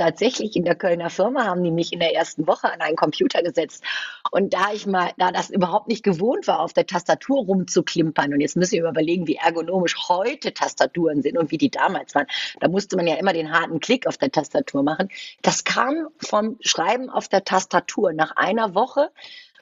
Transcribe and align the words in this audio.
tatsächlich 0.00 0.56
in 0.56 0.64
der 0.64 0.76
Kölner 0.76 1.10
Firma 1.10 1.44
haben 1.44 1.62
die 1.62 1.70
mich 1.70 1.92
in 1.92 2.00
der 2.00 2.14
ersten 2.14 2.46
Woche 2.46 2.72
an 2.72 2.80
einen 2.80 2.96
Computer 2.96 3.42
gesetzt. 3.42 3.84
Und 4.30 4.54
da 4.54 4.72
ich 4.72 4.86
mal, 4.86 5.10
da 5.18 5.30
das 5.30 5.50
überhaupt 5.50 5.88
nicht 5.88 6.02
gewohnt 6.02 6.48
war, 6.48 6.60
auf 6.60 6.72
der 6.72 6.86
Tastatur 6.86 7.44
rumzuklimpern, 7.44 8.32
und 8.32 8.40
jetzt 8.40 8.56
müssen 8.56 8.82
wir 8.82 8.88
überlegen, 8.88 9.26
wie 9.26 9.36
ergonomisch 9.36 10.08
heute 10.08 10.54
Tastaturen 10.54 11.20
sind 11.20 11.36
und 11.36 11.50
wie 11.50 11.58
die 11.58 11.70
damals 11.70 12.14
waren. 12.14 12.26
Da 12.60 12.68
musste 12.68 12.96
man 12.96 13.06
ja 13.06 13.16
immer 13.16 13.34
den 13.34 13.52
harten 13.52 13.78
Klick 13.80 14.06
auf 14.06 14.16
der 14.16 14.32
Tastatur 14.32 14.82
machen. 14.82 15.10
Das 15.42 15.64
kam 15.64 16.08
vom 16.18 16.56
Schreiben 16.60 17.10
auf 17.10 17.28
der 17.28 17.44
Tastatur. 17.44 18.14
Nach 18.14 18.36
einer 18.36 18.74
Woche 18.74 19.10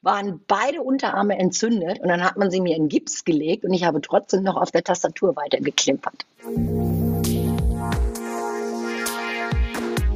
waren 0.03 0.41
beide 0.47 0.83
Unterarme 0.83 1.37
entzündet 1.37 1.99
und 1.99 2.09
dann 2.09 2.23
hat 2.23 2.37
man 2.37 2.53
sie 2.53 2.61
mir 2.61 2.77
in 2.77 2.89
Gips 2.89 3.25
gelegt 3.25 3.65
und 3.65 3.73
ich 3.73 3.83
habe 3.83 4.01
trotzdem 4.01 4.45
noch 4.45 4.57
auf 4.57 4.71
der 4.71 4.85
Tastatur 4.85 5.35
weitergeklimpert. 5.35 6.27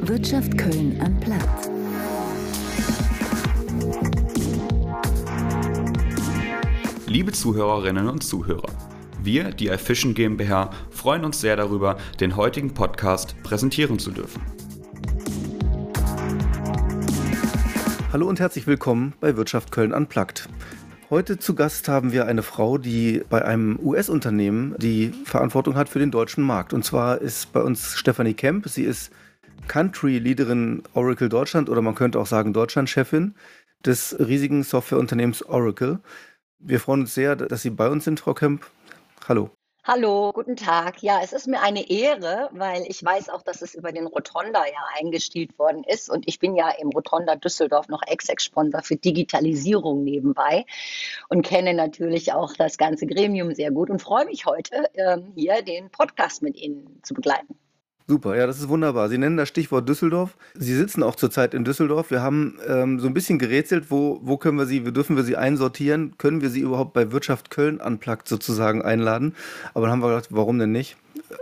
Wirtschaft 0.04 0.58
Köln 0.58 1.00
am 1.00 1.20
Platz. 1.20 1.70
Liebe 7.06 7.30
Zuhörerinnen 7.30 8.08
und 8.08 8.24
Zuhörer, 8.24 8.68
wir, 9.22 9.52
die 9.52 9.68
iFishing 9.68 10.14
GmbH, 10.14 10.70
freuen 10.90 11.24
uns 11.24 11.40
sehr 11.40 11.54
darüber, 11.54 11.98
den 12.18 12.34
heutigen 12.34 12.74
Podcast 12.74 13.40
präsentieren 13.44 14.00
zu 14.00 14.10
dürfen. 14.10 14.42
Hallo 18.12 18.28
und 18.28 18.40
herzlich 18.40 18.66
willkommen 18.66 19.12
bei 19.20 19.36
Wirtschaft 19.36 19.70
Köln 19.70 19.92
Unplugged. 19.92 20.48
Heute 21.10 21.38
zu 21.38 21.54
Gast 21.54 21.86
haben 21.86 22.10
wir 22.10 22.26
eine 22.26 22.42
Frau, 22.42 22.76
die 22.76 23.22
bei 23.30 23.44
einem 23.44 23.78
US-Unternehmen 23.80 24.74
die 24.78 25.12
Verantwortung 25.24 25.76
hat 25.76 25.88
für 25.88 26.00
den 26.00 26.10
deutschen 26.10 26.42
Markt. 26.42 26.72
Und 26.72 26.84
zwar 26.84 27.20
ist 27.20 27.52
bei 27.52 27.60
uns 27.60 27.94
Stephanie 27.94 28.34
Kemp. 28.34 28.68
Sie 28.68 28.82
ist 28.82 29.12
Country-Leaderin 29.68 30.82
Oracle 30.94 31.28
Deutschland 31.28 31.68
oder 31.68 31.82
man 31.82 31.94
könnte 31.94 32.18
auch 32.18 32.26
sagen 32.26 32.52
Deutschland-Chefin 32.52 33.34
des 33.84 34.16
riesigen 34.18 34.62
Softwareunternehmens 34.62 35.44
Oracle. 35.44 36.00
Wir 36.58 36.80
freuen 36.80 37.00
uns 37.02 37.14
sehr, 37.14 37.36
dass 37.36 37.62
Sie 37.62 37.70
bei 37.70 37.88
uns 37.88 38.04
sind, 38.04 38.20
Frau 38.20 38.34
Kemp. 38.34 38.66
Hallo. 39.28 39.50
Hallo, 39.84 40.30
guten 40.32 40.54
Tag. 40.54 41.02
Ja, 41.02 41.22
es 41.24 41.32
ist 41.32 41.48
mir 41.48 41.60
eine 41.60 41.90
Ehre, 41.90 42.50
weil 42.52 42.84
ich 42.86 43.04
weiß 43.04 43.30
auch, 43.30 43.42
dass 43.42 43.62
es 43.62 43.74
über 43.74 43.90
den 43.90 44.06
Rotonda 44.06 44.64
ja 44.64 44.78
eingestielt 44.96 45.58
worden 45.58 45.82
ist. 45.82 46.08
Und 46.08 46.28
ich 46.28 46.38
bin 46.38 46.54
ja 46.54 46.70
im 46.80 46.90
Rotonda 46.90 47.34
Düsseldorf 47.34 47.88
noch 47.88 48.02
Ex-Ex-Sponsor 48.06 48.82
für 48.82 48.94
Digitalisierung 48.94 50.04
nebenbei 50.04 50.66
und 51.28 51.42
kenne 51.44 51.74
natürlich 51.74 52.32
auch 52.32 52.52
das 52.54 52.78
ganze 52.78 53.08
Gremium 53.08 53.56
sehr 53.56 53.72
gut 53.72 53.90
und 53.90 54.00
freue 54.00 54.24
mich 54.26 54.46
heute, 54.46 54.88
ähm, 54.94 55.32
hier 55.34 55.62
den 55.62 55.90
Podcast 55.90 56.42
mit 56.42 56.56
Ihnen 56.56 57.00
zu 57.02 57.12
begleiten. 57.12 57.58
Super, 58.12 58.36
ja, 58.36 58.46
das 58.46 58.58
ist 58.58 58.68
wunderbar. 58.68 59.08
Sie 59.08 59.16
nennen 59.16 59.38
das 59.38 59.48
Stichwort 59.48 59.88
Düsseldorf. 59.88 60.36
Sie 60.52 60.74
sitzen 60.74 61.02
auch 61.02 61.16
zurzeit 61.16 61.54
in 61.54 61.64
Düsseldorf. 61.64 62.10
Wir 62.10 62.20
haben 62.20 62.58
ähm, 62.68 63.00
so 63.00 63.06
ein 63.06 63.14
bisschen 63.14 63.38
gerätselt, 63.38 63.86
wo, 63.88 64.20
wo 64.22 64.36
können 64.36 64.58
wir 64.58 64.66
Sie, 64.66 64.84
wie 64.84 64.92
dürfen 64.92 65.16
wir 65.16 65.22
Sie 65.22 65.38
einsortieren? 65.38 66.18
Können 66.18 66.42
wir 66.42 66.50
Sie 66.50 66.60
überhaupt 66.60 66.92
bei 66.92 67.10
Wirtschaft 67.10 67.48
Köln 67.48 67.80
anplagt 67.80 68.28
sozusagen 68.28 68.82
einladen? 68.82 69.34
Aber 69.72 69.86
dann 69.86 69.92
haben 69.92 70.02
wir 70.02 70.08
gedacht, 70.08 70.28
warum 70.28 70.58
denn 70.58 70.72
nicht? 70.72 70.98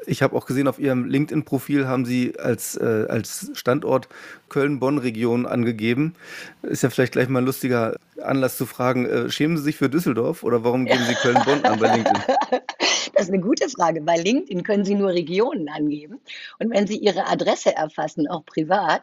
Ich 0.06 0.22
habe 0.22 0.36
auch 0.36 0.46
gesehen, 0.46 0.69
auf 0.69 0.78
Ihrem 0.78 1.05
LinkedIn-Profil 1.05 1.86
haben 1.86 2.05
Sie 2.05 2.38
als, 2.38 2.77
äh, 2.77 3.06
als 3.08 3.50
Standort 3.55 4.08
Köln-Bonn-Region 4.48 5.47
angegeben. 5.47 6.14
Ist 6.62 6.82
ja 6.82 6.91
vielleicht 6.91 7.12
gleich 7.12 7.28
mal 7.28 7.41
ein 7.41 7.47
lustiger 7.47 7.97
Anlass 8.22 8.56
zu 8.56 8.66
fragen, 8.66 9.06
äh, 9.06 9.30
schämen 9.30 9.56
Sie 9.56 9.62
sich 9.62 9.77
für 9.77 9.88
Düsseldorf 9.88 10.42
oder 10.42 10.64
warum 10.64 10.84
geben 10.84 11.05
Sie 11.08 11.14
Köln-Bonn 11.14 11.64
an 11.64 11.78
bei 11.78 11.94
LinkedIn? 11.97 12.22
Das 13.20 13.28
ist 13.28 13.34
eine 13.34 13.42
gute 13.42 13.69
Frage. 13.69 14.00
Bei 14.00 14.16
LinkedIn 14.16 14.62
können 14.62 14.84
Sie 14.84 14.94
nur 14.94 15.10
Regionen 15.10 15.69
angeben. 15.69 16.20
Und 16.58 16.70
wenn 16.70 16.86
Sie 16.86 16.97
Ihre 16.97 17.27
Adresse 17.27 17.75
erfassen, 17.75 18.28
auch 18.28 18.47
privat, 18.47 19.02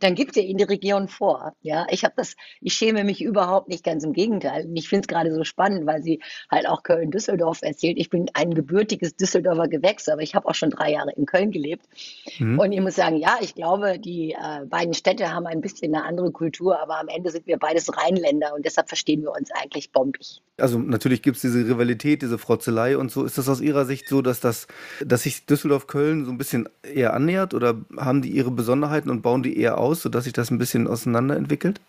dann 0.00 0.14
gibt 0.14 0.36
ihr 0.36 0.42
Ihnen 0.44 0.56
die 0.56 0.64
Region 0.64 1.08
vor. 1.08 1.54
Ja, 1.60 1.86
ich 1.90 2.00
das, 2.16 2.34
ich 2.62 2.72
schäme 2.72 3.04
mich 3.04 3.22
überhaupt 3.22 3.68
nicht, 3.68 3.84
ganz 3.84 4.04
im 4.04 4.14
Gegenteil. 4.14 4.64
Und 4.64 4.76
ich 4.76 4.88
finde 4.88 5.02
es 5.02 5.08
gerade 5.08 5.34
so 5.34 5.44
spannend, 5.44 5.86
weil 5.86 6.02
sie 6.02 6.20
halt 6.50 6.66
auch 6.66 6.82
Köln-Düsseldorf 6.82 7.60
erzählt. 7.60 7.98
Ich 7.98 8.08
bin 8.08 8.30
ein 8.32 8.54
gebürtiges 8.54 9.16
Düsseldorfer 9.16 9.68
Gewächs, 9.68 10.08
aber 10.08 10.22
ich 10.22 10.27
habe 10.34 10.48
auch 10.48 10.54
schon 10.54 10.70
drei 10.70 10.92
Jahre 10.92 11.12
in 11.12 11.26
Köln 11.26 11.50
gelebt. 11.50 11.86
Mhm. 12.38 12.58
Und 12.58 12.72
ich 12.72 12.80
muss 12.80 12.96
sagen, 12.96 13.16
ja, 13.16 13.36
ich 13.40 13.54
glaube, 13.54 13.98
die 13.98 14.32
äh, 14.32 14.64
beiden 14.66 14.94
Städte 14.94 15.32
haben 15.32 15.46
ein 15.46 15.60
bisschen 15.60 15.94
eine 15.94 16.04
andere 16.04 16.30
Kultur, 16.30 16.80
aber 16.80 16.98
am 16.98 17.08
Ende 17.08 17.30
sind 17.30 17.46
wir 17.46 17.58
beides 17.58 17.96
Rheinländer 17.96 18.54
und 18.54 18.64
deshalb 18.64 18.88
verstehen 18.88 19.22
wir 19.22 19.32
uns 19.32 19.50
eigentlich 19.52 19.92
bombig. 19.92 20.40
Also 20.56 20.78
natürlich 20.78 21.22
gibt 21.22 21.36
es 21.36 21.42
diese 21.42 21.66
Rivalität, 21.66 22.22
diese 22.22 22.38
Frotzelei 22.38 22.96
und 22.96 23.10
so. 23.10 23.24
Ist 23.24 23.38
das 23.38 23.48
aus 23.48 23.60
Ihrer 23.60 23.84
Sicht 23.84 24.08
so, 24.08 24.22
dass 24.22 24.40
das, 24.40 24.66
dass 25.04 25.22
sich 25.22 25.46
Düsseldorf-Köln 25.46 26.24
so 26.24 26.32
ein 26.32 26.38
bisschen 26.38 26.68
eher 26.82 27.14
annähert 27.14 27.54
oder 27.54 27.76
haben 27.96 28.22
die 28.22 28.30
ihre 28.30 28.50
Besonderheiten 28.50 29.10
und 29.10 29.22
bauen 29.22 29.42
die 29.42 29.58
eher 29.58 29.78
aus, 29.78 30.02
sodass 30.02 30.24
sich 30.24 30.32
das 30.32 30.50
ein 30.50 30.58
bisschen 30.58 30.88
auseinanderentwickelt? 30.88 31.80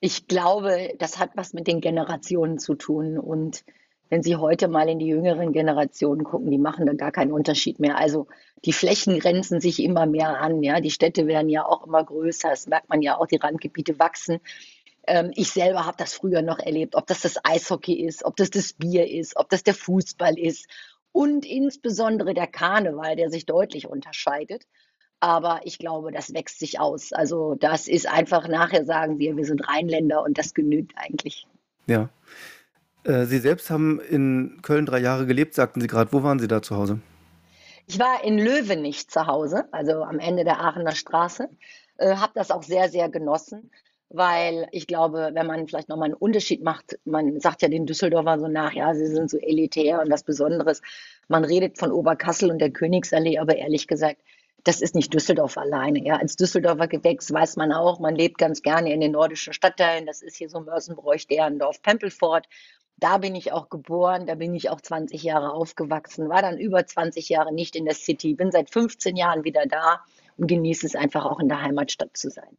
Ich 0.00 0.28
glaube, 0.28 0.94
das 0.98 1.18
hat 1.18 1.30
was 1.34 1.54
mit 1.54 1.66
den 1.66 1.80
Generationen 1.80 2.58
zu 2.58 2.74
tun 2.74 3.18
und 3.18 3.64
wenn 4.14 4.22
Sie 4.22 4.36
heute 4.36 4.68
mal 4.68 4.88
in 4.88 5.00
die 5.00 5.08
jüngeren 5.08 5.52
Generationen 5.52 6.22
gucken, 6.22 6.48
die 6.48 6.58
machen 6.58 6.86
da 6.86 6.92
gar 6.92 7.10
keinen 7.10 7.32
Unterschied 7.32 7.80
mehr. 7.80 7.98
Also 7.98 8.28
die 8.64 8.72
Flächen 8.72 9.18
grenzen 9.18 9.60
sich 9.60 9.82
immer 9.82 10.06
mehr 10.06 10.40
an. 10.40 10.62
Ja, 10.62 10.80
die 10.80 10.92
Städte 10.92 11.26
werden 11.26 11.48
ja 11.48 11.66
auch 11.66 11.84
immer 11.84 12.04
größer. 12.04 12.48
Das 12.48 12.68
merkt 12.68 12.88
man 12.88 13.02
ja 13.02 13.16
auch. 13.18 13.26
Die 13.26 13.38
Randgebiete 13.38 13.98
wachsen. 13.98 14.38
Ähm, 15.08 15.32
ich 15.34 15.50
selber 15.50 15.84
habe 15.84 15.96
das 15.96 16.14
früher 16.14 16.42
noch 16.42 16.60
erlebt, 16.60 16.94
ob 16.94 17.08
das 17.08 17.22
das 17.22 17.44
Eishockey 17.44 18.06
ist, 18.06 18.24
ob 18.24 18.36
das 18.36 18.50
das 18.50 18.74
Bier 18.74 19.10
ist, 19.10 19.36
ob 19.36 19.50
das 19.50 19.64
der 19.64 19.74
Fußball 19.74 20.38
ist 20.38 20.68
und 21.10 21.44
insbesondere 21.44 22.34
der 22.34 22.46
Karneval, 22.46 23.16
der 23.16 23.30
sich 23.30 23.46
deutlich 23.46 23.88
unterscheidet. 23.88 24.62
Aber 25.18 25.62
ich 25.64 25.80
glaube, 25.80 26.12
das 26.12 26.32
wächst 26.32 26.60
sich 26.60 26.78
aus. 26.78 27.12
Also 27.12 27.56
das 27.56 27.88
ist 27.88 28.08
einfach, 28.08 28.46
nachher 28.46 28.84
sagen 28.84 29.18
wir, 29.18 29.36
wir 29.36 29.44
sind 29.44 29.68
Rheinländer 29.68 30.22
und 30.22 30.38
das 30.38 30.54
genügt 30.54 30.92
eigentlich. 30.94 31.48
Ja. 31.88 32.10
Äh, 33.04 33.24
Sie 33.24 33.38
selbst 33.38 33.70
haben 33.70 34.00
in 34.00 34.58
Köln 34.62 34.86
drei 34.86 34.98
Jahre 34.98 35.26
gelebt, 35.26 35.54
sagten 35.54 35.80
Sie 35.80 35.86
gerade. 35.86 36.12
Wo 36.12 36.22
waren 36.22 36.38
Sie 36.38 36.48
da 36.48 36.62
zu 36.62 36.76
Hause? 36.76 37.00
Ich 37.86 37.98
war 37.98 38.24
in 38.24 38.38
Löwenich 38.38 39.08
zu 39.08 39.26
Hause, 39.26 39.64
also 39.70 40.02
am 40.02 40.18
Ende 40.18 40.44
der 40.44 40.60
Aachener 40.60 40.94
Straße. 40.94 41.48
Äh, 41.98 42.16
habe 42.16 42.32
das 42.34 42.50
auch 42.50 42.62
sehr, 42.62 42.88
sehr 42.88 43.08
genossen 43.08 43.70
weil 44.14 44.68
ich 44.70 44.86
glaube, 44.86 45.30
wenn 45.32 45.46
man 45.46 45.66
vielleicht 45.66 45.88
nochmal 45.88 46.06
einen 46.06 46.14
Unterschied 46.14 46.62
macht, 46.62 46.98
man 47.04 47.40
sagt 47.40 47.62
ja 47.62 47.68
den 47.68 47.84
Düsseldorfer 47.84 48.38
so 48.38 48.46
nach, 48.46 48.72
ja, 48.72 48.94
sie 48.94 49.08
sind 49.08 49.28
so 49.28 49.38
elitär 49.38 50.00
und 50.00 50.10
was 50.10 50.22
Besonderes. 50.22 50.82
Man 51.26 51.44
redet 51.44 51.78
von 51.78 51.90
Oberkassel 51.90 52.50
und 52.50 52.60
der 52.60 52.70
Königsallee, 52.70 53.38
aber 53.38 53.56
ehrlich 53.56 53.88
gesagt, 53.88 54.20
das 54.62 54.80
ist 54.80 54.94
nicht 54.94 55.12
Düsseldorf 55.12 55.58
alleine. 55.58 56.02
Ja, 56.04 56.16
als 56.16 56.36
Düsseldorfer 56.36 56.86
Gewächs 56.86 57.32
weiß 57.32 57.56
man 57.56 57.72
auch, 57.72 57.98
man 57.98 58.14
lebt 58.14 58.38
ganz 58.38 58.62
gerne 58.62 58.92
in 58.94 59.00
den 59.00 59.12
nordischen 59.12 59.52
Stadtteilen. 59.52 60.06
Das 60.06 60.22
ist 60.22 60.36
hier 60.36 60.48
so 60.48 60.60
Mörsenbräuch, 60.60 61.26
Derendorf, 61.26 61.82
Pempelfort. 61.82 62.42
Da 62.98 63.18
bin 63.18 63.34
ich 63.34 63.52
auch 63.52 63.68
geboren, 63.68 64.26
da 64.26 64.34
bin 64.36 64.54
ich 64.54 64.70
auch 64.70 64.80
20 64.80 65.22
Jahre 65.22 65.52
aufgewachsen, 65.52 66.28
war 66.28 66.42
dann 66.42 66.58
über 66.58 66.86
20 66.86 67.28
Jahre 67.28 67.52
nicht 67.52 67.76
in 67.76 67.84
der 67.84 67.94
City, 67.94 68.34
bin 68.34 68.52
seit 68.52 68.70
15 68.70 69.16
Jahren 69.16 69.44
wieder 69.44 69.66
da 69.66 70.00
und 70.36 70.46
genieße 70.46 70.86
es 70.86 70.94
einfach 70.94 71.24
auch 71.24 71.40
in 71.40 71.48
der 71.48 71.60
Heimatstadt 71.62 72.16
zu 72.16 72.30
sein. 72.30 72.56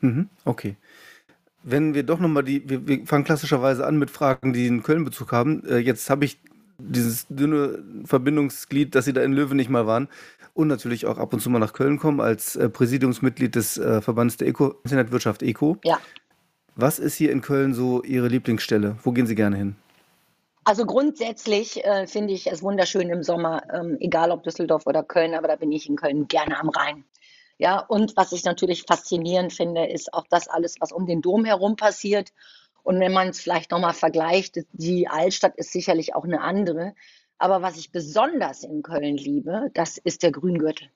Mhm, 0.00 0.28
okay. 0.44 0.76
Wenn 1.62 1.94
wir 1.94 2.02
doch 2.02 2.18
nochmal 2.18 2.44
die, 2.44 2.68
wir, 2.68 2.86
wir 2.86 3.06
fangen 3.06 3.24
klassischerweise 3.24 3.86
an 3.86 3.98
mit 3.98 4.10
Fragen, 4.10 4.52
die 4.52 4.66
einen 4.66 4.82
Köln-Bezug 4.82 5.32
haben. 5.32 5.64
Äh, 5.66 5.78
jetzt 5.78 6.08
habe 6.08 6.24
ich 6.24 6.38
dieses 6.78 7.26
dünne 7.28 7.82
Verbindungsglied, 8.04 8.94
dass 8.94 9.04
Sie 9.04 9.12
da 9.12 9.22
in 9.22 9.32
Löwen 9.32 9.56
nicht 9.56 9.68
mal 9.68 9.86
waren 9.86 10.08
und 10.54 10.68
natürlich 10.68 11.06
auch 11.06 11.18
ab 11.18 11.32
und 11.32 11.40
zu 11.40 11.50
mal 11.50 11.58
nach 11.58 11.72
Köln 11.72 11.98
kommen 11.98 12.20
als 12.20 12.56
äh, 12.56 12.68
Präsidiumsmitglied 12.68 13.54
des 13.54 13.76
äh, 13.78 14.00
Verbandes 14.00 14.38
der 14.38 14.48
Eco, 14.48 14.76
Internetwirtschaft 14.84 15.42
ECO. 15.42 15.76
Ja. 15.84 16.00
Was 16.76 16.98
ist 16.98 17.16
hier 17.16 17.32
in 17.32 17.40
Köln 17.40 17.74
so 17.74 18.02
Ihre 18.02 18.28
Lieblingsstelle? 18.28 18.96
Wo 19.02 19.12
gehen 19.12 19.26
Sie 19.26 19.34
gerne 19.34 19.56
hin? 19.56 19.76
Also 20.64 20.84
grundsätzlich 20.84 21.84
äh, 21.84 22.06
finde 22.06 22.34
ich 22.34 22.46
es 22.46 22.62
wunderschön 22.62 23.08
im 23.08 23.22
Sommer, 23.22 23.62
ähm, 23.72 23.96
egal 24.00 24.30
ob 24.30 24.44
Düsseldorf 24.44 24.86
oder 24.86 25.02
Köln, 25.02 25.34
aber 25.34 25.48
da 25.48 25.56
bin 25.56 25.72
ich 25.72 25.88
in 25.88 25.96
Köln 25.96 26.28
gerne 26.28 26.58
am 26.58 26.68
Rhein. 26.68 27.04
Ja, 27.58 27.80
und 27.80 28.16
was 28.16 28.32
ich 28.32 28.44
natürlich 28.44 28.84
faszinierend 28.86 29.52
finde, 29.52 29.86
ist 29.86 30.14
auch 30.14 30.26
das 30.30 30.48
alles, 30.48 30.76
was 30.80 30.92
um 30.92 31.06
den 31.06 31.22
Dom 31.22 31.44
herum 31.44 31.76
passiert. 31.76 32.32
Und 32.82 33.00
wenn 33.00 33.12
man 33.12 33.28
es 33.28 33.40
vielleicht 33.40 33.70
nochmal 33.70 33.92
vergleicht, 33.92 34.60
die 34.72 35.08
Altstadt 35.08 35.56
ist 35.56 35.72
sicherlich 35.72 36.14
auch 36.14 36.24
eine 36.24 36.40
andere. 36.40 36.94
Aber 37.38 37.62
was 37.62 37.76
ich 37.76 37.90
besonders 37.90 38.64
in 38.64 38.82
Köln 38.82 39.16
liebe, 39.16 39.70
das 39.74 39.98
ist 39.98 40.22
der 40.22 40.30
Grüngürtel. 40.32 40.88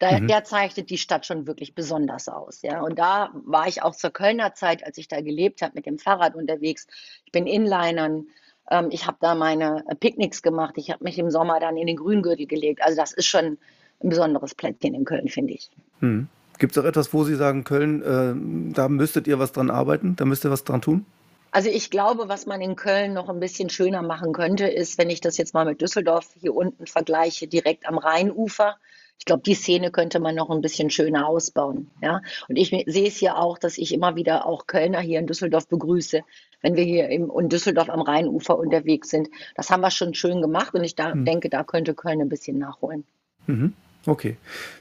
Da, 0.00 0.18
mhm. 0.18 0.28
Der 0.28 0.44
zeichnet 0.44 0.88
die 0.90 0.98
Stadt 0.98 1.26
schon 1.26 1.46
wirklich 1.46 1.74
besonders 1.74 2.28
aus. 2.28 2.62
Ja. 2.62 2.80
Und 2.80 2.98
da 2.98 3.30
war 3.34 3.68
ich 3.68 3.82
auch 3.82 3.94
zur 3.94 4.10
Kölner 4.10 4.54
Zeit, 4.54 4.84
als 4.84 4.96
ich 4.98 5.08
da 5.08 5.20
gelebt 5.20 5.60
habe, 5.62 5.72
mit 5.74 5.86
dem 5.86 5.98
Fahrrad 5.98 6.34
unterwegs. 6.34 6.86
Ich 7.26 7.32
bin 7.32 7.46
Inlinern. 7.46 8.26
Ähm, 8.70 8.88
ich 8.90 9.06
habe 9.06 9.18
da 9.20 9.34
meine 9.34 9.84
Picknicks 10.00 10.42
gemacht. 10.42 10.74
Ich 10.76 10.90
habe 10.90 11.04
mich 11.04 11.18
im 11.18 11.30
Sommer 11.30 11.60
dann 11.60 11.76
in 11.76 11.86
den 11.86 11.96
Grüngürtel 11.96 12.46
gelegt. 12.46 12.82
Also 12.82 12.96
das 12.96 13.12
ist 13.12 13.26
schon 13.26 13.58
ein 14.02 14.08
besonderes 14.08 14.54
Plätzchen 14.54 14.94
in 14.94 15.04
Köln, 15.04 15.28
finde 15.28 15.52
ich. 15.52 15.70
Hm. 16.00 16.28
Gibt 16.58 16.76
es 16.76 16.82
auch 16.82 16.86
etwas, 16.86 17.12
wo 17.12 17.24
Sie 17.24 17.36
sagen, 17.36 17.64
Köln, 17.64 18.02
äh, 18.02 18.74
da 18.74 18.88
müsstet 18.88 19.26
ihr 19.26 19.38
was 19.38 19.52
dran 19.52 19.70
arbeiten, 19.70 20.16
da 20.16 20.24
müsst 20.24 20.44
ihr 20.44 20.50
was 20.50 20.64
dran 20.64 20.80
tun? 20.80 21.04
Also 21.52 21.68
ich 21.68 21.90
glaube, 21.90 22.28
was 22.28 22.46
man 22.46 22.60
in 22.60 22.76
Köln 22.76 23.12
noch 23.12 23.28
ein 23.28 23.40
bisschen 23.40 23.70
schöner 23.70 24.02
machen 24.02 24.32
könnte, 24.32 24.66
ist, 24.66 24.98
wenn 24.98 25.10
ich 25.10 25.20
das 25.20 25.36
jetzt 25.36 25.52
mal 25.52 25.64
mit 25.64 25.80
Düsseldorf 25.80 26.28
hier 26.40 26.54
unten 26.54 26.86
vergleiche, 26.86 27.48
direkt 27.48 27.86
am 27.86 27.98
Rheinufer. 27.98 28.76
Ich 29.20 29.26
glaube, 29.26 29.42
die 29.44 29.54
Szene 29.54 29.90
könnte 29.90 30.18
man 30.18 30.34
noch 30.34 30.48
ein 30.48 30.62
bisschen 30.62 30.88
schöner 30.88 31.28
ausbauen. 31.28 31.90
Ja? 32.02 32.22
Und 32.48 32.56
ich 32.56 32.70
sehe 32.70 33.06
es 33.06 33.20
ja 33.20 33.36
auch, 33.36 33.58
dass 33.58 33.76
ich 33.76 33.92
immer 33.92 34.16
wieder 34.16 34.46
auch 34.46 34.66
Kölner 34.66 35.00
hier 35.00 35.18
in 35.18 35.26
Düsseldorf 35.26 35.68
begrüße, 35.68 36.22
wenn 36.62 36.74
wir 36.74 36.84
hier 36.84 37.10
im, 37.10 37.30
in 37.38 37.50
Düsseldorf 37.50 37.90
am 37.90 38.00
Rheinufer 38.00 38.58
unterwegs 38.58 39.10
sind. 39.10 39.28
Das 39.54 39.70
haben 39.70 39.82
wir 39.82 39.90
schon 39.90 40.14
schön 40.14 40.40
gemacht 40.40 40.74
und 40.74 40.84
ich 40.84 40.94
da, 40.94 41.14
mhm. 41.14 41.26
denke, 41.26 41.50
da 41.50 41.64
könnte 41.64 41.94
Köln 41.94 42.22
ein 42.22 42.30
bisschen 42.30 42.58
nachholen. 42.58 43.04
Mhm. 43.46 43.74
Okay. 44.06 44.38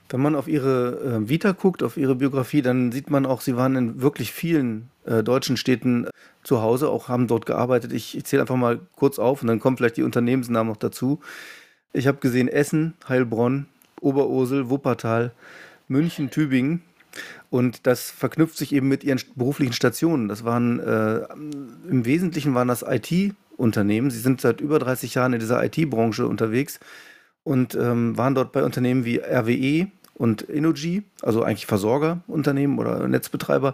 Wenn 0.08 0.22
man 0.22 0.36
auf 0.36 0.48
Ihre 0.48 1.20
äh, 1.22 1.30
Vita 1.30 1.52
guckt, 1.52 1.84
auf 1.84 1.98
Ihre 1.98 2.16
Biografie, 2.16 2.62
dann 2.62 2.94
sieht 2.94 3.10
man 3.10 3.26
auch, 3.26 3.42
Sie 3.42 3.58
waren 3.58 3.76
in 3.76 4.02
wirklich 4.02 4.32
vielen 4.32 4.90
äh, 5.06 5.22
deutschen 5.22 5.58
Städten 5.58 6.06
äh, 6.06 6.10
zu 6.44 6.62
Hause, 6.62 6.90
auch 6.90 7.10
haben 7.10 7.28
dort 7.28 7.46
gearbeitet. 7.46 7.92
Ich, 7.92 8.16
ich 8.16 8.24
zähle 8.24 8.44
einfach 8.44 8.56
mal 8.56 8.80
kurz 8.96 9.20
auf 9.20 9.42
und 9.42 9.50
dann 9.50 9.60
kommen 9.60 9.76
vielleicht 9.76 9.98
die 9.98 10.04
Unternehmensnamen 10.04 10.72
noch 10.72 10.78
dazu. 10.78 11.20
Ich 11.92 12.08
habe 12.08 12.20
gesehen 12.20 12.48
Essen, 12.48 12.94
Heilbronn, 13.10 13.68
Oberursel, 14.02 14.70
Wuppertal, 14.70 15.32
München, 15.88 16.30
Tübingen. 16.30 16.82
Und 17.50 17.88
das 17.88 18.12
verknüpft 18.12 18.58
sich 18.58 18.74
eben 18.74 18.88
mit 18.88 19.04
ihren 19.04 19.20
beruflichen 19.36 19.74
Stationen. 19.74 20.28
Das 20.28 20.44
waren 20.44 20.80
äh, 20.80 21.22
im 21.90 22.06
Wesentlichen 22.06 22.54
waren 22.54 22.68
das 22.68 22.86
IT-Unternehmen. 22.88 24.12
Sie 24.12 24.20
sind 24.20 24.42
seit 24.42 24.62
über 24.62 24.80
30 24.80 25.16
Jahren 25.16 25.34
in 25.34 25.40
dieser 25.40 25.64
IT-Branche 25.64 26.28
unterwegs 26.28 26.80
und 27.44 27.74
ähm, 27.76 28.18
waren 28.18 28.36
dort 28.36 28.52
bei 28.52 28.64
Unternehmen 28.64 29.06
wie 29.06 29.20
RWE 29.20 29.88
und 30.20 30.42
Innogy, 30.42 31.04
also 31.22 31.44
eigentlich 31.44 31.66
Versorgerunternehmen 31.66 32.78
oder 32.78 33.08
Netzbetreiber, 33.08 33.74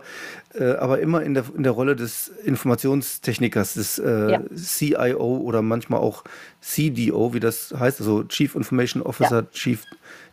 äh, 0.54 0.74
aber 0.74 1.00
immer 1.00 1.24
in 1.24 1.34
der, 1.34 1.46
in 1.58 1.64
der 1.64 1.72
Rolle 1.72 1.96
des 1.96 2.28
Informationstechnikers, 2.28 3.74
des 3.74 3.98
äh, 3.98 4.32
ja. 4.32 4.42
CIO 4.56 5.38
oder 5.38 5.64
manchmal 5.64 6.02
auch 6.02 6.24
CDO, 6.62 7.34
wie 7.34 7.40
das 7.40 7.74
heißt, 7.78 8.00
also 8.00 8.24
Chief 8.26 8.54
Information 8.54 9.02
Officer, 9.02 9.42
ja. 9.42 9.50
Chief 9.52 9.84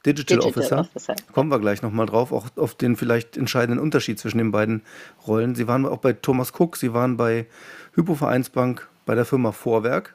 Digital, 0.04 0.36
Digital 0.36 0.50
Officer. 0.50 0.80
Officer. 0.80 1.16
Kommen 1.32 1.50
wir 1.50 1.58
gleich 1.58 1.80
nochmal 1.80 2.04
drauf, 2.04 2.30
auch 2.30 2.46
auf 2.56 2.74
den 2.74 2.96
vielleicht 2.96 3.38
entscheidenden 3.38 3.82
Unterschied 3.82 4.18
zwischen 4.18 4.36
den 4.36 4.52
beiden 4.52 4.82
Rollen. 5.26 5.54
Sie 5.54 5.66
waren 5.66 5.86
auch 5.86 5.98
bei 5.98 6.12
Thomas 6.12 6.52
Cook, 6.52 6.76
Sie 6.76 6.92
waren 6.92 7.16
bei 7.16 7.46
Hypo 7.94 8.14
Vereinsbank, 8.14 8.86
bei 9.06 9.14
der 9.14 9.24
Firma 9.24 9.52
Vorwerk, 9.52 10.14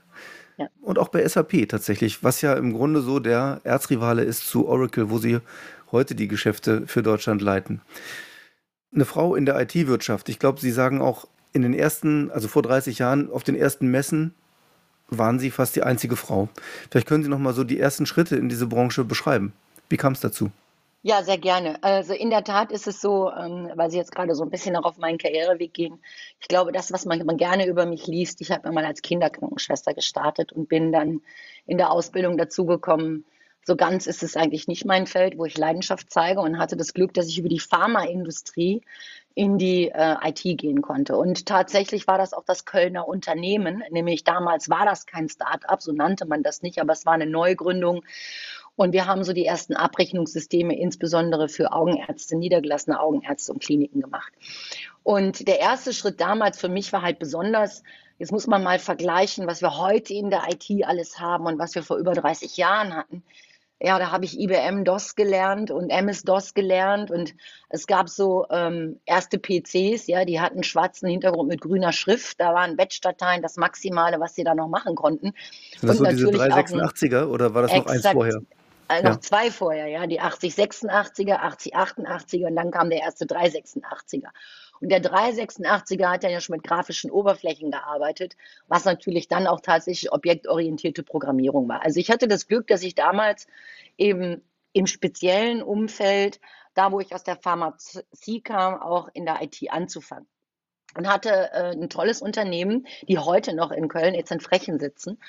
ja. 0.57 0.67
Und 0.81 0.97
auch 0.97 1.09
bei 1.09 1.27
SAP 1.27 1.69
tatsächlich, 1.69 2.23
was 2.23 2.41
ja 2.41 2.53
im 2.53 2.73
Grunde 2.73 3.01
so 3.01 3.19
der 3.19 3.61
Erzrivale 3.63 4.23
ist 4.23 4.47
zu 4.47 4.67
Oracle, 4.67 5.11
wo 5.11 5.19
sie 5.19 5.39
heute 5.91 6.15
die 6.15 6.27
Geschäfte 6.27 6.87
für 6.87 7.03
Deutschland 7.03 7.41
leiten. 7.41 7.81
Eine 8.93 9.05
Frau 9.05 9.35
in 9.35 9.45
der 9.45 9.59
IT-Wirtschaft, 9.59 10.29
ich 10.29 10.39
glaube, 10.39 10.59
Sie 10.59 10.71
sagen 10.71 11.01
auch 11.01 11.27
in 11.53 11.61
den 11.61 11.73
ersten, 11.73 12.31
also 12.31 12.47
vor 12.47 12.61
30 12.61 12.99
Jahren, 12.99 13.31
auf 13.31 13.43
den 13.43 13.55
ersten 13.55 13.87
Messen 13.87 14.33
waren 15.09 15.39
Sie 15.39 15.51
fast 15.51 15.75
die 15.75 15.83
einzige 15.83 16.15
Frau. 16.15 16.49
Vielleicht 16.89 17.07
können 17.07 17.23
Sie 17.23 17.29
noch 17.29 17.39
mal 17.39 17.53
so 17.53 17.63
die 17.63 17.79
ersten 17.79 18.05
Schritte 18.05 18.35
in 18.35 18.49
diese 18.49 18.67
Branche 18.67 19.03
beschreiben. 19.03 19.53
Wie 19.89 19.97
kam 19.97 20.13
es 20.13 20.19
dazu? 20.19 20.51
Ja, 21.03 21.23
sehr 21.23 21.37
gerne. 21.37 21.81
Also 21.83 22.13
in 22.13 22.29
der 22.29 22.43
Tat 22.43 22.71
ist 22.71 22.87
es 22.87 22.99
so, 22.99 23.31
ähm, 23.31 23.71
weil 23.75 23.89
Sie 23.89 23.97
jetzt 23.97 24.13
gerade 24.13 24.35
so 24.35 24.43
ein 24.43 24.49
bisschen 24.49 24.75
auch 24.75 24.83
auf 24.83 24.97
meinen 24.97 25.17
Karriereweg 25.17 25.73
gehen. 25.73 25.99
Ich 26.41 26.47
glaube, 26.47 26.71
das, 26.71 26.91
was 26.91 27.05
man, 27.05 27.37
gerne 27.37 27.67
über 27.67 27.85
mich 27.85 28.07
liest, 28.07 28.41
ich 28.41 28.51
habe 28.51 28.69
mal 28.71 28.83
als 28.83 29.01
Kinderkrankenschwester 29.01 29.93
gestartet 29.93 30.51
und 30.51 30.67
bin 30.67 30.91
dann 30.91 31.21
in 31.65 31.77
der 31.77 31.91
Ausbildung 31.91 32.37
dazugekommen. 32.37 33.23
So 33.67 33.75
ganz 33.75 34.07
ist 34.07 34.23
es 34.23 34.37
eigentlich 34.37 34.69
nicht 34.69 34.85
mein 34.85 35.07
Feld, 35.07 35.37
wo 35.37 35.43
ich 35.43 35.57
Leidenschaft 35.57 36.09
zeige 36.09 36.39
und 36.39 36.57
hatte 36.57 36.77
das 36.77 36.93
Glück, 36.93 37.13
dass 37.13 37.27
ich 37.27 37.37
über 37.37 37.49
die 37.49 37.59
Pharmaindustrie 37.59 38.81
in 39.35 39.57
die 39.57 39.89
äh, 39.89 40.15
IT 40.23 40.57
gehen 40.57 40.81
konnte. 40.81 41.17
Und 41.17 41.45
tatsächlich 41.45 42.07
war 42.07 42.17
das 42.17 42.31
auch 42.31 42.45
das 42.45 42.63
Kölner 42.63 43.09
Unternehmen, 43.09 43.83
nämlich 43.91 44.23
damals 44.23 44.69
war 44.69 44.85
das 44.85 45.05
kein 45.05 45.27
Start-up, 45.27 45.81
so 45.81 45.91
nannte 45.91 46.25
man 46.25 46.43
das 46.43 46.61
nicht, 46.61 46.79
aber 46.79 46.93
es 46.93 47.05
war 47.05 47.11
eine 47.11 47.25
Neugründung 47.25 48.05
und 48.77 48.93
wir 48.93 49.05
haben 49.05 49.25
so 49.25 49.33
die 49.33 49.45
ersten 49.45 49.75
Abrechnungssysteme 49.75 50.79
insbesondere 50.79 51.49
für 51.49 51.73
Augenärzte, 51.73 52.37
niedergelassene 52.37 52.97
Augenärzte 52.97 53.51
und 53.51 53.61
Kliniken 53.61 53.99
gemacht. 53.99 54.31
Und 55.03 55.45
der 55.45 55.59
erste 55.59 55.91
Schritt 55.91 56.21
damals 56.21 56.57
für 56.57 56.69
mich 56.69 56.93
war 56.93 57.01
halt 57.01 57.19
besonders, 57.19 57.83
jetzt 58.17 58.31
muss 58.31 58.47
man 58.47 58.63
mal 58.63 58.79
vergleichen, 58.79 59.45
was 59.45 59.61
wir 59.61 59.77
heute 59.77 60.13
in 60.13 60.29
der 60.29 60.43
IT 60.49 60.69
alles 60.85 61.19
haben 61.19 61.47
und 61.47 61.59
was 61.59 61.75
wir 61.75 61.83
vor 61.83 61.97
über 61.97 62.13
30 62.13 62.55
Jahren 62.55 62.95
hatten. 62.95 63.23
Ja, 63.79 63.99
da 63.99 64.11
habe 64.11 64.25
ich 64.25 64.39
IBM 64.39 64.83
DOS 64.83 65.15
gelernt 65.15 65.69
und 65.69 65.91
MS-DOS 65.91 66.55
gelernt 66.55 67.11
und 67.11 67.35
es 67.69 67.85
gab 67.85 68.09
so 68.09 68.47
ähm, 68.49 68.99
erste 69.05 69.37
PCs, 69.37 70.07
ja, 70.07 70.25
die 70.25 70.41
hatten 70.41 70.63
schwarzen 70.63 71.07
Hintergrund 71.07 71.47
mit 71.47 71.61
grüner 71.61 71.91
Schrift. 71.91 72.39
Da 72.39 72.53
waren 72.55 72.75
Batch-Dateien 72.75 73.43
das 73.43 73.55
Maximale, 73.55 74.19
was 74.19 74.33
sie 74.33 74.43
da 74.43 74.55
noch 74.55 74.67
machen 74.67 74.95
konnten. 74.95 75.33
Sind 75.79 75.89
das 75.89 75.99
und 75.99 76.17
so 76.17 76.31
diese 76.31 76.43
386er 76.43 77.27
oder 77.27 77.53
war 77.53 77.61
das 77.63 77.73
noch 77.73 77.85
eins 77.85 78.07
vorher? 78.07 78.41
äh, 78.89 79.01
noch 79.01 79.11
ja. 79.11 79.21
zwei 79.21 79.51
vorher, 79.51 79.87
ja, 79.87 80.07
die 80.07 80.21
8086er, 80.21 81.39
8088er 81.39 82.47
und 82.47 82.55
dann 82.55 82.71
kam 82.71 82.89
der 82.89 82.99
erste 82.99 83.25
386er. 83.25 84.29
Und 84.79 84.89
der 84.89 85.01
386er 85.01 86.09
hat 86.09 86.23
ja 86.23 86.39
schon 86.39 86.55
mit 86.55 86.63
grafischen 86.63 87.11
Oberflächen 87.11 87.71
gearbeitet, 87.71 88.35
was 88.67 88.85
natürlich 88.85 89.27
dann 89.27 89.47
auch 89.47 89.61
tatsächlich 89.61 90.11
objektorientierte 90.11 91.03
Programmierung 91.03 91.67
war. 91.67 91.83
Also 91.83 91.99
ich 91.99 92.09
hatte 92.09 92.27
das 92.27 92.47
Glück, 92.47 92.67
dass 92.67 92.83
ich 92.83 92.95
damals 92.95 93.47
eben 93.97 94.41
im 94.73 94.87
speziellen 94.87 95.63
Umfeld, 95.63 96.39
da 96.73 96.91
wo 96.91 96.99
ich 96.99 97.13
aus 97.13 97.23
der 97.23 97.37
Pharmazie 97.37 98.41
kam, 98.41 98.79
auch 98.79 99.09
in 99.13 99.25
der 99.25 99.41
IT 99.41 99.57
anzufangen 99.71 100.27
und 100.97 101.07
hatte 101.07 101.51
äh, 101.53 101.71
ein 101.73 101.89
tolles 101.89 102.21
Unternehmen, 102.21 102.87
die 103.07 103.19
heute 103.19 103.55
noch 103.55 103.71
in 103.71 103.87
Köln 103.87 104.15
jetzt 104.15 104.31
in 104.31 104.39
Frechen 104.39 104.79
sitzen 104.79 105.19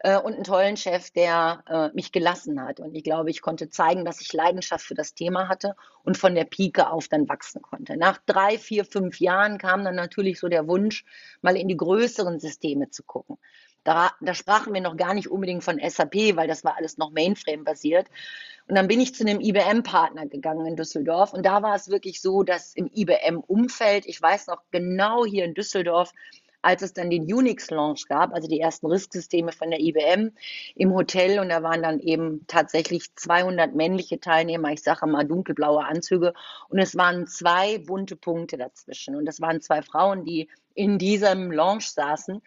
äh, 0.00 0.18
und 0.18 0.34
einen 0.34 0.44
tollen 0.44 0.76
Chef, 0.76 1.10
der 1.12 1.62
äh, 1.68 1.94
mich 1.94 2.10
gelassen 2.10 2.60
hat. 2.60 2.80
Und 2.80 2.94
ich 2.96 3.04
glaube, 3.04 3.30
ich 3.30 3.40
konnte 3.40 3.70
zeigen, 3.70 4.04
dass 4.04 4.20
ich 4.20 4.32
Leidenschaft 4.32 4.84
für 4.84 4.96
das 4.96 5.14
Thema 5.14 5.48
hatte 5.48 5.76
und 6.02 6.18
von 6.18 6.34
der 6.34 6.44
Pike 6.44 6.90
auf 6.90 7.06
dann 7.06 7.28
wachsen 7.28 7.62
konnte. 7.62 7.96
Nach 7.96 8.18
drei, 8.26 8.58
vier, 8.58 8.84
fünf 8.84 9.20
Jahren 9.20 9.58
kam 9.58 9.84
dann 9.84 9.94
natürlich 9.94 10.40
so 10.40 10.48
der 10.48 10.66
Wunsch, 10.66 11.04
mal 11.40 11.56
in 11.56 11.68
die 11.68 11.76
größeren 11.76 12.40
Systeme 12.40 12.90
zu 12.90 13.04
gucken. 13.04 13.38
Da, 13.84 14.12
da 14.20 14.34
sprachen 14.34 14.72
wir 14.74 14.80
noch 14.80 14.96
gar 14.96 15.14
nicht 15.14 15.28
unbedingt 15.28 15.64
von 15.64 15.80
SAP, 15.80 16.36
weil 16.36 16.48
das 16.48 16.64
war 16.64 16.76
alles 16.76 16.98
noch 16.98 17.10
Mainframe-basiert. 17.10 18.06
Und 18.68 18.76
dann 18.76 18.88
bin 18.88 19.00
ich 19.00 19.14
zu 19.14 19.24
einem 19.24 19.40
IBM-Partner 19.40 20.26
gegangen 20.26 20.66
in 20.66 20.76
Düsseldorf. 20.76 21.32
Und 21.32 21.44
da 21.44 21.62
war 21.62 21.74
es 21.74 21.88
wirklich 21.88 22.20
so, 22.20 22.42
dass 22.42 22.74
im 22.74 22.90
IBM-Umfeld, 22.94 24.06
ich 24.06 24.22
weiß 24.22 24.46
noch 24.46 24.62
genau 24.70 25.24
hier 25.24 25.44
in 25.44 25.54
Düsseldorf, 25.54 26.12
als 26.62 26.82
es 26.82 26.92
dann 26.92 27.10
den 27.10 27.24
Unix-Launch 27.24 28.06
gab, 28.06 28.32
also 28.32 28.46
die 28.46 28.60
ersten 28.60 28.86
RISC-Systeme 28.86 29.50
von 29.50 29.70
der 29.70 29.80
IBM 29.80 30.30
im 30.76 30.94
Hotel. 30.94 31.40
Und 31.40 31.48
da 31.48 31.62
waren 31.64 31.82
dann 31.82 31.98
eben 31.98 32.46
tatsächlich 32.46 33.14
200 33.16 33.74
männliche 33.74 34.20
Teilnehmer, 34.20 34.70
ich 34.70 34.82
sage 34.82 35.06
mal 35.06 35.24
dunkelblaue 35.24 35.84
Anzüge. 35.84 36.32
Und 36.68 36.78
es 36.78 36.96
waren 36.96 37.26
zwei 37.26 37.78
bunte 37.78 38.14
Punkte 38.14 38.56
dazwischen. 38.56 39.16
Und 39.16 39.26
das 39.26 39.40
waren 39.40 39.60
zwei 39.60 39.82
Frauen, 39.82 40.24
die 40.24 40.48
in 40.74 40.98
diesem 40.98 41.50
Launch 41.50 41.90
saßen. 41.90 42.40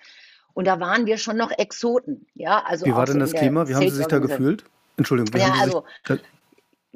Und 0.55 0.65
da 0.65 0.79
waren 0.79 1.05
wir 1.05 1.17
schon 1.17 1.37
noch 1.37 1.51
Exoten. 1.51 2.25
Ja, 2.33 2.63
also 2.65 2.85
wie 2.87 2.93
war 2.95 3.05
denn 3.05 3.19
das 3.19 3.33
Klima? 3.33 3.67
Wie 3.67 3.75
haben 3.75 3.89
Sie 3.89 3.97
sich 3.97 4.07
da 4.07 4.17
gefühlt? 4.17 4.63
Entschuldigung. 4.97 5.39
Ja, 5.39 5.53
also 5.61 5.83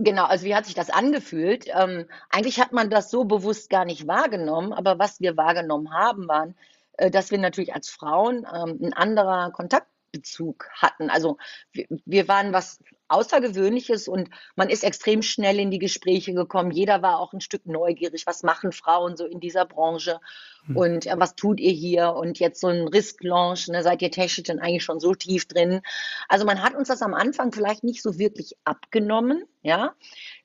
Genau, 0.02 0.24
also 0.24 0.46
wie 0.46 0.56
hat 0.56 0.66
sich 0.66 0.76
das 0.76 0.90
angefühlt? 0.90 1.66
Ähm, 1.76 2.06
eigentlich 2.30 2.62
hat 2.62 2.72
man 2.72 2.90
das 2.90 3.12
so 3.12 3.26
bewusst 3.26 3.70
gar 3.70 3.84
nicht 3.84 4.08
wahrgenommen, 4.08 4.72
aber 4.72 4.98
was 4.98 5.20
wir 5.20 5.36
wahrgenommen 5.36 5.94
haben, 5.94 6.30
waren, 6.30 6.56
äh, 6.94 7.12
dass 7.12 7.32
wir 7.32 7.38
natürlich 7.38 7.74
als 7.74 7.90
Frauen 7.90 8.48
ähm, 8.54 8.80
ein 8.82 8.94
anderer 8.94 9.52
Kontaktbezug 9.52 10.70
hatten. 10.74 11.10
Also 11.10 11.38
wir, 11.74 11.86
wir 12.06 12.30
waren 12.30 12.54
was 12.54 12.80
Außergewöhnliches 13.10 14.08
und 14.08 14.30
man 14.56 14.70
ist 14.70 14.84
extrem 14.84 15.22
schnell 15.22 15.60
in 15.60 15.72
die 15.72 15.80
Gespräche 15.80 16.34
gekommen. 16.34 16.72
Jeder 16.72 17.02
war 17.02 17.20
auch 17.20 17.34
ein 17.34 17.42
Stück 17.42 17.66
neugierig. 17.66 18.26
Was 18.28 18.44
machen 18.44 18.72
Frauen 18.72 19.18
so 19.18 19.26
in 19.26 19.40
dieser 19.40 19.66
Branche? 19.66 20.20
Hm. 20.66 20.78
Und 20.78 21.06
ja, 21.06 21.20
was 21.20 21.36
tut 21.36 21.60
ihr 21.60 21.72
hier? 21.72 22.14
Und 22.14 22.40
jetzt 22.40 22.62
so 22.62 22.68
ein 22.68 22.88
Risk-Launch, 22.88 23.68
ne, 23.70 23.84
seid 23.84 24.02
ihr 24.02 24.12
technisch 24.12 24.44
denn 24.44 24.60
eigentlich 24.60 24.84
schon 24.84 25.00
so 25.00 25.16
tief 25.16 25.48
drin? 25.48 25.82
Also 26.28 26.46
man 26.46 26.62
hat 26.62 26.76
uns 26.76 26.88
das 26.88 27.02
am 27.02 27.14
Anfang 27.14 27.52
vielleicht 27.52 27.84
nicht 27.84 28.02
so 28.02 28.20
wirklich 28.20 28.56
abgenommen, 28.64 29.44
ja. 29.62 29.96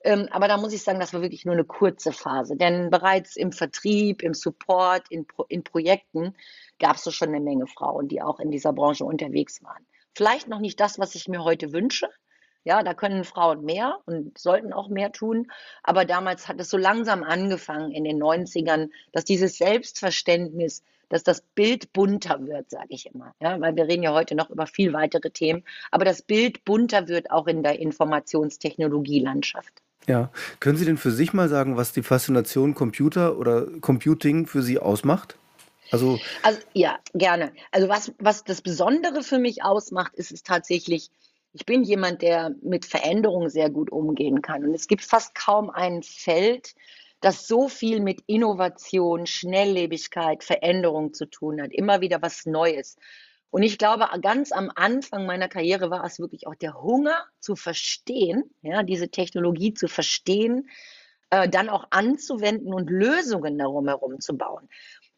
Ähm, 0.02 0.28
aber 0.30 0.48
da 0.48 0.56
muss 0.56 0.72
ich 0.72 0.82
sagen, 0.82 1.00
das 1.00 1.12
war 1.12 1.22
wirklich 1.22 1.44
nur 1.44 1.54
eine 1.54 1.64
kurze 1.64 2.12
Phase. 2.12 2.56
Denn 2.56 2.90
bereits 2.90 3.36
im 3.36 3.52
Vertrieb, 3.52 4.22
im 4.22 4.34
Support, 4.34 5.04
in, 5.10 5.26
Pro 5.26 5.44
in 5.48 5.64
Projekten 5.64 6.34
gab 6.78 6.96
es 6.96 7.04
so 7.04 7.10
schon 7.10 7.28
eine 7.28 7.40
Menge 7.40 7.66
Frauen, 7.66 8.08
die 8.08 8.22
auch 8.22 8.40
in 8.40 8.50
dieser 8.50 8.72
Branche 8.72 9.04
unterwegs 9.04 9.62
waren. 9.62 9.86
Vielleicht 10.14 10.48
noch 10.48 10.60
nicht 10.60 10.78
das, 10.78 10.98
was 10.98 11.14
ich 11.14 11.28
mir 11.28 11.42
heute 11.42 11.72
wünsche, 11.72 12.08
ja, 12.64 12.82
da 12.82 12.94
können 12.94 13.24
Frauen 13.24 13.64
mehr 13.64 13.98
und 14.06 14.36
sollten 14.38 14.72
auch 14.72 14.88
mehr 14.88 15.12
tun. 15.12 15.50
Aber 15.82 16.04
damals 16.04 16.48
hat 16.48 16.60
es 16.60 16.70
so 16.70 16.76
langsam 16.76 17.22
angefangen 17.22 17.92
in 17.92 18.04
den 18.04 18.22
90ern, 18.22 18.90
dass 19.12 19.24
dieses 19.24 19.58
Selbstverständnis, 19.58 20.82
dass 21.10 21.22
das 21.22 21.42
Bild 21.42 21.92
bunter 21.92 22.46
wird, 22.46 22.70
sage 22.70 22.88
ich 22.88 23.06
immer. 23.06 23.34
Ja, 23.40 23.60
weil 23.60 23.76
wir 23.76 23.86
reden 23.86 24.02
ja 24.02 24.12
heute 24.12 24.34
noch 24.34 24.50
über 24.50 24.66
viel 24.66 24.92
weitere 24.92 25.30
Themen. 25.30 25.62
Aber 25.90 26.04
das 26.04 26.22
Bild 26.22 26.64
bunter 26.64 27.08
wird 27.08 27.30
auch 27.30 27.46
in 27.46 27.62
der 27.62 27.78
Informationstechnologielandschaft. 27.78 29.72
Ja, 30.06 30.30
können 30.60 30.76
Sie 30.76 30.84
denn 30.84 30.98
für 30.98 31.12
sich 31.12 31.32
mal 31.32 31.48
sagen, 31.48 31.76
was 31.76 31.92
die 31.92 32.02
Faszination 32.02 32.74
Computer 32.74 33.38
oder 33.38 33.66
Computing 33.80 34.46
für 34.46 34.62
Sie 34.62 34.78
ausmacht? 34.78 35.36
Also, 35.90 36.18
also 36.42 36.58
ja, 36.72 36.98
gerne. 37.14 37.52
Also 37.70 37.88
was, 37.88 38.12
was 38.18 38.44
das 38.44 38.62
Besondere 38.62 39.22
für 39.22 39.38
mich 39.38 39.62
ausmacht, 39.62 40.14
ist 40.14 40.32
es 40.32 40.42
tatsächlich, 40.42 41.10
Ich 41.54 41.64
bin 41.64 41.84
jemand, 41.84 42.20
der 42.20 42.52
mit 42.62 42.84
Veränderungen 42.84 43.48
sehr 43.48 43.70
gut 43.70 43.90
umgehen 43.92 44.42
kann. 44.42 44.64
Und 44.64 44.74
es 44.74 44.88
gibt 44.88 45.04
fast 45.04 45.36
kaum 45.36 45.70
ein 45.70 46.02
Feld, 46.02 46.74
das 47.20 47.46
so 47.46 47.68
viel 47.68 48.00
mit 48.00 48.22
Innovation, 48.26 49.24
Schnelllebigkeit, 49.26 50.42
Veränderung 50.42 51.14
zu 51.14 51.26
tun 51.26 51.62
hat. 51.62 51.72
Immer 51.72 52.00
wieder 52.00 52.20
was 52.20 52.44
Neues. 52.44 52.96
Und 53.50 53.62
ich 53.62 53.78
glaube, 53.78 54.08
ganz 54.20 54.50
am 54.50 54.68
Anfang 54.74 55.26
meiner 55.26 55.46
Karriere 55.46 55.88
war 55.90 56.04
es 56.04 56.18
wirklich 56.18 56.48
auch 56.48 56.56
der 56.56 56.82
Hunger 56.82 57.24
zu 57.38 57.54
verstehen, 57.54 58.50
ja, 58.62 58.82
diese 58.82 59.10
Technologie 59.10 59.74
zu 59.74 59.86
verstehen, 59.86 60.68
äh, 61.30 61.48
dann 61.48 61.68
auch 61.68 61.86
anzuwenden 61.90 62.74
und 62.74 62.90
Lösungen 62.90 63.56
darum 63.56 63.86
herum 63.86 64.18
zu 64.18 64.36
bauen. 64.36 64.68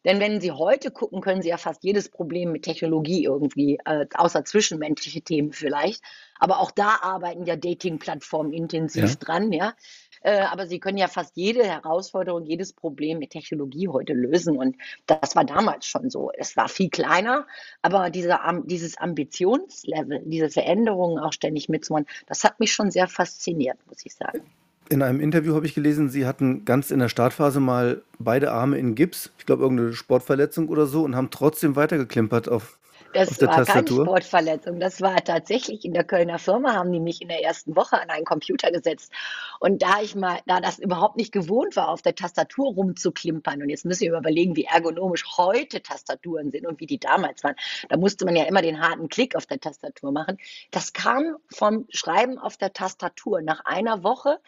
Denn 0.05 0.19
wenn 0.19 0.39
Sie 0.39 0.51
heute 0.51 0.91
gucken, 0.91 1.21
können 1.21 1.41
Sie 1.41 1.49
ja 1.49 1.57
fast 1.57 1.83
jedes 1.83 2.09
Problem 2.09 2.51
mit 2.51 2.63
Technologie 2.63 3.23
irgendwie, 3.23 3.79
äh, 3.85 4.05
außer 4.13 4.45
zwischenmenschliche 4.45 5.21
Themen 5.21 5.51
vielleicht. 5.51 6.01
Aber 6.39 6.59
auch 6.59 6.71
da 6.71 6.99
arbeiten 7.01 7.45
ja 7.45 7.55
Dating-Plattformen 7.55 8.53
intensiv 8.53 9.09
ja. 9.09 9.15
dran, 9.15 9.51
ja. 9.51 9.73
Äh, 10.21 10.39
aber 10.41 10.67
sie 10.67 10.79
können 10.79 10.97
ja 10.97 11.07
fast 11.07 11.35
jede 11.35 11.63
Herausforderung, 11.63 12.45
jedes 12.45 12.73
Problem 12.73 13.19
mit 13.19 13.31
Technologie 13.31 13.87
heute 13.87 14.13
lösen. 14.13 14.57
Und 14.57 14.77
das 15.05 15.35
war 15.35 15.45
damals 15.45 15.85
schon 15.85 16.09
so. 16.09 16.31
Es 16.35 16.55
war 16.57 16.69
viel 16.69 16.89
kleiner, 16.89 17.47
aber 17.81 18.09
dieser, 18.09 18.41
dieses 18.65 18.97
Ambitionslevel, 18.97 20.23
diese 20.25 20.49
Veränderungen 20.49 21.19
auch 21.19 21.33
ständig 21.33 21.69
mitzumachen, 21.69 22.07
das 22.27 22.43
hat 22.43 22.59
mich 22.59 22.73
schon 22.73 22.91
sehr 22.91 23.07
fasziniert, 23.07 23.77
muss 23.87 24.05
ich 24.05 24.15
sagen. 24.15 24.41
In 24.89 25.01
einem 25.01 25.19
Interview 25.19 25.53
habe 25.53 25.65
ich 25.65 25.73
gelesen, 25.73 26.09
Sie 26.09 26.25
hatten 26.25 26.63
ganz 26.63 26.91
in 26.91 26.99
der 26.99 27.09
Startphase 27.09 27.59
mal 27.59 28.03
beide 28.19 28.51
Arme 28.51 28.77
in 28.77 28.95
Gips, 28.95 29.31
ich 29.37 29.45
glaube 29.45 29.63
irgendeine 29.63 29.93
Sportverletzung 29.93 30.69
oder 30.69 30.87
so, 30.87 31.03
und 31.03 31.15
haben 31.15 31.29
trotzdem 31.29 31.75
weitergeklimpert 31.75 32.47
auf, 32.47 32.77
das 33.13 33.41
war 33.41 33.65
keine 33.65 33.87
Sportverletzung. 33.87 34.79
Das 34.79 35.01
war 35.01 35.15
tatsächlich 35.23 35.85
in 35.85 35.93
der 35.93 36.03
Kölner 36.03 36.39
Firma, 36.39 36.73
haben 36.73 36.91
die 36.91 36.99
mich 36.99 37.21
in 37.21 37.27
der 37.27 37.43
ersten 37.43 37.75
Woche 37.75 38.01
an 38.01 38.09
einen 38.09 38.25
Computer 38.25 38.71
gesetzt. 38.71 39.11
Und 39.59 39.81
da 39.81 40.01
ich 40.01 40.15
mal, 40.15 40.39
da 40.45 40.59
das 40.59 40.79
überhaupt 40.79 41.17
nicht 41.17 41.31
gewohnt 41.31 41.75
war, 41.75 41.89
auf 41.89 42.01
der 42.01 42.15
Tastatur 42.15 42.73
rumzuklimpern, 42.73 43.61
und 43.61 43.69
jetzt 43.69 43.85
müssen 43.85 44.01
wir 44.01 44.17
überlegen, 44.17 44.55
wie 44.55 44.65
ergonomisch 44.65 45.25
heute 45.37 45.81
Tastaturen 45.81 46.51
sind 46.51 46.65
und 46.65 46.79
wie 46.79 46.85
die 46.85 46.99
damals 46.99 47.43
waren. 47.43 47.55
Da 47.89 47.97
musste 47.97 48.25
man 48.25 48.35
ja 48.35 48.43
immer 48.43 48.61
den 48.61 48.81
harten 48.81 49.09
Klick 49.09 49.35
auf 49.35 49.45
der 49.45 49.59
Tastatur 49.59 50.11
machen. 50.11 50.37
Das 50.71 50.93
kam 50.93 51.37
vom 51.49 51.85
Schreiben 51.89 52.37
auf 52.37 52.57
der 52.57 52.73
Tastatur. 52.73 53.41
Nach 53.41 53.65
einer 53.65 54.03
Woche 54.03 54.39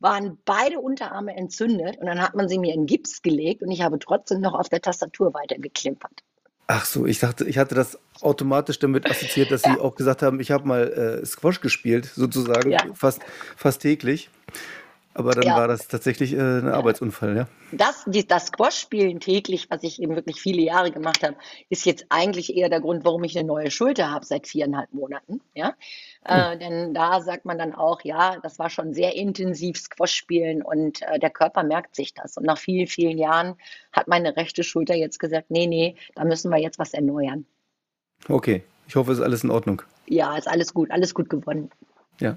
waren 0.00 0.38
beide 0.44 0.80
Unterarme 0.80 1.34
entzündet 1.36 1.96
und 1.98 2.06
dann 2.06 2.20
hat 2.20 2.34
man 2.34 2.48
sie 2.48 2.58
mir 2.58 2.74
in 2.74 2.86
Gips 2.86 3.22
gelegt 3.22 3.62
und 3.62 3.70
ich 3.70 3.82
habe 3.82 3.98
trotzdem 3.98 4.40
noch 4.40 4.54
auf 4.54 4.68
der 4.68 4.82
Tastatur 4.82 5.32
weitergeklimpert. 5.34 6.22
Ach 6.66 6.84
so, 6.84 7.04
ich 7.04 7.18
dachte, 7.18 7.44
ich 7.44 7.58
hatte 7.58 7.74
das 7.74 7.98
automatisch 8.20 8.78
damit 8.78 9.08
assoziiert, 9.10 9.50
dass 9.50 9.64
ja. 9.64 9.74
Sie 9.74 9.80
auch 9.80 9.94
gesagt 9.94 10.22
haben, 10.22 10.40
ich 10.40 10.50
habe 10.50 10.66
mal 10.66 11.20
äh, 11.22 11.26
Squash 11.26 11.60
gespielt, 11.60 12.06
sozusagen, 12.06 12.70
ja. 12.70 12.78
fast, 12.94 13.20
fast 13.56 13.82
täglich. 13.82 14.30
Aber 15.16 15.32
dann 15.32 15.44
ja. 15.44 15.56
war 15.56 15.68
das 15.68 15.86
tatsächlich 15.86 16.32
äh, 16.32 16.38
ein 16.40 16.68
Arbeitsunfall, 16.68 17.36
ja? 17.36 17.48
Das, 17.70 18.04
das 18.26 18.46
Squash-Spielen 18.46 19.20
täglich, 19.20 19.70
was 19.70 19.84
ich 19.84 20.02
eben 20.02 20.16
wirklich 20.16 20.40
viele 20.40 20.60
Jahre 20.60 20.90
gemacht 20.90 21.22
habe, 21.22 21.36
ist 21.70 21.86
jetzt 21.86 22.06
eigentlich 22.08 22.56
eher 22.56 22.68
der 22.68 22.80
Grund, 22.80 23.04
warum 23.04 23.22
ich 23.22 23.38
eine 23.38 23.46
neue 23.46 23.70
Schulter 23.70 24.10
habe 24.10 24.26
seit 24.26 24.48
viereinhalb 24.48 24.92
Monaten. 24.92 25.40
Ja? 25.54 25.74
Äh, 26.24 26.58
denn 26.58 26.94
da 26.94 27.20
sagt 27.20 27.44
man 27.44 27.58
dann 27.58 27.74
auch, 27.74 28.00
ja, 28.02 28.38
das 28.42 28.58
war 28.58 28.70
schon 28.70 28.92
sehr 28.92 29.14
intensiv 29.14 29.78
Squash 29.78 30.14
spielen 30.14 30.62
und 30.62 31.02
äh, 31.02 31.20
der 31.20 31.30
Körper 31.30 31.62
merkt 31.62 31.94
sich 31.94 32.12
das. 32.12 32.36
Und 32.36 32.44
nach 32.44 32.58
vielen, 32.58 32.88
vielen 32.88 33.16
Jahren 33.16 33.54
hat 33.92 34.08
meine 34.08 34.36
rechte 34.36 34.64
Schulter 34.64 34.96
jetzt 34.96 35.20
gesagt, 35.20 35.48
nee, 35.48 35.68
nee, 35.68 35.94
da 36.16 36.24
müssen 36.24 36.50
wir 36.50 36.58
jetzt 36.58 36.80
was 36.80 36.92
erneuern. 36.92 37.46
Okay, 38.28 38.64
ich 38.88 38.96
hoffe, 38.96 39.12
es 39.12 39.18
ist 39.18 39.24
alles 39.24 39.44
in 39.44 39.52
Ordnung. 39.52 39.82
Ja, 40.08 40.36
ist 40.36 40.48
alles 40.48 40.74
gut, 40.74 40.90
alles 40.90 41.14
gut 41.14 41.30
gewonnen. 41.30 41.70
Ja. 42.20 42.36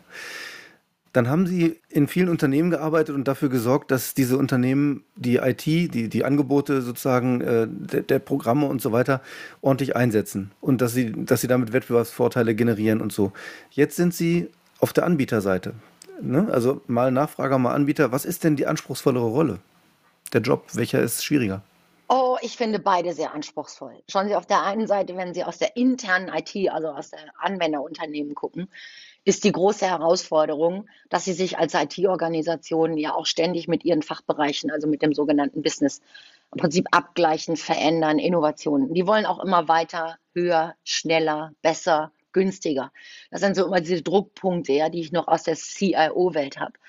Dann 1.13 1.29
haben 1.29 1.47
Sie 1.47 1.79
in 1.89 2.07
vielen 2.07 2.29
Unternehmen 2.29 2.69
gearbeitet 2.69 3.15
und 3.15 3.27
dafür 3.27 3.49
gesorgt, 3.49 3.91
dass 3.91 4.13
diese 4.13 4.37
Unternehmen 4.37 5.03
die 5.15 5.37
IT, 5.37 5.65
die, 5.65 6.09
die 6.09 6.25
Angebote 6.25 6.81
sozusagen 6.81 7.41
äh, 7.41 7.67
der, 7.69 8.01
der, 8.01 8.19
Programme 8.19 8.67
und 8.67 8.81
so 8.81 8.91
weiter 8.91 9.21
ordentlich 9.61 9.95
einsetzen 9.95 10.51
und 10.61 10.81
dass 10.81 10.93
sie, 10.93 11.13
dass 11.13 11.41
sie 11.41 11.47
damit 11.47 11.73
Wettbewerbsvorteile 11.73 12.55
generieren 12.55 13.01
und 13.01 13.11
so. 13.11 13.31
Jetzt 13.71 13.95
sind 13.95 14.13
Sie 14.13 14.49
auf 14.79 14.93
der 14.93 15.05
Anbieterseite. 15.05 15.73
Ne? 16.21 16.47
Also 16.51 16.81
mal 16.87 17.11
Nachfrager, 17.11 17.57
mal 17.57 17.73
Anbieter. 17.73 18.11
Was 18.11 18.25
ist 18.25 18.43
denn 18.43 18.55
die 18.55 18.67
anspruchsvollere 18.67 19.25
Rolle? 19.25 19.59
Der 20.33 20.41
Job, 20.41 20.65
welcher 20.73 21.01
ist 21.01 21.23
schwieriger? 21.23 21.61
Oh, 22.09 22.37
ich 22.41 22.55
finde 22.55 22.79
beide 22.79 23.13
sehr 23.13 23.33
anspruchsvoll. 23.33 24.01
Schauen 24.09 24.27
Sie 24.27 24.35
auf 24.35 24.45
der 24.45 24.63
einen 24.63 24.87
Seite, 24.87 25.17
wenn 25.17 25.33
Sie 25.33 25.43
aus 25.43 25.57
der 25.57 25.75
internen 25.75 26.29
IT, 26.29 26.69
also 26.71 26.87
aus 26.87 27.09
der 27.09 27.19
Anwenderunternehmen 27.39 28.33
gucken, 28.33 28.69
ist 29.27 29.43
die 29.43 29.51
große 29.51 29.85
Herausforderung, 29.85 30.87
dass 31.09 31.25
sie 31.25 31.33
sich 31.33 31.57
als 31.57 31.73
IT-Organisation 31.73 32.95
ja 32.95 33.13
auch 33.13 33.25
ständig 33.25 33.67
mit 33.67 33.83
ihren 33.83 34.01
Fachbereichen, 34.01 34.71
also 34.71 34.87
mit 34.87 35.01
dem 35.01 35.13
sogenannten 35.13 35.61
Business, 35.61 35.99
im 36.53 36.61
Prinzip 36.61 36.87
abgleichen, 36.91 37.57
verändern, 37.57 38.19
Innovationen. 38.19 38.93
Die 38.93 39.05
wollen 39.05 39.25
auch 39.25 39.43
immer 39.43 39.67
weiter, 39.67 40.17
höher, 40.33 40.75
schneller, 40.85 41.51
besser, 41.61 42.13
günstiger. 42.31 42.93
Das 43.29 43.41
sind 43.41 43.57
so 43.57 43.65
immer 43.65 43.81
diese 43.81 44.01
Druckpunkte, 44.01 44.71
ja, 44.71 44.87
die 44.87 45.01
ich 45.01 45.11
noch 45.11 45.27
aus 45.27 45.43
der 45.43 45.57
CIO-Welt 45.57 46.57
habe 46.57 46.79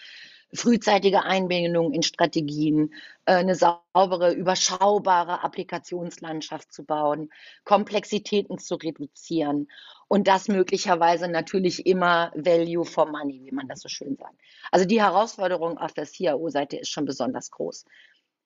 frühzeitige 0.54 1.24
Einbindung 1.24 1.92
in 1.92 2.02
Strategien, 2.02 2.94
äh, 3.26 3.34
eine 3.34 3.54
saubere, 3.54 4.32
überschaubare 4.32 5.44
Applikationslandschaft 5.44 6.72
zu 6.72 6.84
bauen, 6.84 7.30
Komplexitäten 7.64 8.58
zu 8.58 8.76
reduzieren 8.76 9.68
und 10.08 10.26
das 10.26 10.48
möglicherweise 10.48 11.28
natürlich 11.28 11.86
immer 11.86 12.32
Value 12.34 12.84
for 12.84 13.06
Money, 13.06 13.42
wie 13.44 13.52
man 13.52 13.68
das 13.68 13.80
so 13.80 13.88
schön 13.88 14.16
sagt. 14.16 14.34
Also 14.72 14.86
die 14.86 15.02
Herausforderung 15.02 15.78
auf 15.78 15.92
der 15.92 16.06
CIO-Seite 16.06 16.78
ist 16.78 16.88
schon 16.88 17.04
besonders 17.04 17.50
groß. 17.50 17.84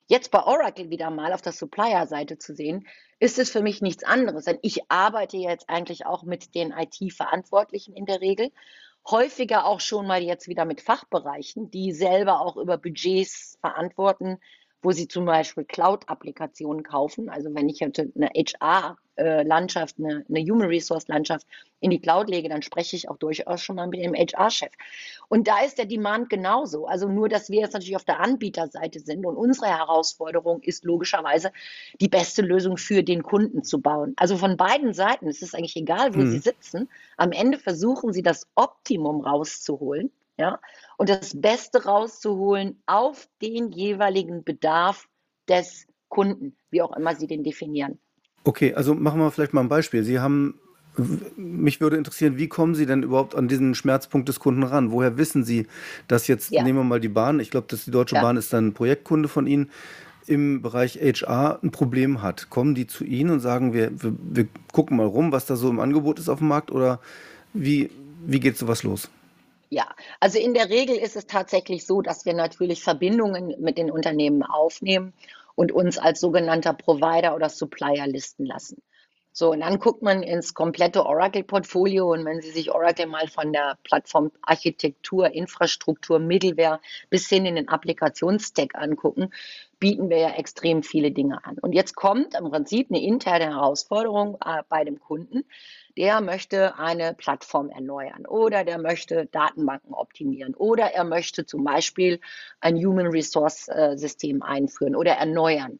Jetzt 0.08 0.32
bei 0.32 0.42
Oracle 0.42 0.90
wieder 0.90 1.10
mal 1.10 1.32
auf 1.32 1.42
der 1.42 1.52
Supplier-Seite 1.52 2.36
zu 2.36 2.54
sehen, 2.54 2.86
ist 3.20 3.38
es 3.38 3.50
für 3.50 3.62
mich 3.62 3.80
nichts 3.80 4.02
anderes, 4.02 4.44
denn 4.44 4.58
ich 4.62 4.90
arbeite 4.90 5.36
jetzt 5.36 5.70
eigentlich 5.70 6.04
auch 6.04 6.24
mit 6.24 6.54
den 6.56 6.72
IT-Verantwortlichen 6.72 7.94
in 7.94 8.04
der 8.04 8.20
Regel 8.20 8.50
häufiger 9.08 9.66
auch 9.66 9.80
schon 9.80 10.06
mal 10.06 10.22
jetzt 10.22 10.48
wieder 10.48 10.64
mit 10.64 10.80
Fachbereichen, 10.80 11.70
die 11.70 11.92
selber 11.92 12.40
auch 12.40 12.56
über 12.56 12.78
Budgets 12.78 13.58
verantworten, 13.60 14.38
wo 14.82 14.90
sie 14.90 15.06
zum 15.06 15.24
Beispiel 15.24 15.64
Cloud-Applikationen 15.64 16.82
kaufen. 16.82 17.28
Also 17.28 17.54
wenn 17.54 17.68
ich 17.68 17.80
heute 17.80 18.12
eine 18.16 18.30
HR-Landschaft, 18.34 19.96
eine, 19.98 20.24
eine 20.28 20.40
Human 20.40 20.66
Resource-Landschaft 20.66 21.46
in 21.80 21.90
die 21.90 22.00
Cloud 22.00 22.28
lege, 22.28 22.48
dann 22.48 22.62
spreche 22.62 22.96
ich 22.96 23.08
auch 23.08 23.16
durchaus 23.16 23.62
schon 23.62 23.76
mal 23.76 23.86
mit 23.86 24.00
dem 24.00 24.14
HR-Chef. 24.14 24.72
Und 25.28 25.46
da 25.46 25.60
ist 25.60 25.78
der 25.78 25.86
Demand 25.86 26.30
genauso. 26.30 26.86
Also 26.86 27.08
nur, 27.08 27.28
dass 27.28 27.48
wir 27.48 27.60
jetzt 27.60 27.74
natürlich 27.74 27.96
auf 27.96 28.04
der 28.04 28.20
Anbieterseite 28.20 28.98
sind 28.98 29.24
und 29.24 29.36
unsere 29.36 29.66
Herausforderung 29.66 30.60
ist 30.62 30.84
logischerweise, 30.84 31.52
die 32.00 32.08
beste 32.08 32.42
Lösung 32.42 32.76
für 32.76 33.04
den 33.04 33.22
Kunden 33.22 33.62
zu 33.62 33.80
bauen. 33.80 34.14
Also 34.16 34.36
von 34.36 34.56
beiden 34.56 34.94
Seiten, 34.94 35.28
es 35.28 35.42
ist 35.42 35.54
eigentlich 35.54 35.76
egal, 35.76 36.14
wo 36.14 36.20
hm. 36.20 36.30
sie 36.32 36.38
sitzen, 36.38 36.88
am 37.16 37.30
Ende 37.30 37.58
versuchen 37.58 38.12
sie 38.12 38.22
das 38.22 38.48
Optimum 38.56 39.20
rauszuholen 39.20 40.10
ja, 40.38 40.58
und 40.96 41.08
das 41.08 41.40
Beste 41.40 41.84
rauszuholen 41.84 42.82
auf 42.86 43.28
den 43.40 43.70
jeweiligen 43.70 44.44
Bedarf 44.44 45.06
des 45.48 45.86
Kunden, 46.08 46.56
wie 46.70 46.82
auch 46.82 46.96
immer 46.96 47.14
Sie 47.16 47.26
den 47.26 47.42
definieren. 47.44 47.98
Okay, 48.44 48.74
also 48.74 48.94
machen 48.94 49.20
wir 49.20 49.30
vielleicht 49.30 49.54
mal 49.54 49.60
ein 49.60 49.68
Beispiel. 49.68 50.02
Sie 50.02 50.18
haben, 50.18 50.60
mich 51.36 51.80
würde 51.80 51.96
interessieren, 51.96 52.38
wie 52.38 52.48
kommen 52.48 52.74
Sie 52.74 52.86
denn 52.86 53.02
überhaupt 53.02 53.34
an 53.34 53.48
diesen 53.48 53.74
Schmerzpunkt 53.74 54.28
des 54.28 54.40
Kunden 54.40 54.62
ran? 54.62 54.90
Woher 54.90 55.16
wissen 55.16 55.44
Sie, 55.44 55.66
dass 56.08 56.26
jetzt, 56.26 56.50
ja. 56.50 56.62
nehmen 56.62 56.78
wir 56.78 56.84
mal 56.84 57.00
die 57.00 57.08
Bahn, 57.08 57.40
ich 57.40 57.50
glaube, 57.50 57.66
dass 57.68 57.84
die 57.84 57.90
Deutsche 57.90 58.16
ja. 58.16 58.22
Bahn 58.22 58.36
ist 58.36 58.52
dann 58.52 58.68
ein 58.68 58.74
Projektkunde 58.74 59.28
von 59.28 59.46
Ihnen, 59.46 59.70
im 60.26 60.62
Bereich 60.62 60.96
HR 60.96 61.60
ein 61.62 61.70
Problem 61.70 62.22
hat? 62.22 62.50
Kommen 62.50 62.74
die 62.74 62.86
zu 62.86 63.04
Ihnen 63.04 63.30
und 63.30 63.40
sagen, 63.40 63.72
wir, 63.72 63.90
wir, 64.02 64.14
wir 64.18 64.48
gucken 64.72 64.96
mal 64.96 65.06
rum, 65.06 65.32
was 65.32 65.46
da 65.46 65.56
so 65.56 65.70
im 65.70 65.80
Angebot 65.80 66.18
ist 66.18 66.28
auf 66.28 66.38
dem 66.38 66.48
Markt 66.48 66.70
oder 66.70 67.00
wie, 67.52 67.90
wie 68.26 68.40
geht 68.40 68.58
sowas 68.58 68.82
los? 68.82 69.08
Ja, 69.72 69.86
also 70.20 70.38
in 70.38 70.52
der 70.52 70.68
Regel 70.68 70.98
ist 70.98 71.16
es 71.16 71.26
tatsächlich 71.26 71.86
so, 71.86 72.02
dass 72.02 72.26
wir 72.26 72.34
natürlich 72.34 72.82
Verbindungen 72.82 73.54
mit 73.58 73.78
den 73.78 73.90
Unternehmen 73.90 74.42
aufnehmen 74.42 75.14
und 75.54 75.72
uns 75.72 75.96
als 75.96 76.20
sogenannter 76.20 76.74
Provider 76.74 77.34
oder 77.34 77.48
Supplier 77.48 78.06
listen 78.06 78.44
lassen. 78.44 78.82
So, 79.32 79.52
und 79.52 79.60
dann 79.60 79.78
guckt 79.78 80.02
man 80.02 80.22
ins 80.22 80.52
komplette 80.52 81.06
Oracle-Portfolio 81.06 82.12
und 82.12 82.26
wenn 82.26 82.42
Sie 82.42 82.50
sich 82.50 82.70
Oracle 82.70 83.06
mal 83.06 83.28
von 83.28 83.50
der 83.50 83.78
Plattform 83.82 84.30
Architektur, 84.42 85.30
Infrastruktur, 85.30 86.18
Middleware 86.18 86.80
bis 87.08 87.30
hin 87.30 87.46
in 87.46 87.54
den 87.54 87.70
Applikationsstack 87.70 88.74
angucken, 88.74 89.30
bieten 89.78 90.10
wir 90.10 90.18
ja 90.18 90.30
extrem 90.34 90.82
viele 90.82 91.12
Dinge 91.12 91.42
an. 91.46 91.56
Und 91.58 91.72
jetzt 91.72 91.96
kommt 91.96 92.34
im 92.34 92.50
Prinzip 92.50 92.90
eine 92.90 93.02
interne 93.02 93.46
Herausforderung 93.46 94.36
äh, 94.44 94.64
bei 94.68 94.84
dem 94.84 95.00
Kunden, 95.00 95.44
der 95.96 96.20
möchte 96.20 96.78
eine 96.78 97.14
Plattform 97.14 97.70
erneuern 97.70 98.26
oder 98.26 98.64
der 98.64 98.78
möchte 98.78 99.26
Datenbanken 99.26 99.94
optimieren 99.94 100.54
oder 100.54 100.92
er 100.92 101.04
möchte 101.04 101.46
zum 101.46 101.64
Beispiel 101.64 102.20
ein 102.60 102.76
Human 102.76 103.08
Resource 103.08 103.68
äh, 103.68 103.96
System 103.96 104.42
einführen 104.42 104.96
oder 104.96 105.12
erneuern. 105.12 105.78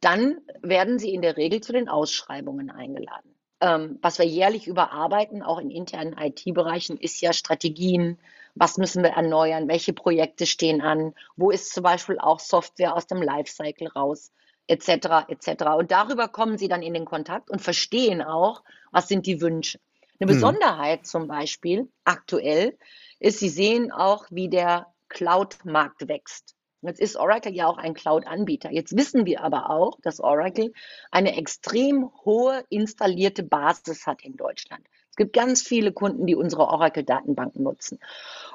Dann 0.00 0.38
werden 0.60 0.98
sie 0.98 1.14
in 1.14 1.22
der 1.22 1.36
Regel 1.36 1.60
zu 1.60 1.72
den 1.72 1.88
Ausschreibungen 1.88 2.70
eingeladen. 2.70 3.34
ähm, 3.60 3.98
was 4.02 4.18
wir 4.18 4.26
jährlich 4.26 4.66
überarbeiten, 4.66 5.42
auch 5.42 5.58
in 5.58 5.70
internen 5.70 6.16
IT-Bereichen, 6.18 6.98
ist 6.98 7.20
ja 7.22 7.32
Strategien. 7.32 8.18
Was 8.54 8.76
müssen 8.76 9.02
wir 9.02 9.10
erneuern? 9.10 9.68
Welche 9.68 9.94
Projekte 9.94 10.44
stehen 10.46 10.82
an? 10.82 11.14
Wo 11.36 11.50
ist 11.50 11.72
zum 11.72 11.82
Beispiel 11.82 12.18
auch 12.18 12.40
Software 12.40 12.94
aus 12.94 13.06
dem 13.06 13.22
Lifecycle 13.22 13.88
raus? 13.88 14.32
Etc. 14.66 14.88
etc. 15.28 15.64
Und 15.78 15.90
darüber 15.90 16.28
kommen 16.28 16.56
sie 16.58 16.68
dann 16.68 16.82
in 16.82 16.94
den 16.94 17.04
Kontakt 17.04 17.50
und 17.50 17.60
verstehen 17.60 18.22
auch, 18.22 18.62
was 18.94 19.08
sind 19.08 19.26
die 19.26 19.40
Wünsche. 19.40 19.78
Eine 20.20 20.30
hm. 20.30 20.36
Besonderheit 20.36 21.06
zum 21.06 21.26
Beispiel 21.26 21.88
aktuell 22.04 22.78
ist, 23.18 23.40
sie 23.40 23.48
sehen 23.48 23.90
auch, 23.90 24.26
wie 24.30 24.48
der 24.48 24.86
Cloud-Markt 25.08 26.08
wächst. 26.08 26.54
Jetzt 26.82 27.00
ist 27.00 27.16
Oracle 27.16 27.54
ja 27.54 27.66
auch 27.66 27.78
ein 27.78 27.94
Cloud-Anbieter. 27.94 28.70
Jetzt 28.70 28.96
wissen 28.96 29.24
wir 29.24 29.42
aber 29.42 29.70
auch, 29.70 29.98
dass 30.02 30.20
Oracle 30.20 30.72
eine 31.10 31.36
extrem 31.36 32.10
hohe 32.24 32.62
installierte 32.68 33.42
Basis 33.42 34.06
hat 34.06 34.22
in 34.22 34.36
Deutschland. 34.36 34.86
Es 35.10 35.16
gibt 35.16 35.32
ganz 35.32 35.62
viele 35.62 35.92
Kunden, 35.92 36.26
die 36.26 36.34
unsere 36.34 36.66
Oracle-Datenbanken 36.68 37.62
nutzen. 37.62 38.00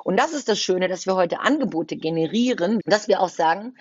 Und 0.04 0.20
das 0.20 0.34
ist 0.34 0.48
das 0.48 0.60
Schöne, 0.60 0.88
dass 0.88 1.06
wir 1.06 1.16
heute 1.16 1.40
Angebote 1.40 1.98
generieren, 1.98 2.82
dass 2.86 3.08
wir 3.08 3.22
auch 3.22 3.30
sagen, 3.30 3.76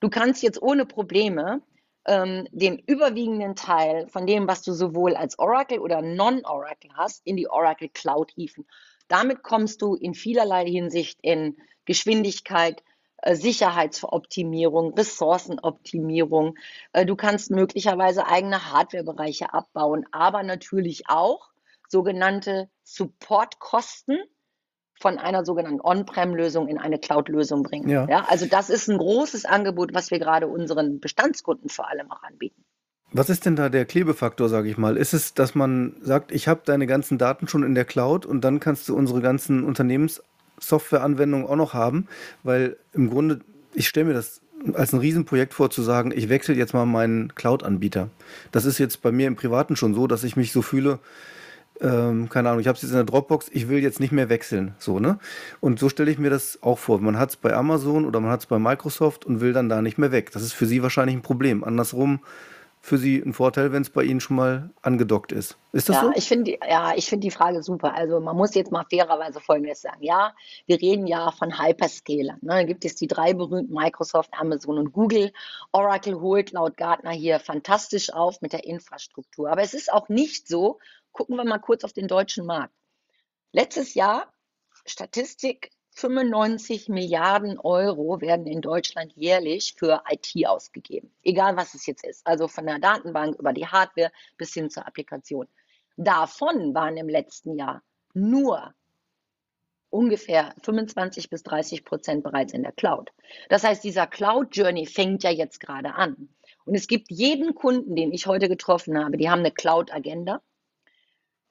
du 0.00 0.08
kannst 0.08 0.42
jetzt 0.42 0.62
ohne 0.62 0.86
Probleme 0.86 1.60
ähm, 2.10 2.48
den 2.50 2.76
überwiegenden 2.76 3.54
Teil 3.54 4.08
von 4.08 4.26
dem, 4.26 4.48
was 4.48 4.62
du 4.62 4.72
sowohl 4.72 5.14
als 5.14 5.38
Oracle 5.38 5.78
oder 5.78 6.02
Non-Oracle 6.02 6.90
hast, 6.94 7.24
in 7.24 7.36
die 7.36 7.48
Oracle 7.48 7.88
Cloud 7.88 8.32
hieven. 8.32 8.66
Damit 9.06 9.44
kommst 9.44 9.80
du 9.80 9.94
in 9.94 10.14
vielerlei 10.14 10.66
Hinsicht 10.66 11.20
in 11.22 11.56
Geschwindigkeit, 11.84 12.82
äh, 13.18 13.36
Sicherheitsoptimierung, 13.36 14.94
Ressourcenoptimierung. 14.94 16.58
Äh, 16.92 17.06
du 17.06 17.14
kannst 17.14 17.52
möglicherweise 17.52 18.26
eigene 18.26 18.72
Hardwarebereiche 18.72 19.54
abbauen, 19.54 20.04
aber 20.10 20.42
natürlich 20.42 21.04
auch 21.08 21.50
sogenannte 21.88 22.68
Supportkosten 22.82 24.18
von 25.00 25.18
einer 25.18 25.46
sogenannten 25.46 25.80
On-Prem-Lösung 25.80 26.68
in 26.68 26.78
eine 26.78 26.98
Cloud-Lösung 26.98 27.62
bringen. 27.62 27.88
Ja. 27.88 28.06
ja. 28.06 28.26
also 28.28 28.46
das 28.46 28.68
ist 28.68 28.88
ein 28.88 28.98
großes 28.98 29.46
Angebot, 29.46 29.94
was 29.94 30.10
wir 30.10 30.18
gerade 30.18 30.46
unseren 30.46 31.00
Bestandskunden 31.00 31.70
vor 31.70 31.88
allem 31.88 32.10
auch 32.10 32.22
anbieten. 32.22 32.62
Was 33.12 33.30
ist 33.30 33.46
denn 33.46 33.56
da 33.56 33.70
der 33.70 33.86
Klebefaktor, 33.86 34.48
sage 34.48 34.68
ich 34.68 34.76
mal? 34.76 34.96
Ist 34.96 35.14
es, 35.14 35.34
dass 35.34 35.54
man 35.54 35.96
sagt, 36.02 36.30
ich 36.30 36.46
habe 36.46 36.60
deine 36.64 36.86
ganzen 36.86 37.18
Daten 37.18 37.48
schon 37.48 37.64
in 37.64 37.74
der 37.74 37.86
Cloud 37.86 38.26
und 38.26 38.42
dann 38.42 38.60
kannst 38.60 38.88
du 38.88 38.94
unsere 38.94 39.20
ganzen 39.20 39.64
Unternehmens 39.64 40.22
Softwareanwendungen 40.60 41.46
auch 41.46 41.56
noch 41.56 41.72
haben, 41.72 42.06
weil 42.42 42.76
im 42.92 43.08
Grunde, 43.08 43.40
ich 43.72 43.88
stelle 43.88 44.08
mir 44.08 44.14
das 44.14 44.42
als 44.74 44.92
ein 44.92 45.00
Riesenprojekt 45.00 45.54
vor, 45.54 45.70
zu 45.70 45.80
sagen, 45.80 46.12
ich 46.14 46.28
wechsle 46.28 46.54
jetzt 46.54 46.74
mal 46.74 46.84
meinen 46.84 47.34
Cloud-Anbieter. 47.34 48.10
Das 48.52 48.66
ist 48.66 48.78
jetzt 48.78 49.00
bei 49.00 49.10
mir 49.10 49.26
im 49.26 49.36
Privaten 49.36 49.76
schon 49.76 49.94
so, 49.94 50.06
dass 50.06 50.22
ich 50.22 50.36
mich 50.36 50.52
so 50.52 50.60
fühle, 50.60 50.98
ähm, 51.80 52.28
keine 52.28 52.48
Ahnung, 52.48 52.60
ich 52.60 52.68
habe 52.68 52.76
es 52.76 52.82
jetzt 52.82 52.90
in 52.90 52.96
der 52.96 53.04
Dropbox, 53.04 53.48
ich 53.52 53.68
will 53.68 53.78
jetzt 53.78 54.00
nicht 54.00 54.12
mehr 54.12 54.28
wechseln. 54.28 54.74
So, 54.78 54.98
ne? 54.98 55.18
Und 55.60 55.78
so 55.78 55.88
stelle 55.88 56.10
ich 56.10 56.18
mir 56.18 56.30
das 56.30 56.62
auch 56.62 56.78
vor. 56.78 57.00
Man 57.00 57.18
hat 57.18 57.30
es 57.30 57.36
bei 57.36 57.54
Amazon 57.54 58.04
oder 58.04 58.20
man 58.20 58.30
hat 58.30 58.40
es 58.40 58.46
bei 58.46 58.58
Microsoft 58.58 59.24
und 59.24 59.40
will 59.40 59.52
dann 59.52 59.68
da 59.68 59.82
nicht 59.82 59.98
mehr 59.98 60.12
weg. 60.12 60.30
Das 60.32 60.42
ist 60.42 60.52
für 60.52 60.66
Sie 60.66 60.82
wahrscheinlich 60.82 61.16
ein 61.16 61.22
Problem. 61.22 61.64
Andersrum 61.64 62.20
für 62.82 62.96
Sie 62.96 63.18
ein 63.18 63.34
Vorteil, 63.34 63.72
wenn 63.72 63.82
es 63.82 63.90
bei 63.90 64.02
Ihnen 64.02 64.20
schon 64.20 64.36
mal 64.36 64.70
angedockt 64.80 65.32
ist. 65.32 65.58
Ist 65.72 65.90
das 65.90 65.96
ja, 65.96 66.02
so? 66.02 66.12
Ich 66.14 66.26
find, 66.26 66.48
ja, 66.48 66.94
ich 66.96 67.06
finde 67.06 67.26
die 67.26 67.30
Frage 67.30 67.62
super. 67.62 67.94
Also 67.94 68.20
man 68.20 68.36
muss 68.36 68.54
jetzt 68.54 68.72
mal 68.72 68.86
fairerweise 68.90 69.38
Folgendes 69.38 69.82
sagen. 69.82 70.02
Ja, 70.02 70.34
wir 70.66 70.80
reden 70.80 71.06
ja 71.06 71.30
von 71.30 71.60
Hyperscalern. 71.62 72.38
Ne? 72.40 72.54
Da 72.54 72.62
gibt 72.62 72.84
es 72.86 72.96
die 72.96 73.06
drei 73.06 73.34
berühmten 73.34 73.74
Microsoft, 73.74 74.30
Amazon 74.32 74.78
und 74.78 74.92
Google. 74.92 75.32
Oracle 75.72 76.20
holt 76.20 76.52
laut 76.52 76.78
Gartner 76.78 77.10
hier 77.10 77.38
fantastisch 77.38 78.12
auf 78.12 78.40
mit 78.40 78.54
der 78.54 78.64
Infrastruktur. 78.64 79.50
Aber 79.50 79.60
es 79.60 79.74
ist 79.74 79.92
auch 79.92 80.08
nicht 80.08 80.48
so, 80.48 80.78
gucken 81.12 81.36
wir 81.36 81.44
mal 81.44 81.58
kurz 81.58 81.84
auf 81.84 81.92
den 81.92 82.08
deutschen 82.08 82.46
Markt. 82.46 82.74
Letztes 83.52 83.94
Jahr, 83.94 84.32
Statistik, 84.86 85.70
95 85.92 86.88
Milliarden 86.88 87.58
Euro 87.58 88.20
werden 88.20 88.46
in 88.46 88.60
Deutschland 88.60 89.12
jährlich 89.16 89.74
für 89.76 90.02
IT 90.08 90.46
ausgegeben. 90.46 91.12
Egal 91.22 91.56
was 91.56 91.74
es 91.74 91.84
jetzt 91.86 92.04
ist. 92.04 92.26
Also 92.26 92.48
von 92.48 92.66
der 92.66 92.78
Datenbank 92.78 93.38
über 93.38 93.52
die 93.52 93.66
Hardware 93.66 94.12
bis 94.36 94.54
hin 94.54 94.70
zur 94.70 94.86
Applikation. 94.86 95.48
Davon 95.96 96.74
waren 96.74 96.96
im 96.96 97.08
letzten 97.08 97.58
Jahr 97.58 97.82
nur 98.14 98.72
ungefähr 99.90 100.54
25 100.62 101.28
bis 101.28 101.42
30 101.42 101.84
Prozent 101.84 102.22
bereits 102.22 102.52
in 102.52 102.62
der 102.62 102.72
Cloud. 102.72 103.10
Das 103.48 103.64
heißt, 103.64 103.82
dieser 103.82 104.06
Cloud 104.06 104.56
Journey 104.56 104.86
fängt 104.86 105.24
ja 105.24 105.30
jetzt 105.30 105.60
gerade 105.60 105.94
an. 105.94 106.28
Und 106.64 106.74
es 106.74 106.86
gibt 106.86 107.10
jeden 107.10 107.54
Kunden, 107.54 107.96
den 107.96 108.12
ich 108.12 108.26
heute 108.26 108.48
getroffen 108.48 108.96
habe, 108.96 109.16
die 109.16 109.28
haben 109.28 109.40
eine 109.40 109.50
Cloud 109.50 109.92
Agenda. 109.92 110.40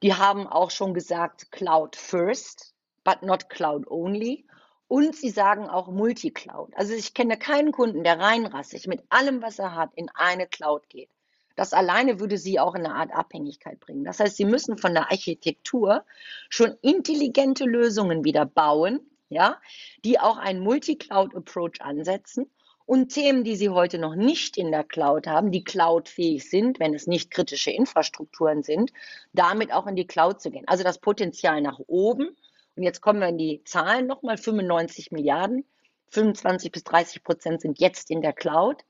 Die 0.01 0.13
haben 0.13 0.47
auch 0.47 0.71
schon 0.71 0.93
gesagt 0.93 1.51
Cloud 1.51 1.95
First 1.95 2.73
but 3.03 3.21
not 3.21 3.49
cloud 3.49 3.88
only. 3.88 4.45
Und 4.88 5.15
sie 5.15 5.29
sagen 5.29 5.69
auch 5.69 5.88
Multicloud. 5.88 6.73
Also 6.75 6.93
ich 6.93 7.13
kenne 7.13 7.38
keinen 7.38 7.71
Kunden, 7.71 8.03
der 8.03 8.19
reinrassig 8.19 8.88
mit 8.88 9.03
allem, 9.09 9.41
was 9.41 9.59
er 9.59 9.75
hat, 9.75 9.91
in 9.93 10.09
eine 10.15 10.47
Cloud 10.47 10.89
geht. 10.89 11.09
Das 11.55 11.73
alleine 11.73 12.19
würde 12.19 12.38
sie 12.38 12.59
auch 12.59 12.73
in 12.73 12.85
eine 12.85 12.95
Art 12.95 13.12
Abhängigkeit 13.12 13.79
bringen. 13.79 14.03
Das 14.03 14.19
heißt, 14.19 14.38
sie 14.38 14.45
müssen 14.45 14.77
von 14.77 14.93
der 14.93 15.12
Architektur 15.12 16.05
schon 16.49 16.75
intelligente 16.81 17.65
Lösungen 17.65 18.23
wieder 18.23 18.45
bauen, 18.45 19.01
ja, 19.27 19.59
die 20.05 20.19
auch 20.19 20.38
einen 20.38 20.62
Multicloud-Approach 20.62 21.81
ansetzen 21.81 22.49
und 22.89 23.10
Themen, 23.10 23.43
die 23.43 23.56
sie 23.56 23.69
heute 23.69 23.99
noch 23.99 24.15
nicht 24.15 24.58
in 24.58 24.71
der 24.71 24.84
Cloud 24.84 25.28
haben, 25.28 25.52
die 25.52 25.63
cloudfähig 25.63 26.49
sind, 26.49 26.80
wenn 26.80 26.95
es 26.95 27.06
nicht 27.06 27.30
kritische 27.30 27.69
Infrastrukturen 27.69 28.63
sind, 28.63 28.91
damit 29.32 29.71
auch 29.71 29.86
in 29.86 29.95
die 29.95 30.08
Cloud 30.08 30.41
zu 30.41 30.49
gehen. 30.49 30.67
Also 30.67 30.84
das 30.84 30.97
Potenzial 30.97 31.62
nach 31.62 31.78
oben 31.86 32.36
und 32.75 32.82
jetzt 32.82 33.02
kommen 33.02 33.19
wir 33.19 33.28
in 33.28 33.38
die 33.38 33.62
Zahlen 33.63 34.08
nochmal, 34.08 34.38
95 34.38 35.12
Milliarden, 35.12 35.65
25 36.08 36.71
bis 36.71 36.84
30 36.84 37.23
Prozent 37.23 37.62
sind 37.62 37.78
jetzt 37.78 38.10
in 38.10 38.23
der 38.23 38.34
Cloud. 38.34 38.84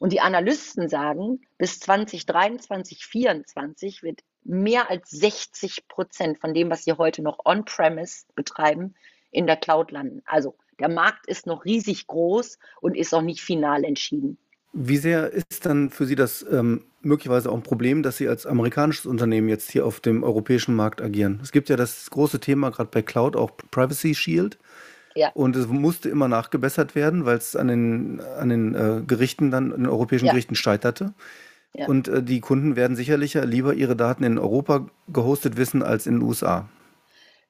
Und 0.00 0.12
die 0.12 0.20
Analysten 0.20 0.88
sagen, 0.88 1.46
bis 1.56 1.78
2023, 1.78 2.98
2024 2.98 4.02
wird 4.02 4.22
mehr 4.42 4.90
als 4.90 5.08
60 5.10 5.86
Prozent 5.86 6.40
von 6.40 6.52
dem, 6.52 6.68
was 6.68 6.82
sie 6.82 6.94
heute 6.94 7.22
noch 7.22 7.38
on-premise 7.44 8.24
betreiben, 8.34 8.96
in 9.30 9.46
der 9.46 9.56
Cloud 9.56 9.92
landen. 9.92 10.22
Also 10.26 10.56
der 10.78 10.88
Markt 10.88 11.26
ist 11.26 11.46
noch 11.46 11.64
riesig 11.64 12.06
groß 12.06 12.58
und 12.80 12.96
ist 12.96 13.14
auch 13.14 13.22
nicht 13.22 13.40
final 13.40 13.84
entschieden. 13.84 14.38
Wie 14.72 14.98
sehr 14.98 15.32
ist 15.32 15.64
dann 15.64 15.88
für 15.88 16.04
Sie 16.04 16.16
das 16.16 16.44
ähm, 16.50 16.84
möglicherweise 17.00 17.50
auch 17.50 17.54
ein 17.54 17.62
Problem, 17.62 18.02
dass 18.02 18.18
Sie 18.18 18.28
als 18.28 18.44
amerikanisches 18.44 19.06
Unternehmen 19.06 19.48
jetzt 19.48 19.70
hier 19.70 19.86
auf 19.86 20.00
dem 20.00 20.22
europäischen 20.22 20.76
Markt 20.76 21.00
agieren? 21.00 21.40
Es 21.42 21.50
gibt 21.50 21.70
ja 21.70 21.76
das 21.76 22.10
große 22.10 22.40
Thema 22.40 22.70
gerade 22.70 22.90
bei 22.92 23.00
Cloud, 23.00 23.36
auch 23.36 23.50
Privacy 23.70 24.14
Shield. 24.14 24.58
Ja. 25.14 25.30
Und 25.32 25.56
es 25.56 25.66
musste 25.66 26.10
immer 26.10 26.28
nachgebessert 26.28 26.94
werden, 26.94 27.24
weil 27.24 27.38
es 27.38 27.56
an 27.56 27.68
den, 27.68 28.20
an 28.20 28.50
den 28.50 28.74
äh, 28.74 29.02
Gerichten 29.06 29.50
dann, 29.50 29.72
an 29.72 29.80
den 29.80 29.88
europäischen 29.88 30.26
ja. 30.26 30.32
Gerichten 30.32 30.56
scheiterte. 30.56 31.14
Ja. 31.72 31.86
Und 31.86 32.08
äh, 32.08 32.22
die 32.22 32.40
Kunden 32.40 32.76
werden 32.76 32.96
sicherlich 32.96 33.32
lieber 33.32 33.72
ihre 33.72 33.96
Daten 33.96 34.24
in 34.24 34.38
Europa 34.38 34.86
gehostet 35.08 35.56
wissen 35.56 35.82
als 35.82 36.06
in 36.06 36.16
den 36.16 36.22
USA. 36.22 36.68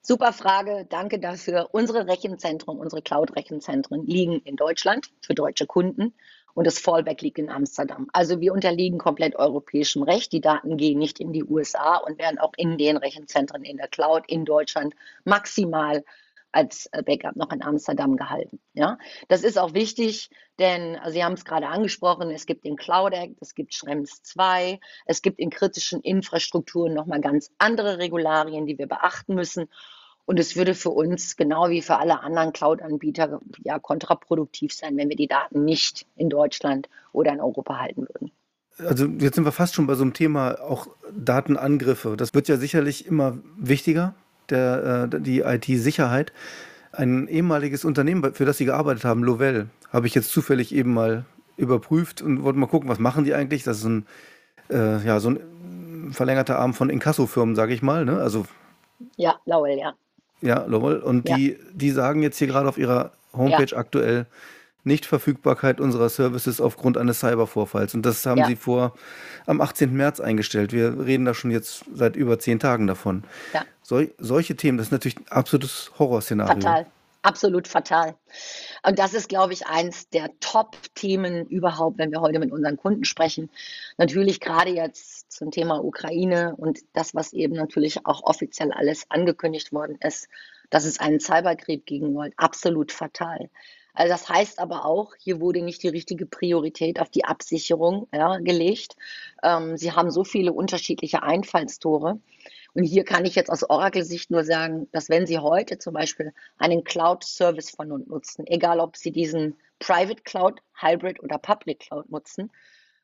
Super 0.09 0.31
Frage, 0.31 0.85
danke 0.87 1.19
dafür. 1.19 1.67
Unsere 1.73 2.07
Rechenzentren, 2.07 2.79
unsere 2.79 3.01
Cloud-Rechenzentren 3.01 4.05
liegen 4.07 4.39
in 4.45 4.55
Deutschland 4.55 5.09
für 5.19 5.33
deutsche 5.33 5.65
Kunden 5.65 6.13
und 6.53 6.65
das 6.65 6.79
Fallback 6.79 7.21
liegt 7.21 7.39
in 7.39 7.49
Amsterdam. 7.49 8.07
Also 8.13 8.39
wir 8.39 8.53
unterliegen 8.53 8.99
komplett 8.99 9.35
europäischem 9.35 10.03
Recht. 10.03 10.31
Die 10.31 10.39
Daten 10.39 10.77
gehen 10.77 10.97
nicht 10.97 11.19
in 11.19 11.33
die 11.33 11.43
USA 11.43 11.97
und 11.97 12.19
werden 12.19 12.39
auch 12.39 12.53
in 12.55 12.77
den 12.77 12.95
Rechenzentren 12.95 13.65
in 13.65 13.75
der 13.75 13.89
Cloud 13.89 14.23
in 14.29 14.45
Deutschland 14.45 14.95
maximal 15.25 16.05
als 16.51 16.87
äh, 16.91 17.03
Backup 17.03 17.35
noch 17.35 17.51
in 17.51 17.61
Amsterdam 17.61 18.17
gehalten. 18.17 18.59
Ja, 18.73 18.97
das 19.27 19.43
ist 19.43 19.57
auch 19.57 19.73
wichtig, 19.73 20.29
denn 20.59 20.95
also 20.95 21.13
Sie 21.13 21.23
haben 21.23 21.33
es 21.33 21.45
gerade 21.45 21.67
angesprochen, 21.67 22.31
es 22.31 22.45
gibt 22.45 22.65
den 22.65 22.75
Cloud 22.75 23.13
Act, 23.13 23.35
es 23.41 23.53
gibt 23.55 23.73
Schrems 23.73 24.23
2, 24.23 24.79
es 25.05 25.21
gibt 25.21 25.39
in 25.39 25.49
kritischen 25.49 26.01
Infrastrukturen 26.01 26.93
nochmal 26.93 27.21
ganz 27.21 27.51
andere 27.57 27.97
Regularien, 27.97 28.65
die 28.65 28.77
wir 28.77 28.87
beachten 28.87 29.35
müssen. 29.35 29.69
Und 30.25 30.39
es 30.39 30.57
würde 30.57 30.75
für 30.75 30.89
uns, 30.89 31.37
genau 31.37 31.69
wie 31.69 31.81
für 31.81 31.99
alle 31.99 32.19
anderen 32.19 32.51
Cloud-Anbieter, 32.51 33.39
ja 33.63 33.79
kontraproduktiv 33.79 34.73
sein, 34.73 34.97
wenn 34.97 35.07
wir 35.07 35.15
die 35.15 35.27
Daten 35.27 35.63
nicht 35.63 36.05
in 36.17 36.29
Deutschland 36.29 36.89
oder 37.13 37.31
in 37.31 37.39
Europa 37.39 37.79
halten 37.79 38.01
würden. 38.01 38.31
Also 38.77 39.05
jetzt 39.05 39.35
sind 39.35 39.45
wir 39.45 39.53
fast 39.53 39.73
schon 39.73 39.87
bei 39.87 39.95
so 39.95 40.03
einem 40.03 40.13
Thema 40.13 40.61
auch 40.61 40.87
Datenangriffe. 41.11 42.15
Das 42.17 42.33
wird 42.33 42.47
ja 42.47 42.57
sicherlich 42.57 43.07
immer 43.07 43.37
wichtiger, 43.57 44.15
der, 44.49 45.09
äh, 45.11 45.21
die 45.21 45.41
IT-Sicherheit. 45.41 46.33
Ein 46.91 47.27
ehemaliges 47.27 47.85
Unternehmen, 47.85 48.33
für 48.33 48.45
das 48.45 48.57
Sie 48.57 48.65
gearbeitet 48.65 49.05
haben, 49.05 49.23
Lovell, 49.23 49.67
habe 49.91 50.07
ich 50.07 50.15
jetzt 50.15 50.31
zufällig 50.31 50.73
eben 50.73 50.93
mal 50.93 51.25
überprüft 51.57 52.21
und 52.21 52.43
wollte 52.43 52.59
mal 52.59 52.67
gucken, 52.67 52.89
was 52.89 52.99
machen 52.99 53.23
die 53.23 53.33
eigentlich. 53.33 53.63
Das 53.63 53.79
ist 53.79 53.85
ein, 53.85 54.05
äh, 54.69 55.03
ja, 55.05 55.19
so 55.19 55.31
ein 55.31 56.11
verlängerter 56.11 56.59
Arm 56.59 56.73
von 56.73 56.89
Inkasso-Firmen, 56.89 57.55
sage 57.55 57.73
ich 57.73 57.81
mal. 57.81 58.05
Ne? 58.05 58.19
Also, 58.19 58.45
ja, 59.15 59.35
Lowell, 59.45 59.77
ja. 59.77 59.93
Ja, 60.41 60.65
Lowell. 60.65 60.99
Und 60.99 61.27
ja. 61.27 61.35
Die, 61.35 61.57
die 61.73 61.91
sagen 61.91 62.21
jetzt 62.21 62.37
hier 62.37 62.47
gerade 62.47 62.69
auf 62.69 62.77
ihrer 62.77 63.11
Homepage 63.33 63.71
ja. 63.71 63.77
aktuell, 63.77 64.27
Nichtverfügbarkeit 64.87 65.79
unserer 65.79 66.09
Services 66.09 66.59
aufgrund 66.59 66.97
eines 66.97 67.19
Cybervorfalls. 67.19 67.93
Und 67.93 68.05
das 68.05 68.25
haben 68.25 68.39
ja. 68.39 68.47
Sie 68.47 68.55
vor 68.55 68.93
am 69.45 69.61
18. 69.61 69.93
März 69.93 70.19
eingestellt. 70.19 70.73
Wir 70.73 71.05
reden 71.05 71.25
da 71.25 71.33
schon 71.33 71.51
jetzt 71.51 71.85
seit 71.93 72.15
über 72.15 72.39
zehn 72.39 72.59
Tagen 72.59 72.87
davon. 72.87 73.23
Ja. 73.53 73.63
Sol 73.83 74.11
solche 74.17 74.55
Themen, 74.55 74.77
das 74.77 74.87
ist 74.87 74.91
natürlich 74.91 75.17
ein 75.17 75.27
absolutes 75.29 75.91
Horrorszenario. 75.99 76.55
Fatal, 76.55 76.85
absolut 77.21 77.67
fatal. 77.67 78.15
Und 78.85 78.99
das 78.99 79.13
ist, 79.13 79.29
glaube 79.29 79.53
ich, 79.53 79.67
eins 79.67 80.09
der 80.09 80.29
Top-Themen 80.39 81.45
überhaupt, 81.45 81.97
wenn 81.97 82.11
wir 82.11 82.21
heute 82.21 82.39
mit 82.39 82.51
unseren 82.51 82.77
Kunden 82.77 83.05
sprechen. 83.05 83.49
Natürlich 83.97 84.39
gerade 84.39 84.71
jetzt 84.71 85.31
zum 85.31 85.51
Thema 85.51 85.83
Ukraine 85.83 86.55
und 86.57 86.79
das, 86.93 87.13
was 87.13 87.33
eben 87.33 87.55
natürlich 87.55 88.05
auch 88.05 88.23
offiziell 88.23 88.71
alles 88.71 89.05
angekündigt 89.09 89.71
worden 89.71 89.97
ist, 90.01 90.29
dass 90.69 90.85
es 90.85 90.99
einen 90.99 91.19
Cyberkrieg 91.19 91.85
gegen 91.85 92.13
wollt, 92.13 92.33
absolut 92.37 92.91
fatal. 92.91 93.49
Also 93.97 94.11
das 94.11 94.29
heißt 94.29 94.59
aber 94.59 94.85
auch, 94.85 95.15
hier 95.17 95.41
wurde 95.41 95.63
nicht 95.63 95.81
die 95.81 95.87
richtige 95.87 96.27
Priorität 96.27 97.01
auf 97.01 97.09
die 97.09 97.25
Absicherung 97.25 98.07
ja, 98.13 98.37
gelegt. 98.37 98.95
Ähm, 99.41 99.75
sie 99.75 99.91
haben 99.91 100.11
so 100.11 100.23
viele 100.23 100.53
unterschiedliche 100.53 101.23
Einfallstore. 101.23 102.19
Und 102.75 102.83
hier 102.83 103.03
kann 103.05 103.25
ich 103.25 103.33
jetzt 103.33 103.49
aus 103.49 103.67
Oracle-Sicht 103.67 104.29
nur 104.29 104.43
sagen, 104.43 104.87
dass 104.91 105.09
wenn 105.09 105.25
Sie 105.25 105.39
heute 105.39 105.79
zum 105.79 105.95
Beispiel 105.95 106.31
einen 106.59 106.83
Cloud-Service 106.83 107.71
von 107.71 107.91
uns 107.91 108.05
nutzen, 108.05 108.45
egal 108.45 108.79
ob 108.79 108.97
Sie 108.97 109.11
diesen 109.11 109.55
Private 109.79 110.21
Cloud, 110.21 110.59
Hybrid 110.79 111.19
oder 111.23 111.39
Public 111.39 111.79
Cloud 111.79 112.11
nutzen, 112.11 112.51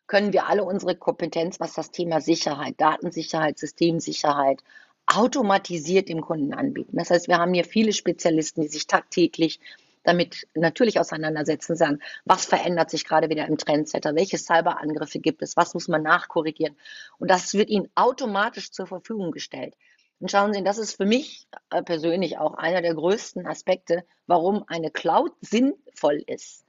können 0.06 0.32
wir 0.32 0.48
alle 0.48 0.64
unsere 0.64 0.96
Kompetenz, 0.96 1.60
was 1.60 1.74
das 1.74 1.90
Thema 1.90 2.22
Sicherheit, 2.22 2.76
Datensicherheit, 2.78 3.58
Systemsicherheit, 3.58 4.62
automatisiert 5.08 6.08
dem 6.08 6.22
Kunden 6.22 6.54
anbieten. 6.54 6.98
Das 6.98 7.10
heißt, 7.10 7.28
wir 7.28 7.40
haben 7.40 7.56
hier 7.56 7.66
viele 7.66 7.94
Spezialisten, 7.94 8.62
die 8.62 8.68
sich 8.68 8.86
tagtäglich 8.86 9.60
damit 10.04 10.48
natürlich 10.54 11.00
auseinandersetzen, 11.00 11.76
sagen, 11.76 12.00
was 12.26 12.46
verändert 12.46 12.90
sich 12.90 13.06
gerade 13.06 13.30
wieder 13.30 13.48
im 13.48 13.58
Trendsetter, 13.58 14.16
welche 14.16 14.38
Cyberangriffe 14.38 15.20
gibt 15.20 15.42
es, 15.42 15.58
was 15.58 15.74
muss 15.74 15.88
man 15.88 16.04
nachkorrigieren. 16.04 16.78
Und 17.18 17.32
das 17.32 17.54
wird 17.54 17.70
Ihnen 17.70 17.90
automatisch 17.96 18.72
zur 18.72 18.88
Verfügung 18.88 19.32
gestellt. 19.32 19.76
Und 20.20 20.32
schauen 20.32 20.54
Sie, 20.54 20.64
das 20.64 20.78
ist 20.78 20.96
für 20.96 21.06
mich 21.06 21.48
äh, 21.70 21.84
persönlich 21.84 22.38
auch 22.38 22.54
einer 22.54 22.82
der 22.82 22.94
größten 22.94 23.46
Aspekte, 23.46 24.06
warum 24.28 24.64
eine 24.68 24.92
Cloud 24.92 25.34
sinnvoll 25.42 26.24
ist. 26.28 26.64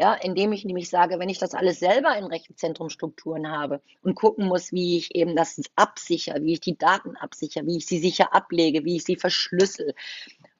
Ja, 0.00 0.14
indem 0.14 0.52
ich 0.52 0.64
nämlich 0.64 0.90
sage, 0.90 1.18
wenn 1.18 1.28
ich 1.28 1.38
das 1.40 1.54
alles 1.54 1.80
selber 1.80 2.16
in 2.16 2.26
Rechenzentrumstrukturen 2.26 3.50
habe 3.50 3.82
und 4.02 4.14
gucken 4.14 4.46
muss, 4.46 4.72
wie 4.72 4.96
ich 4.96 5.12
eben 5.16 5.34
das 5.34 5.60
absichere, 5.74 6.40
wie 6.44 6.52
ich 6.52 6.60
die 6.60 6.78
Daten 6.78 7.16
absichere, 7.16 7.66
wie 7.66 7.78
ich 7.78 7.86
sie 7.86 7.98
sicher 7.98 8.32
ablege, 8.32 8.84
wie 8.84 8.96
ich 8.96 9.04
sie 9.04 9.16
verschlüssel, 9.16 9.94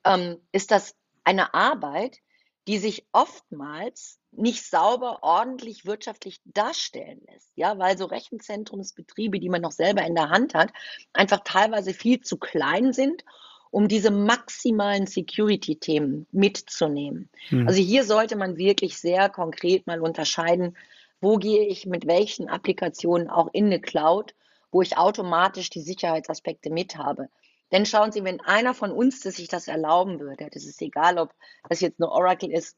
ähm, 0.05 0.39
ist 0.51 0.73
das 0.73 0.97
eine 1.29 1.53
Arbeit, 1.53 2.21
die 2.69 2.79
sich 2.79 3.07
oftmals 3.13 4.19
nicht 4.33 4.65
sauber, 4.65 5.19
ordentlich, 5.23 5.85
wirtschaftlich 5.85 6.41
darstellen 6.45 7.21
lässt. 7.31 7.51
Ja, 7.55 7.79
weil 7.79 7.99
so 7.99 8.07
Rechenzentrumsbetriebe, 8.07 9.39
die 9.39 9.51
man 9.51 9.61
noch 9.61 9.73
selber 9.73 10.05
in 10.05 10.15
der 10.15 10.31
Hand 10.31 10.55
hat, 10.55 10.73
einfach 11.13 11.41
teilweise 11.45 11.93
viel 11.93 12.21
zu 12.21 12.39
klein 12.39 12.95
sind, 12.95 13.25
um 13.71 13.89
diese 13.89 14.11
maximalen 14.11 15.07
Security-Themen 15.07 16.27
mitzunehmen. 16.33 17.29
Hm. 17.49 17.69
Also 17.69 17.83
hier 17.83 18.05
sollte 18.05 18.37
man 18.37 18.57
wirklich 18.57 18.97
sehr 18.97 19.29
konkret 19.29 19.87
mal 19.87 20.01
unterscheiden, 20.01 20.77
wo 21.21 21.37
gehe 21.37 21.67
ich 21.67 21.85
mit 21.85 22.07
welchen 22.07 22.49
Applikationen 22.49 23.29
auch 23.29 23.49
in 23.53 23.67
eine 23.67 23.81
Cloud, 23.81 24.35
wo 24.71 24.81
ich 24.81 24.97
automatisch 24.97 25.69
die 25.69 25.83
Sicherheitsaspekte 25.83 26.71
mit 26.71 26.97
habe. 26.97 27.29
Denn 27.73 27.87
schauen 27.87 28.13
Sie, 28.13 28.25
wenn 28.25 28.41
einer 28.41 28.75
von 28.75 28.91
uns 28.93 29.21
sich 29.21 29.49
das 29.49 29.69
erlauben 29.69 30.21
würde, 30.21 30.49
das 30.51 30.65
ist 30.65 30.81
egal, 30.81 31.19
ob 31.19 31.35
das 31.69 31.81
jetzt 31.81 32.01
nur 32.01 32.13
Oracle 32.13 32.51
ist 32.51 32.77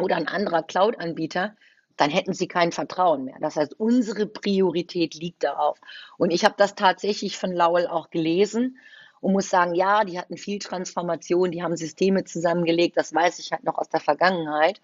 oder 0.00 0.16
ein 0.16 0.28
anderer 0.28 0.62
Cloud-Anbieter, 0.62 1.54
dann 1.96 2.10
hätten 2.10 2.34
sie 2.34 2.48
kein 2.48 2.72
Vertrauen 2.72 3.24
mehr. 3.24 3.36
Das 3.40 3.56
heißt, 3.56 3.78
unsere 3.78 4.26
Priorität 4.26 5.14
liegt 5.14 5.44
darauf. 5.44 5.80
Und 6.18 6.30
ich 6.30 6.44
habe 6.44 6.54
das 6.58 6.74
tatsächlich 6.74 7.38
von 7.38 7.52
Lowell 7.52 7.86
auch 7.86 8.10
gelesen 8.10 8.78
und 9.20 9.32
muss 9.32 9.48
sagen, 9.48 9.74
ja, 9.74 10.04
die 10.04 10.18
hatten 10.18 10.36
viel 10.36 10.58
Transformation, 10.58 11.50
die 11.50 11.62
haben 11.62 11.76
Systeme 11.76 12.24
zusammengelegt, 12.24 12.96
das 12.96 13.14
weiß 13.14 13.38
ich 13.38 13.52
halt 13.52 13.64
noch 13.64 13.78
aus 13.78 13.88
der 13.88 14.00
Vergangenheit. 14.00 14.80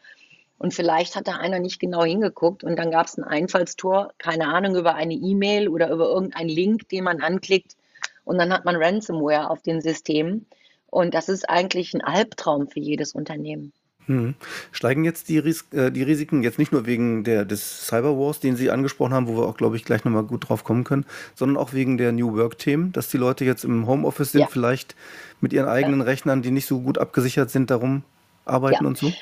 Und 0.59 0.73
vielleicht 0.73 1.17
hat 1.17 1.29
da 1.29 1.37
einer 1.37 1.59
nicht 1.59 1.81
genau 1.81 2.05
hingeguckt 2.05 2.65
und 2.65 2.77
dann 2.77 2.91
gab 2.91 3.07
es 3.07 3.19
ein 3.19 3.25
Einfallstor, 3.25 4.13
keine 4.19 4.47
Ahnung, 4.47 4.77
über 4.77 4.95
eine 4.95 5.15
E-Mail 5.15 5.69
oder 5.69 5.91
über 5.91 6.07
irgendeinen 6.07 6.49
Link, 6.49 6.89
den 6.89 7.05
man 7.05 7.21
anklickt, 7.21 7.77
und 8.25 8.39
dann 8.39 8.53
hat 8.53 8.65
man 8.65 8.77
Ransomware 8.77 9.51
auf 9.51 9.63
den 9.63 9.81
Systemen. 9.81 10.47
Und 10.87 11.15
das 11.15 11.29
ist 11.29 11.49
eigentlich 11.49 11.95
ein 11.95 12.03
Albtraum 12.03 12.69
für 12.69 12.81
jedes 12.81 13.13
Unternehmen. 13.13 13.73
Hm. 14.07 14.35
Steigen 14.73 15.05
jetzt 15.05 15.29
die, 15.29 15.39
Ris 15.39 15.65
äh, 15.73 15.93
die, 15.93 16.03
Risiken 16.03 16.43
jetzt 16.43 16.59
nicht 16.59 16.73
nur 16.73 16.87
wegen 16.87 17.23
der, 17.23 17.45
des 17.45 17.87
Cyberwars, 17.87 18.41
den 18.41 18.57
Sie 18.57 18.71
angesprochen 18.71 19.15
haben, 19.15 19.29
wo 19.29 19.37
wir 19.37 19.47
auch, 19.47 19.57
glaube 19.57 19.77
ich, 19.77 19.85
gleich 19.85 20.05
nochmal 20.05 20.25
gut 20.25 20.49
drauf 20.49 20.65
kommen 20.65 20.83
können, 20.85 21.07
sondern 21.35 21.57
auch 21.57 21.73
wegen 21.73 21.99
der 21.99 22.11
New 22.13 22.37
Work-Themen, 22.37 22.93
dass 22.93 23.09
die 23.09 23.17
Leute 23.17 23.45
jetzt 23.45 23.65
im 23.65 23.87
Homeoffice 23.87 24.33
sind, 24.33 24.43
ja. 24.43 24.47
vielleicht 24.49 24.97
mit 25.41 25.53
ihren 25.53 25.69
eigenen 25.69 26.01
ja. 26.01 26.07
Rechnern, 26.07 26.43
die 26.43 26.51
nicht 26.51 26.67
so 26.67 26.81
gut 26.81 26.99
abgesichert 26.99 27.51
sind, 27.51 27.71
darum 27.71 28.03
arbeiten 28.45 28.83
ja. 28.83 28.89
und 28.89 28.99
so? 28.99 29.13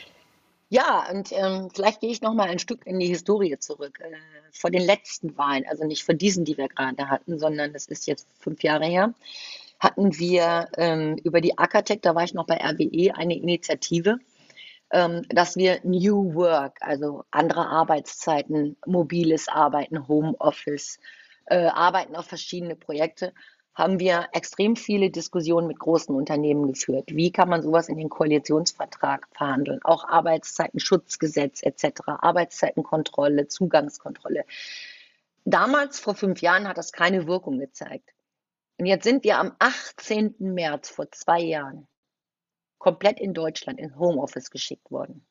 Ja, 0.72 1.10
und 1.10 1.32
ähm, 1.32 1.68
vielleicht 1.74 2.00
gehe 2.00 2.12
ich 2.12 2.22
noch 2.22 2.32
mal 2.32 2.48
ein 2.48 2.60
Stück 2.60 2.86
in 2.86 3.00
die 3.00 3.08
Historie 3.08 3.58
zurück. 3.58 3.98
Äh, 4.00 4.14
vor 4.52 4.70
den 4.70 4.82
letzten 4.82 5.36
Wahlen, 5.36 5.64
also 5.68 5.84
nicht 5.84 6.04
vor 6.04 6.14
diesen, 6.14 6.44
die 6.44 6.56
wir 6.56 6.68
gerade 6.68 7.08
hatten, 7.10 7.40
sondern 7.40 7.72
das 7.72 7.86
ist 7.86 8.06
jetzt 8.06 8.28
fünf 8.38 8.62
Jahre 8.62 8.86
her, 8.86 9.12
hatten 9.80 10.16
wir 10.16 10.68
ähm, 10.76 11.16
über 11.24 11.40
die 11.40 11.58
Ackertech, 11.58 12.00
da 12.02 12.14
war 12.14 12.22
ich 12.22 12.34
noch 12.34 12.46
bei 12.46 12.56
RWE, 12.56 13.16
eine 13.16 13.36
Initiative, 13.36 14.18
ähm, 14.92 15.22
dass 15.28 15.56
wir 15.56 15.80
New 15.82 16.34
Work, 16.34 16.78
also 16.82 17.24
andere 17.32 17.66
Arbeitszeiten, 17.66 18.76
mobiles 18.86 19.48
Arbeiten, 19.48 20.06
Homeoffice, 20.06 21.00
äh, 21.46 21.66
Arbeiten 21.66 22.14
auf 22.14 22.26
verschiedene 22.26 22.76
Projekte, 22.76 23.32
haben 23.80 23.98
wir 23.98 24.28
extrem 24.32 24.76
viele 24.76 25.08
Diskussionen 25.10 25.66
mit 25.66 25.78
großen 25.78 26.14
Unternehmen 26.14 26.68
geführt. 26.68 27.06
Wie 27.08 27.32
kann 27.32 27.48
man 27.48 27.62
sowas 27.62 27.88
in 27.88 27.96
den 27.96 28.10
Koalitionsvertrag 28.10 29.26
verhandeln? 29.32 29.80
Auch 29.82 30.04
Arbeitszeitenschutzgesetz 30.04 31.62
etc., 31.62 32.02
Arbeitszeitenkontrolle, 32.06 33.48
Zugangskontrolle. 33.48 34.44
Damals, 35.46 35.98
vor 35.98 36.14
fünf 36.14 36.42
Jahren, 36.42 36.68
hat 36.68 36.76
das 36.76 36.92
keine 36.92 37.26
Wirkung 37.26 37.58
gezeigt. 37.58 38.12
Und 38.76 38.84
jetzt 38.84 39.04
sind 39.04 39.24
wir 39.24 39.38
am 39.38 39.52
18. 39.58 40.34
März 40.38 40.90
vor 40.90 41.10
zwei 41.10 41.40
Jahren 41.40 41.88
komplett 42.76 43.18
in 43.18 43.32
Deutschland 43.32 43.80
in 43.80 43.98
Homeoffice 43.98 44.50
geschickt 44.50 44.90
worden. 44.90 45.24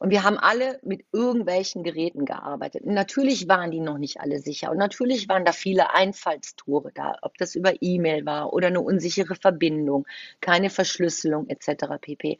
Und 0.00 0.08
wir 0.08 0.24
haben 0.24 0.38
alle 0.38 0.80
mit 0.82 1.04
irgendwelchen 1.12 1.84
Geräten 1.84 2.24
gearbeitet. 2.24 2.84
Und 2.84 2.94
natürlich 2.94 3.48
waren 3.48 3.70
die 3.70 3.80
noch 3.80 3.98
nicht 3.98 4.18
alle 4.18 4.38
sicher. 4.38 4.70
Und 4.70 4.78
natürlich 4.78 5.28
waren 5.28 5.44
da 5.44 5.52
viele 5.52 5.92
Einfallstore 5.92 6.90
da, 6.94 7.18
ob 7.20 7.36
das 7.36 7.54
über 7.54 7.74
E-Mail 7.82 8.24
war 8.24 8.54
oder 8.54 8.68
eine 8.68 8.80
unsichere 8.80 9.34
Verbindung, 9.34 10.06
keine 10.40 10.70
Verschlüsselung 10.70 11.50
etc. 11.50 11.98
pp. 12.00 12.38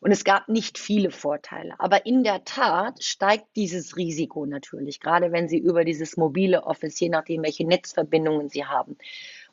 Und 0.00 0.10
es 0.10 0.22
gab 0.22 0.50
nicht 0.50 0.76
viele 0.76 1.10
Vorteile. 1.10 1.76
Aber 1.78 2.04
in 2.04 2.24
der 2.24 2.44
Tat 2.44 3.02
steigt 3.02 3.56
dieses 3.56 3.96
Risiko 3.96 4.44
natürlich, 4.44 5.00
gerade 5.00 5.32
wenn 5.32 5.48
Sie 5.48 5.58
über 5.58 5.86
dieses 5.86 6.18
mobile 6.18 6.64
Office, 6.64 7.00
je 7.00 7.08
nachdem, 7.08 7.42
welche 7.42 7.66
Netzverbindungen 7.66 8.50
Sie 8.50 8.66
haben. 8.66 8.98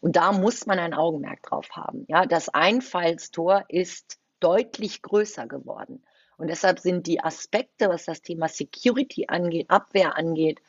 Und 0.02 0.18
da 0.18 0.34
muss 0.34 0.66
man 0.66 0.78
ein 0.78 0.94
Augenmerk 0.94 1.42
drauf 1.44 1.70
haben. 1.72 2.04
Ja, 2.10 2.26
das 2.26 2.50
Einfallstor 2.50 3.64
ist 3.70 4.20
deutlich 4.42 5.02
größer 5.02 5.48
geworden. 5.48 6.04
Und 6.40 6.48
deshalb 6.48 6.80
sind 6.80 7.06
die 7.06 7.22
Aspekte, 7.22 7.90
was 7.90 8.06
das 8.06 8.22
Thema 8.22 8.48
Security 8.48 9.26
angeht, 9.28 9.70
Abwehr 9.70 10.18
angeht, 10.18 10.62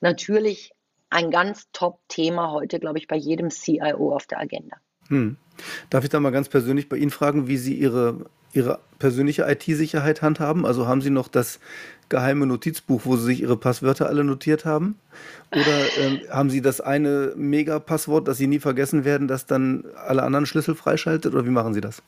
natürlich 0.00 0.72
ein 1.10 1.30
ganz 1.30 1.68
Top-Thema 1.72 2.50
heute, 2.50 2.80
glaube 2.80 2.98
ich, 2.98 3.06
bei 3.06 3.16
jedem 3.16 3.50
CIO 3.50 4.14
auf 4.14 4.26
der 4.26 4.40
Agenda. 4.40 4.76
Hm. 5.08 5.36
Darf 5.90 6.02
ich 6.02 6.10
da 6.10 6.18
mal 6.18 6.30
ganz 6.30 6.48
persönlich 6.48 6.88
bei 6.88 6.96
Ihnen 6.96 7.12
fragen, 7.12 7.46
wie 7.46 7.56
Sie 7.56 7.74
Ihre, 7.74 8.26
Ihre 8.52 8.80
persönliche 8.98 9.48
IT-Sicherheit 9.48 10.22
handhaben? 10.22 10.66
Also 10.66 10.88
haben 10.88 11.02
Sie 11.02 11.10
noch 11.10 11.28
das 11.28 11.60
geheime 12.08 12.46
Notizbuch, 12.46 13.02
wo 13.04 13.16
Sie 13.16 13.26
sich 13.26 13.42
Ihre 13.42 13.56
Passwörter 13.56 14.08
alle 14.08 14.24
notiert 14.24 14.64
haben? 14.64 14.98
Oder 15.52 15.86
ähm, 16.00 16.20
haben 16.30 16.50
Sie 16.50 16.62
das 16.62 16.80
eine 16.80 17.32
Mega-Passwort, 17.36 18.26
das 18.26 18.38
Sie 18.38 18.48
nie 18.48 18.58
vergessen 18.58 19.04
werden, 19.04 19.28
das 19.28 19.46
dann 19.46 19.84
alle 20.04 20.24
anderen 20.24 20.46
Schlüssel 20.46 20.74
freischaltet? 20.74 21.32
Oder 21.32 21.46
wie 21.46 21.50
machen 21.50 21.74
Sie 21.74 21.80
das? 21.80 22.02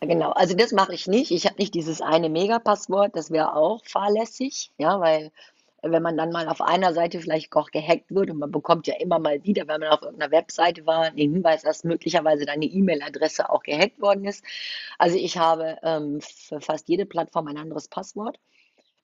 Genau. 0.00 0.30
Also 0.30 0.54
das 0.54 0.72
mache 0.72 0.94
ich 0.94 1.06
nicht. 1.06 1.30
Ich 1.30 1.46
habe 1.46 1.56
nicht 1.58 1.74
dieses 1.74 2.00
eine 2.00 2.28
Megapasswort, 2.28 3.16
das 3.16 3.30
wäre 3.30 3.54
auch 3.54 3.84
fahrlässig, 3.84 4.72
ja, 4.78 5.00
weil 5.00 5.30
wenn 5.82 6.02
man 6.02 6.16
dann 6.16 6.32
mal 6.32 6.48
auf 6.48 6.60
einer 6.60 6.92
Seite 6.92 7.20
vielleicht 7.20 7.54
auch 7.54 7.70
gehackt 7.70 8.12
wird 8.12 8.30
und 8.30 8.38
man 8.38 8.50
bekommt 8.50 8.86
ja 8.88 8.94
immer 8.98 9.18
mal 9.18 9.42
wieder, 9.44 9.68
wenn 9.68 9.80
man 9.80 9.90
auf 9.90 10.02
irgendeiner 10.02 10.32
Webseite 10.32 10.86
war, 10.86 11.10
den 11.12 11.34
Hinweis, 11.34 11.62
dass 11.62 11.84
möglicherweise 11.84 12.46
deine 12.46 12.66
E-Mail-Adresse 12.66 13.48
auch 13.48 13.62
gehackt 13.62 14.00
worden 14.00 14.24
ist. 14.24 14.44
Also 14.98 15.16
ich 15.16 15.38
habe 15.38 15.78
ähm, 15.82 16.20
für 16.20 16.60
fast 16.60 16.88
jede 16.88 17.06
Plattform 17.06 17.46
ein 17.46 17.58
anderes 17.58 17.88
Passwort. 17.88 18.38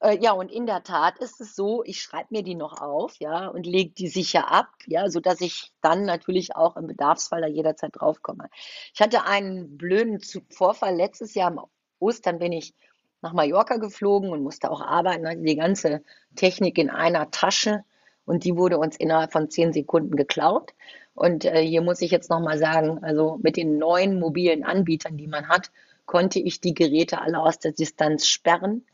Äh, 0.05 0.19
ja, 0.21 0.33
und 0.33 0.53
in 0.53 0.67
der 0.67 0.83
Tat 0.83 1.19
ist 1.19 1.41
es 1.41 1.57
so, 1.57 1.83
ich 1.83 2.03
schreibe 2.03 2.27
mir 2.31 2.43
die 2.43 2.55
noch 2.55 2.81
auf, 2.83 3.17
ja, 3.21 3.49
und 3.49 3.67
lege 3.67 3.91
die 3.91 4.09
sicher 4.09 4.51
ab, 4.53 4.69
ja, 4.87 5.09
sodass 5.09 5.41
ich 5.41 5.73
dann 5.81 6.05
natürlich 6.05 6.55
auch 6.55 6.77
im 6.77 6.87
Bedarfsfall 6.87 7.41
da 7.41 7.47
jederzeit 7.47 7.93
draufkomme. 7.95 8.51
Ich 8.93 9.01
hatte 9.01 9.25
einen 9.25 9.79
blöden 9.79 10.21
Vorfall 10.51 10.95
letztes 10.95 11.35
Jahr 11.35 11.51
im 11.51 11.61
Ostern 12.01 12.39
bin 12.39 12.53
ich 12.53 12.75
nach 13.23 13.33
Mallorca 13.33 13.79
geflogen 13.79 14.31
und 14.31 14.43
musste 14.43 14.71
auch 14.71 14.83
arbeiten, 14.83 15.27
hatte 15.27 15.41
die 15.41 15.57
ganze 15.57 16.03
Technik 16.37 16.77
in 16.77 16.91
einer 16.91 17.31
Tasche 17.31 17.83
und 18.27 18.45
die 18.45 18.57
wurde 18.57 18.77
uns 18.77 18.99
innerhalb 18.99 19.33
von 19.33 19.49
zehn 19.49 19.73
Sekunden 19.73 20.17
geklaut. 20.17 20.75
Und 21.15 21.47
äh, 21.47 21.63
hier 21.63 21.81
muss 21.81 22.03
ich 22.03 22.11
jetzt 22.11 22.29
nochmal 22.29 22.59
sagen, 22.59 23.03
also 23.03 23.39
mit 23.43 23.57
den 23.57 23.79
neuen 23.79 24.21
mobilen 24.21 24.65
Anbietern, 24.65 25.17
die 25.17 25.29
man 25.29 25.49
hat, 25.49 25.71
konnte 26.05 26.41
ich 26.41 26.61
die 26.61 26.75
Geräte 26.75 27.23
alle 27.23 27.39
aus 27.39 27.59
der 27.59 27.73
Distanz 27.73 28.27
sperren. 28.27 28.85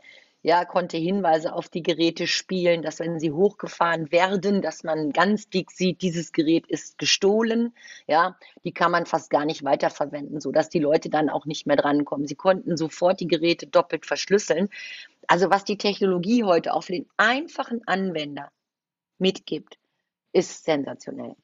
Ja, 0.42 0.64
konnte 0.64 0.96
Hinweise 0.96 1.52
auf 1.52 1.68
die 1.68 1.82
Geräte 1.82 2.26
spielen, 2.26 2.80
dass 2.80 2.98
wenn 2.98 3.20
sie 3.20 3.30
hochgefahren 3.30 4.10
werden, 4.10 4.62
dass 4.62 4.84
man 4.84 5.12
ganz 5.12 5.50
dick 5.50 5.70
sieht, 5.70 6.00
dieses 6.00 6.32
Gerät 6.32 6.66
ist 6.66 6.96
gestohlen. 6.96 7.74
Ja, 8.06 8.38
die 8.64 8.72
kann 8.72 8.90
man 8.90 9.04
fast 9.04 9.28
gar 9.28 9.44
nicht 9.44 9.64
weiterverwenden, 9.64 10.40
sodass 10.40 10.70
die 10.70 10.78
Leute 10.78 11.10
dann 11.10 11.28
auch 11.28 11.44
nicht 11.44 11.66
mehr 11.66 11.76
drankommen. 11.76 12.26
Sie 12.26 12.36
konnten 12.36 12.78
sofort 12.78 13.20
die 13.20 13.28
Geräte 13.28 13.66
doppelt 13.66 14.06
verschlüsseln. 14.06 14.70
Also 15.26 15.50
was 15.50 15.64
die 15.64 15.76
Technologie 15.76 16.42
heute 16.42 16.72
auch 16.72 16.84
für 16.84 16.92
den 16.92 17.06
einfachen 17.18 17.86
Anwender 17.86 18.50
mitgibt, 19.18 19.78
ist 20.32 20.64
sensationell. 20.64 21.36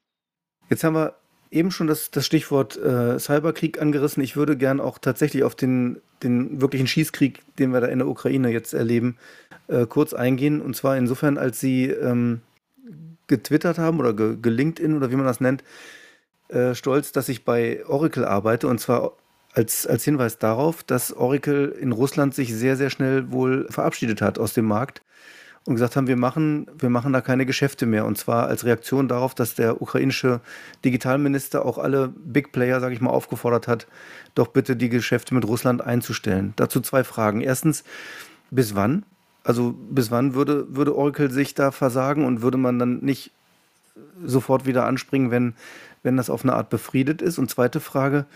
Jetzt 0.70 0.84
haben 0.84 0.94
wir 0.94 1.14
eben 1.50 1.70
schon 1.70 1.86
das, 1.86 2.10
das 2.10 2.26
Stichwort 2.26 2.76
äh, 2.76 3.18
Cyberkrieg 3.18 3.80
angerissen. 3.80 4.22
Ich 4.22 4.36
würde 4.36 4.56
gern 4.56 4.80
auch 4.80 4.98
tatsächlich 4.98 5.44
auf 5.44 5.54
den, 5.54 6.00
den 6.22 6.60
wirklichen 6.60 6.86
Schießkrieg, 6.86 7.42
den 7.58 7.72
wir 7.72 7.80
da 7.80 7.86
in 7.86 7.98
der 7.98 8.08
Ukraine 8.08 8.50
jetzt 8.50 8.74
erleben, 8.74 9.16
äh, 9.68 9.86
kurz 9.86 10.12
eingehen. 10.12 10.60
Und 10.60 10.76
zwar 10.76 10.96
insofern, 10.96 11.38
als 11.38 11.60
Sie 11.60 11.86
ähm, 11.86 12.40
getwittert 13.26 13.78
haben 13.78 13.98
oder 13.98 14.12
ge 14.12 14.36
gelinkt-in 14.40 14.96
oder 14.96 15.10
wie 15.10 15.16
man 15.16 15.26
das 15.26 15.40
nennt, 15.40 15.64
äh, 16.48 16.74
stolz, 16.74 17.12
dass 17.12 17.28
ich 17.28 17.44
bei 17.44 17.84
Oracle 17.86 18.24
arbeite. 18.24 18.68
Und 18.68 18.80
zwar 18.80 19.12
als, 19.52 19.86
als 19.86 20.04
Hinweis 20.04 20.38
darauf, 20.38 20.82
dass 20.82 21.12
Oracle 21.12 21.74
in 21.80 21.92
Russland 21.92 22.34
sich 22.34 22.54
sehr, 22.54 22.76
sehr 22.76 22.90
schnell 22.90 23.32
wohl 23.32 23.66
verabschiedet 23.70 24.20
hat 24.20 24.38
aus 24.38 24.52
dem 24.52 24.66
Markt 24.66 25.02
und 25.66 25.74
gesagt 25.74 25.96
haben, 25.96 26.06
wir 26.06 26.16
machen, 26.16 26.68
wir 26.78 26.90
machen 26.90 27.12
da 27.12 27.20
keine 27.20 27.44
Geschäfte 27.44 27.86
mehr. 27.86 28.06
Und 28.06 28.16
zwar 28.16 28.46
als 28.46 28.64
Reaktion 28.64 29.08
darauf, 29.08 29.34
dass 29.34 29.56
der 29.56 29.82
ukrainische 29.82 30.40
Digitalminister 30.84 31.66
auch 31.66 31.78
alle 31.78 32.08
Big 32.08 32.52
Player, 32.52 32.80
sage 32.80 32.94
ich 32.94 33.00
mal, 33.00 33.10
aufgefordert 33.10 33.66
hat, 33.66 33.88
doch 34.36 34.46
bitte 34.46 34.76
die 34.76 34.88
Geschäfte 34.88 35.34
mit 35.34 35.44
Russland 35.44 35.82
einzustellen. 35.82 36.52
Dazu 36.54 36.80
zwei 36.80 37.02
Fragen. 37.02 37.40
Erstens, 37.40 37.82
bis 38.50 38.76
wann? 38.76 39.04
Also 39.42 39.74
bis 39.90 40.12
wann 40.12 40.34
würde, 40.34 40.66
würde 40.74 40.96
Oracle 40.96 41.32
sich 41.32 41.54
da 41.54 41.72
versagen 41.72 42.24
und 42.24 42.42
würde 42.42 42.58
man 42.58 42.78
dann 42.78 43.00
nicht 43.00 43.32
sofort 44.24 44.66
wieder 44.66 44.86
anspringen, 44.86 45.32
wenn, 45.32 45.54
wenn 46.04 46.16
das 46.16 46.30
auf 46.30 46.44
eine 46.44 46.54
Art 46.54 46.70
befriedet 46.70 47.22
ist? 47.22 47.38
Und 47.38 47.50
zweite 47.50 47.80
Frage, 47.80 48.26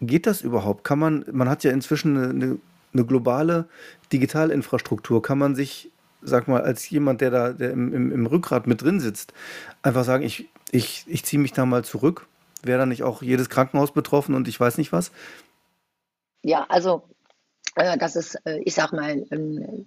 geht 0.00 0.26
das 0.28 0.42
überhaupt? 0.42 0.84
Kann 0.84 1.00
man, 1.00 1.24
man 1.32 1.48
hat 1.48 1.64
ja 1.64 1.72
inzwischen 1.72 2.16
eine, 2.16 2.58
eine 2.92 3.04
globale 3.04 3.66
Digitalinfrastruktur, 4.12 5.20
kann 5.20 5.38
man 5.38 5.56
sich 5.56 5.90
sag 6.22 6.48
mal, 6.48 6.62
als 6.62 6.88
jemand, 6.90 7.20
der 7.20 7.30
da 7.30 7.52
der 7.52 7.70
im, 7.70 7.92
im, 7.92 8.12
im 8.12 8.26
Rückgrat 8.26 8.66
mit 8.66 8.82
drin 8.82 9.00
sitzt, 9.00 9.32
einfach 9.82 10.04
sagen, 10.04 10.24
ich, 10.24 10.48
ich, 10.70 11.04
ich 11.06 11.24
ziehe 11.24 11.40
mich 11.40 11.52
da 11.52 11.66
mal 11.66 11.84
zurück? 11.84 12.26
Wäre 12.62 12.80
da 12.80 12.86
nicht 12.86 13.02
auch 13.02 13.22
jedes 13.22 13.48
Krankenhaus 13.48 13.92
betroffen 13.92 14.34
und 14.34 14.48
ich 14.48 14.58
weiß 14.58 14.78
nicht 14.78 14.92
was? 14.92 15.12
Ja, 16.42 16.66
also 16.68 17.04
äh, 17.76 17.96
das 17.98 18.16
ist, 18.16 18.36
äh, 18.44 18.58
ich 18.64 18.74
sag 18.74 18.92
mal, 18.92 19.24
ein, 19.30 19.86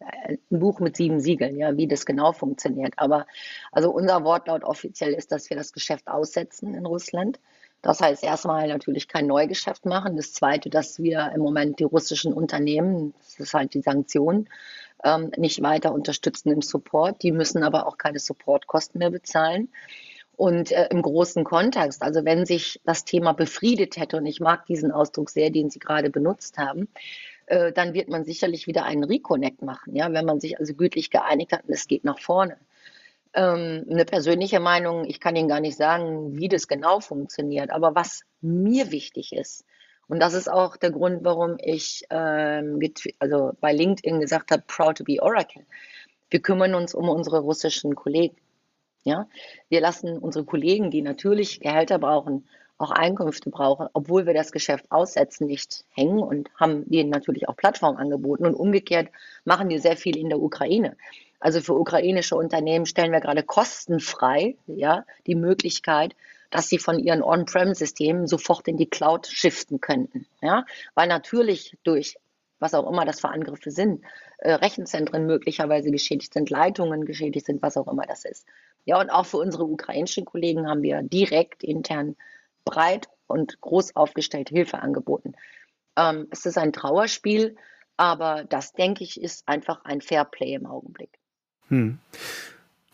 ein 0.00 0.38
Buch 0.50 0.80
mit 0.80 0.96
sieben 0.96 1.20
Siegeln, 1.20 1.56
ja, 1.56 1.76
wie 1.76 1.86
das 1.86 2.06
genau 2.06 2.32
funktioniert. 2.32 2.94
Aber 2.96 3.26
also 3.72 3.90
unser 3.90 4.24
Wortlaut 4.24 4.64
offiziell 4.64 5.12
ist, 5.12 5.32
dass 5.32 5.50
wir 5.50 5.56
das 5.56 5.72
Geschäft 5.72 6.08
aussetzen 6.08 6.74
in 6.74 6.86
Russland. 6.86 7.38
Das 7.82 8.00
heißt 8.00 8.24
erstmal 8.24 8.68
natürlich 8.68 9.08
kein 9.08 9.26
Neugeschäft 9.26 9.86
machen. 9.86 10.16
Das 10.16 10.32
zweite, 10.32 10.70
dass 10.70 10.98
wir 10.98 11.30
im 11.34 11.40
Moment 11.40 11.78
die 11.78 11.84
russischen 11.84 12.32
Unternehmen, 12.32 13.14
das 13.22 13.38
ist 13.38 13.54
halt 13.54 13.74
die 13.74 13.82
Sanktion, 13.82 14.48
ähm, 15.04 15.30
nicht 15.36 15.62
weiter 15.62 15.92
unterstützen 15.92 16.50
im 16.50 16.62
Support. 16.62 17.22
Die 17.22 17.32
müssen 17.32 17.62
aber 17.62 17.86
auch 17.86 17.98
keine 17.98 18.18
Supportkosten 18.18 18.98
mehr 18.98 19.10
bezahlen. 19.10 19.68
Und 20.36 20.70
äh, 20.70 20.88
im 20.90 21.00
großen 21.00 21.44
Kontext, 21.44 22.02
also 22.02 22.24
wenn 22.24 22.44
sich 22.44 22.80
das 22.84 23.04
Thema 23.04 23.32
befriedet 23.32 23.96
hätte, 23.96 24.18
und 24.18 24.26
ich 24.26 24.40
mag 24.40 24.66
diesen 24.66 24.92
Ausdruck 24.92 25.30
sehr, 25.30 25.50
den 25.50 25.70
Sie 25.70 25.78
gerade 25.78 26.10
benutzt 26.10 26.58
haben, 26.58 26.88
äh, 27.46 27.72
dann 27.72 27.94
wird 27.94 28.08
man 28.08 28.24
sicherlich 28.24 28.66
wieder 28.66 28.84
einen 28.84 29.04
Reconnect 29.04 29.62
machen, 29.62 29.96
ja, 29.96 30.12
wenn 30.12 30.26
man 30.26 30.40
sich 30.40 30.58
also 30.58 30.74
gütlich 30.74 31.10
geeinigt 31.10 31.52
hat 31.52 31.64
und 31.64 31.72
es 31.72 31.86
geht 31.86 32.04
nach 32.04 32.20
vorne. 32.20 32.58
Ähm, 33.34 33.86
eine 33.88 34.04
persönliche 34.04 34.60
Meinung, 34.60 35.04
ich 35.04 35.20
kann 35.20 35.36
Ihnen 35.36 35.48
gar 35.48 35.60
nicht 35.60 35.76
sagen, 35.76 36.36
wie 36.36 36.48
das 36.48 36.68
genau 36.68 37.00
funktioniert, 37.00 37.70
aber 37.70 37.94
was 37.94 38.22
mir 38.40 38.90
wichtig 38.90 39.32
ist, 39.32 39.64
und 40.08 40.20
das 40.20 40.34
ist 40.34 40.50
auch 40.50 40.76
der 40.76 40.92
Grund, 40.92 41.24
warum 41.24 41.56
ich 41.58 42.04
ähm, 42.10 42.80
also 43.18 43.52
bei 43.60 43.72
LinkedIn 43.72 44.20
gesagt 44.20 44.50
habe, 44.50 44.62
proud 44.66 44.98
to 44.98 45.04
be 45.04 45.20
Oracle. 45.20 45.66
Wir 46.30 46.40
kümmern 46.40 46.74
uns 46.74 46.94
um 46.94 47.08
unsere 47.08 47.40
russischen 47.40 47.94
Kollegen. 47.94 48.36
Ja, 49.04 49.28
wir 49.68 49.80
lassen 49.80 50.18
unsere 50.18 50.44
Kollegen, 50.44 50.90
die 50.90 51.02
natürlich 51.02 51.60
Gehälter 51.60 51.98
brauchen, 51.98 52.48
auch 52.78 52.90
Einkünfte 52.90 53.50
brauchen, 53.50 53.88
obwohl 53.92 54.26
wir 54.26 54.34
das 54.34 54.52
Geschäft 54.52 54.90
aussetzen, 54.90 55.46
nicht 55.46 55.84
hängen 55.90 56.18
und 56.18 56.50
haben 56.56 56.88
denen 56.90 57.10
natürlich 57.10 57.48
auch 57.48 57.56
Plattformen 57.56 57.98
angeboten. 57.98 58.46
Und 58.46 58.54
umgekehrt 58.54 59.08
machen 59.44 59.68
die 59.68 59.78
sehr 59.78 59.96
viel 59.96 60.16
in 60.16 60.28
der 60.28 60.40
Ukraine. 60.40 60.96
Also 61.38 61.60
für 61.60 61.74
ukrainische 61.74 62.36
Unternehmen 62.36 62.86
stellen 62.86 63.12
wir 63.12 63.20
gerade 63.20 63.42
kostenfrei 63.42 64.56
ja, 64.66 65.04
die 65.26 65.34
Möglichkeit, 65.36 66.14
dass 66.50 66.68
sie 66.68 66.78
von 66.78 66.98
ihren 66.98 67.22
On-Prem-Systemen 67.22 68.26
sofort 68.26 68.68
in 68.68 68.76
die 68.76 68.88
Cloud 68.88 69.26
shiften 69.26 69.80
könnten. 69.80 70.26
Ja? 70.40 70.64
Weil 70.94 71.08
natürlich 71.08 71.76
durch 71.82 72.16
was 72.58 72.74
auch 72.74 72.90
immer 72.90 73.04
das 73.04 73.20
für 73.20 73.28
Angriffe 73.28 73.70
sind, 73.70 74.02
äh, 74.38 74.52
Rechenzentren 74.52 75.26
möglicherweise 75.26 75.90
geschädigt 75.90 76.32
sind, 76.32 76.50
Leitungen 76.50 77.04
geschädigt 77.04 77.46
sind, 77.46 77.62
was 77.62 77.76
auch 77.76 77.90
immer 77.90 78.06
das 78.06 78.24
ist. 78.24 78.46
Ja, 78.84 79.00
und 79.00 79.10
auch 79.10 79.26
für 79.26 79.38
unsere 79.38 79.64
ukrainischen 79.64 80.24
Kollegen 80.24 80.68
haben 80.68 80.82
wir 80.82 81.02
direkt 81.02 81.62
intern 81.62 82.16
breit 82.64 83.08
und 83.26 83.60
groß 83.60 83.96
aufgestellt 83.96 84.48
Hilfe 84.48 84.78
angeboten. 84.78 85.34
Ähm, 85.96 86.28
es 86.30 86.46
ist 86.46 86.58
ein 86.58 86.72
Trauerspiel, 86.72 87.56
aber 87.96 88.44
das, 88.44 88.72
denke 88.72 89.04
ich, 89.04 89.20
ist 89.20 89.48
einfach 89.48 89.84
ein 89.84 90.00
Fairplay 90.00 90.54
im 90.54 90.66
Augenblick. 90.66 91.10
Hm. 91.68 91.98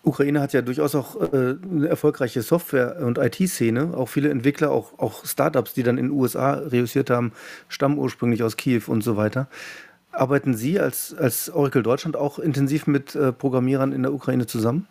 Ukraine 0.05 0.41
hat 0.41 0.53
ja 0.53 0.63
durchaus 0.63 0.95
auch 0.95 1.21
äh, 1.33 1.55
eine 1.71 1.89
erfolgreiche 1.89 2.43
Software- 2.43 2.99
und 3.05 3.19
IT-Szene. 3.19 3.97
Auch 3.97 4.09
viele 4.09 4.31
Entwickler, 4.31 4.71
auch, 4.71 4.99
auch 4.99 5.25
Startups, 5.25 5.75
die 5.75 5.85
dann 5.85 5.97
in 5.97 6.07
den 6.09 6.13
USA 6.13 6.55
reüssiert 6.55 7.09
haben, 7.09 7.33
stammen 7.69 7.99
ursprünglich 7.99 8.43
aus 8.43 8.57
Kiew 8.57 8.83
und 8.89 9.03
so 9.03 9.17
weiter. 9.17 9.47
Arbeiten 10.11 10.55
Sie 10.55 10.81
als, 10.81 11.15
als 11.15 11.51
Oracle 11.51 11.83
Deutschland 11.83 12.17
auch 12.17 12.39
intensiv 12.39 12.87
mit 12.87 13.15
äh, 13.15 13.33
Programmierern 13.33 13.93
in 13.93 14.03
der 14.03 14.13
Ukraine 14.13 14.47
zusammen? 14.47 14.87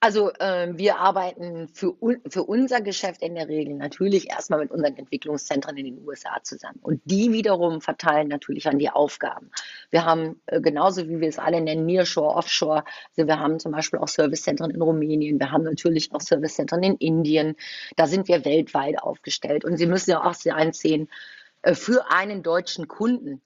Also 0.00 0.30
äh, 0.34 0.68
wir 0.78 0.98
arbeiten 0.98 1.66
für, 1.66 1.96
für 2.28 2.44
unser 2.44 2.80
Geschäft 2.80 3.20
in 3.20 3.34
der 3.34 3.48
Regel 3.48 3.74
natürlich 3.74 4.30
erstmal 4.30 4.60
mit 4.60 4.70
unseren 4.70 4.96
Entwicklungszentren 4.96 5.76
in 5.76 5.86
den 5.86 6.06
USA 6.06 6.40
zusammen. 6.44 6.78
Und 6.82 7.02
die 7.04 7.32
wiederum 7.32 7.80
verteilen 7.80 8.28
natürlich 8.28 8.68
an 8.68 8.78
die 8.78 8.90
Aufgaben. 8.90 9.50
Wir 9.90 10.04
haben 10.04 10.40
äh, 10.46 10.60
genauso 10.60 11.08
wie 11.08 11.20
wir 11.20 11.28
es 11.28 11.40
alle 11.40 11.60
nennen, 11.60 11.84
Nearshore, 11.84 12.36
Offshore, 12.36 12.84
also 13.16 13.26
wir 13.26 13.40
haben 13.40 13.58
zum 13.58 13.72
Beispiel 13.72 13.98
auch 13.98 14.06
Servicezentren 14.06 14.70
in 14.70 14.80
Rumänien, 14.80 15.40
wir 15.40 15.50
haben 15.50 15.64
natürlich 15.64 16.12
auch 16.12 16.20
Servicezentren 16.20 16.84
in 16.84 16.94
Indien. 16.96 17.56
Da 17.96 18.06
sind 18.06 18.28
wir 18.28 18.44
weltweit 18.44 19.02
aufgestellt. 19.02 19.64
Und 19.64 19.78
Sie 19.78 19.86
müssen 19.86 20.10
ja 20.10 20.22
auch 20.22 20.36
einsehen, 20.52 21.08
äh, 21.62 21.74
für 21.74 22.08
einen 22.12 22.44
deutschen 22.44 22.86
Kunden 22.86 23.42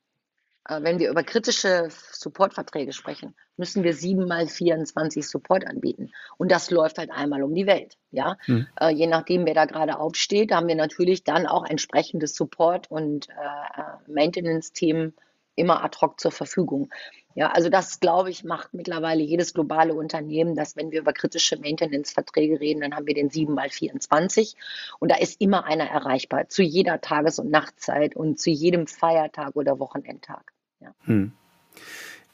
wenn 0.68 0.98
wir 0.98 1.10
über 1.10 1.22
kritische 1.22 1.88
Supportverträge 2.12 2.92
sprechen, 2.92 3.34
müssen 3.56 3.82
wir 3.82 3.94
sieben 3.94 4.26
mal 4.26 4.46
24 4.46 5.26
Support 5.28 5.66
anbieten. 5.66 6.12
Und 6.38 6.52
das 6.52 6.70
läuft 6.70 6.98
halt 6.98 7.10
einmal 7.10 7.42
um 7.42 7.54
die 7.54 7.66
Welt. 7.66 7.96
Ja? 8.10 8.36
Mhm. 8.46 8.66
Äh, 8.80 8.90
je 8.90 9.06
nachdem, 9.06 9.44
wer 9.44 9.54
da 9.54 9.64
gerade 9.64 9.98
aufsteht, 9.98 10.52
haben 10.52 10.68
wir 10.68 10.76
natürlich 10.76 11.24
dann 11.24 11.46
auch 11.46 11.64
entsprechendes 11.64 12.34
Support 12.34 12.90
und 12.90 13.28
äh, 13.28 14.10
Maintenance-Themen 14.12 15.14
immer 15.54 15.82
ad 15.84 15.98
hoc 16.00 16.20
zur 16.20 16.32
Verfügung. 16.32 16.90
Ja, 17.34 17.50
also 17.50 17.70
das, 17.70 18.00
glaube 18.00 18.30
ich, 18.30 18.44
macht 18.44 18.74
mittlerweile 18.74 19.22
jedes 19.22 19.54
globale 19.54 19.94
Unternehmen, 19.94 20.54
dass 20.54 20.76
wenn 20.76 20.90
wir 20.90 21.00
über 21.00 21.12
kritische 21.12 21.58
Maintenance-Verträge 21.58 22.60
reden, 22.60 22.80
dann 22.82 22.94
haben 22.94 23.06
wir 23.06 23.14
den 23.14 23.30
7 23.30 23.54
mal 23.54 23.70
24 23.70 24.56
und 24.98 25.10
da 25.10 25.16
ist 25.16 25.40
immer 25.40 25.64
einer 25.64 25.84
erreichbar, 25.84 26.48
zu 26.48 26.62
jeder 26.62 27.00
Tages- 27.00 27.38
und 27.38 27.50
Nachtzeit 27.50 28.16
und 28.16 28.38
zu 28.38 28.50
jedem 28.50 28.86
Feiertag 28.86 29.56
oder 29.56 29.78
Wochenendtag. 29.78 30.52
Ja. 30.80 30.94
Hm. 31.04 31.32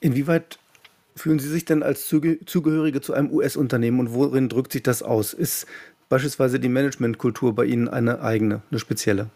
Inwieweit 0.00 0.58
fühlen 1.14 1.38
Sie 1.38 1.48
sich 1.48 1.64
denn 1.64 1.82
als 1.82 2.08
Zugehörige 2.08 3.00
zu 3.00 3.12
einem 3.12 3.32
US-Unternehmen 3.32 4.00
und 4.00 4.14
worin 4.14 4.48
drückt 4.48 4.72
sich 4.72 4.82
das 4.82 5.02
aus? 5.02 5.32
Ist 5.32 5.66
beispielsweise 6.08 6.58
die 6.58 6.68
Managementkultur 6.68 7.54
bei 7.54 7.64
Ihnen 7.64 7.88
eine 7.88 8.20
eigene, 8.20 8.62
eine 8.70 8.78
spezielle? 8.80 9.30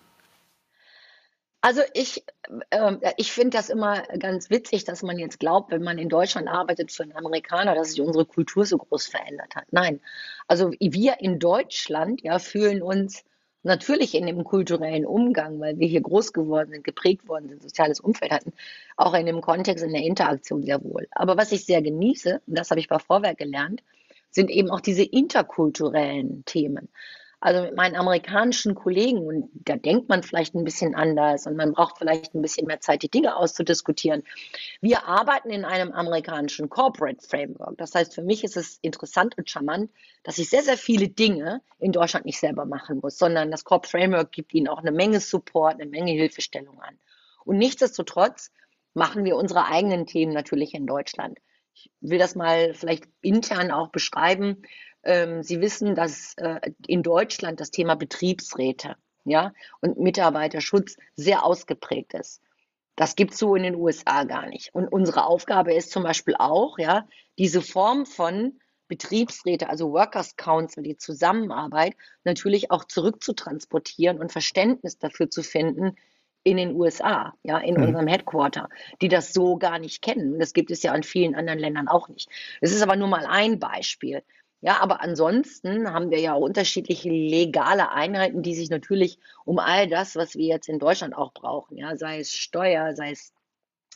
Also 1.64 1.82
ich, 1.94 2.24
äh, 2.70 2.96
ich 3.16 3.30
finde 3.32 3.56
das 3.56 3.70
immer 3.70 4.02
ganz 4.18 4.50
witzig, 4.50 4.84
dass 4.84 5.02
man 5.04 5.18
jetzt 5.18 5.38
glaubt, 5.38 5.70
wenn 5.70 5.84
man 5.84 5.96
in 5.96 6.08
Deutschland 6.08 6.48
arbeitet 6.48 6.90
für 6.90 7.04
einen 7.04 7.16
Amerikaner, 7.16 7.76
dass 7.76 7.92
sich 7.92 8.00
unsere 8.00 8.26
Kultur 8.26 8.66
so 8.66 8.78
groß 8.78 9.06
verändert 9.06 9.54
hat. 9.54 9.66
Nein, 9.70 10.00
also 10.48 10.72
wir 10.72 11.20
in 11.20 11.38
Deutschland 11.38 12.20
ja 12.22 12.40
fühlen 12.40 12.82
uns 12.82 13.24
natürlich 13.62 14.16
in 14.16 14.26
dem 14.26 14.42
kulturellen 14.42 15.06
Umgang, 15.06 15.60
weil 15.60 15.78
wir 15.78 15.86
hier 15.86 16.00
groß 16.00 16.32
geworden 16.32 16.72
sind, 16.72 16.82
geprägt 16.82 17.28
worden 17.28 17.48
sind, 17.48 17.62
soziales 17.62 18.00
Umfeld 18.00 18.32
hatten, 18.32 18.52
auch 18.96 19.14
in 19.14 19.26
dem 19.26 19.40
Kontext, 19.40 19.84
in 19.84 19.92
der 19.92 20.02
Interaktion 20.02 20.64
sehr 20.64 20.82
wohl. 20.82 21.06
Aber 21.12 21.36
was 21.36 21.52
ich 21.52 21.64
sehr 21.64 21.80
genieße, 21.80 22.42
und 22.44 22.58
das 22.58 22.70
habe 22.70 22.80
ich 22.80 22.88
bei 22.88 22.98
Vorwerk 22.98 23.38
gelernt, 23.38 23.84
sind 24.30 24.50
eben 24.50 24.68
auch 24.68 24.80
diese 24.80 25.04
interkulturellen 25.04 26.44
Themen. 26.44 26.88
Also 27.44 27.60
mit 27.60 27.74
meinen 27.74 27.96
amerikanischen 27.96 28.76
Kollegen, 28.76 29.26
und 29.26 29.50
da 29.52 29.74
denkt 29.74 30.08
man 30.08 30.22
vielleicht 30.22 30.54
ein 30.54 30.62
bisschen 30.62 30.94
anders 30.94 31.44
und 31.48 31.56
man 31.56 31.72
braucht 31.72 31.98
vielleicht 31.98 32.36
ein 32.36 32.40
bisschen 32.40 32.68
mehr 32.68 32.78
Zeit, 32.78 33.02
die 33.02 33.10
Dinge 33.10 33.34
auszudiskutieren. 33.34 34.22
Wir 34.80 35.08
arbeiten 35.08 35.50
in 35.50 35.64
einem 35.64 35.90
amerikanischen 35.90 36.70
Corporate 36.70 37.20
Framework. 37.20 37.76
Das 37.78 37.96
heißt, 37.96 38.14
für 38.14 38.22
mich 38.22 38.44
ist 38.44 38.56
es 38.56 38.78
interessant 38.80 39.36
und 39.36 39.50
charmant, 39.50 39.90
dass 40.22 40.38
ich 40.38 40.50
sehr, 40.50 40.62
sehr 40.62 40.76
viele 40.76 41.08
Dinge 41.08 41.62
in 41.80 41.90
Deutschland 41.90 42.26
nicht 42.26 42.38
selber 42.38 42.64
machen 42.64 43.00
muss, 43.02 43.18
sondern 43.18 43.50
das 43.50 43.64
Corporate 43.64 43.90
Framework 43.90 44.30
gibt 44.30 44.54
ihnen 44.54 44.68
auch 44.68 44.78
eine 44.78 44.92
Menge 44.92 45.18
Support, 45.18 45.80
eine 45.80 45.90
Menge 45.90 46.12
Hilfestellung 46.12 46.80
an. 46.80 46.96
Und 47.44 47.58
nichtsdestotrotz 47.58 48.52
machen 48.94 49.24
wir 49.24 49.34
unsere 49.34 49.66
eigenen 49.66 50.06
Themen 50.06 50.32
natürlich 50.32 50.74
in 50.74 50.86
Deutschland. 50.86 51.40
Ich 51.74 51.90
will 52.00 52.18
das 52.18 52.34
mal 52.34 52.74
vielleicht 52.74 53.04
intern 53.20 53.70
auch 53.70 53.88
beschreiben. 53.88 54.62
Ähm, 55.02 55.42
Sie 55.42 55.60
wissen, 55.60 55.94
dass 55.94 56.34
äh, 56.36 56.60
in 56.86 57.02
Deutschland 57.02 57.60
das 57.60 57.70
Thema 57.70 57.94
Betriebsräte 57.96 58.96
ja, 59.24 59.52
und 59.80 59.98
Mitarbeiterschutz 59.98 60.96
sehr 61.14 61.44
ausgeprägt 61.44 62.14
ist. 62.14 62.40
Das 62.96 63.16
gibt 63.16 63.32
es 63.32 63.38
so 63.38 63.54
in 63.54 63.62
den 63.62 63.74
USA 63.74 64.24
gar 64.24 64.46
nicht. 64.46 64.74
Und 64.74 64.88
unsere 64.88 65.24
Aufgabe 65.26 65.74
ist 65.74 65.90
zum 65.90 66.02
Beispiel 66.02 66.34
auch, 66.38 66.78
ja, 66.78 67.06
diese 67.38 67.62
Form 67.62 68.04
von 68.04 68.58
Betriebsräte, 68.88 69.70
also 69.70 69.92
Workers 69.92 70.36
Council, 70.36 70.82
die 70.82 70.98
Zusammenarbeit, 70.98 71.94
natürlich 72.24 72.70
auch 72.70 72.84
zurückzutransportieren 72.84 74.18
und 74.18 74.32
Verständnis 74.32 74.98
dafür 74.98 75.30
zu 75.30 75.42
finden 75.42 75.96
in 76.44 76.56
den 76.56 76.74
USA, 76.74 77.34
ja, 77.42 77.58
in 77.58 77.76
mhm. 77.76 77.84
unserem 77.84 78.06
Headquarter, 78.06 78.68
die 79.00 79.08
das 79.08 79.32
so 79.32 79.56
gar 79.56 79.78
nicht 79.78 80.02
kennen. 80.02 80.38
Das 80.38 80.52
gibt 80.52 80.70
es 80.70 80.82
ja 80.82 80.94
in 80.94 81.02
vielen 81.02 81.34
anderen 81.34 81.58
Ländern 81.58 81.88
auch 81.88 82.08
nicht. 82.08 82.28
Das 82.60 82.72
ist 82.72 82.82
aber 82.82 82.96
nur 82.96 83.08
mal 83.08 83.26
ein 83.26 83.58
Beispiel. 83.58 84.22
Ja, 84.60 84.80
aber 84.80 85.00
ansonsten 85.00 85.92
haben 85.92 86.10
wir 86.10 86.20
ja 86.20 86.34
unterschiedliche 86.34 87.10
legale 87.10 87.90
Einheiten, 87.90 88.42
die 88.42 88.54
sich 88.54 88.70
natürlich 88.70 89.18
um 89.44 89.58
all 89.58 89.88
das, 89.88 90.14
was 90.14 90.36
wir 90.36 90.46
jetzt 90.46 90.68
in 90.68 90.78
Deutschland 90.78 91.16
auch 91.16 91.32
brauchen, 91.32 91.76
ja, 91.76 91.96
sei 91.96 92.20
es 92.20 92.32
Steuer, 92.32 92.94
sei 92.94 93.10
es 93.10 93.32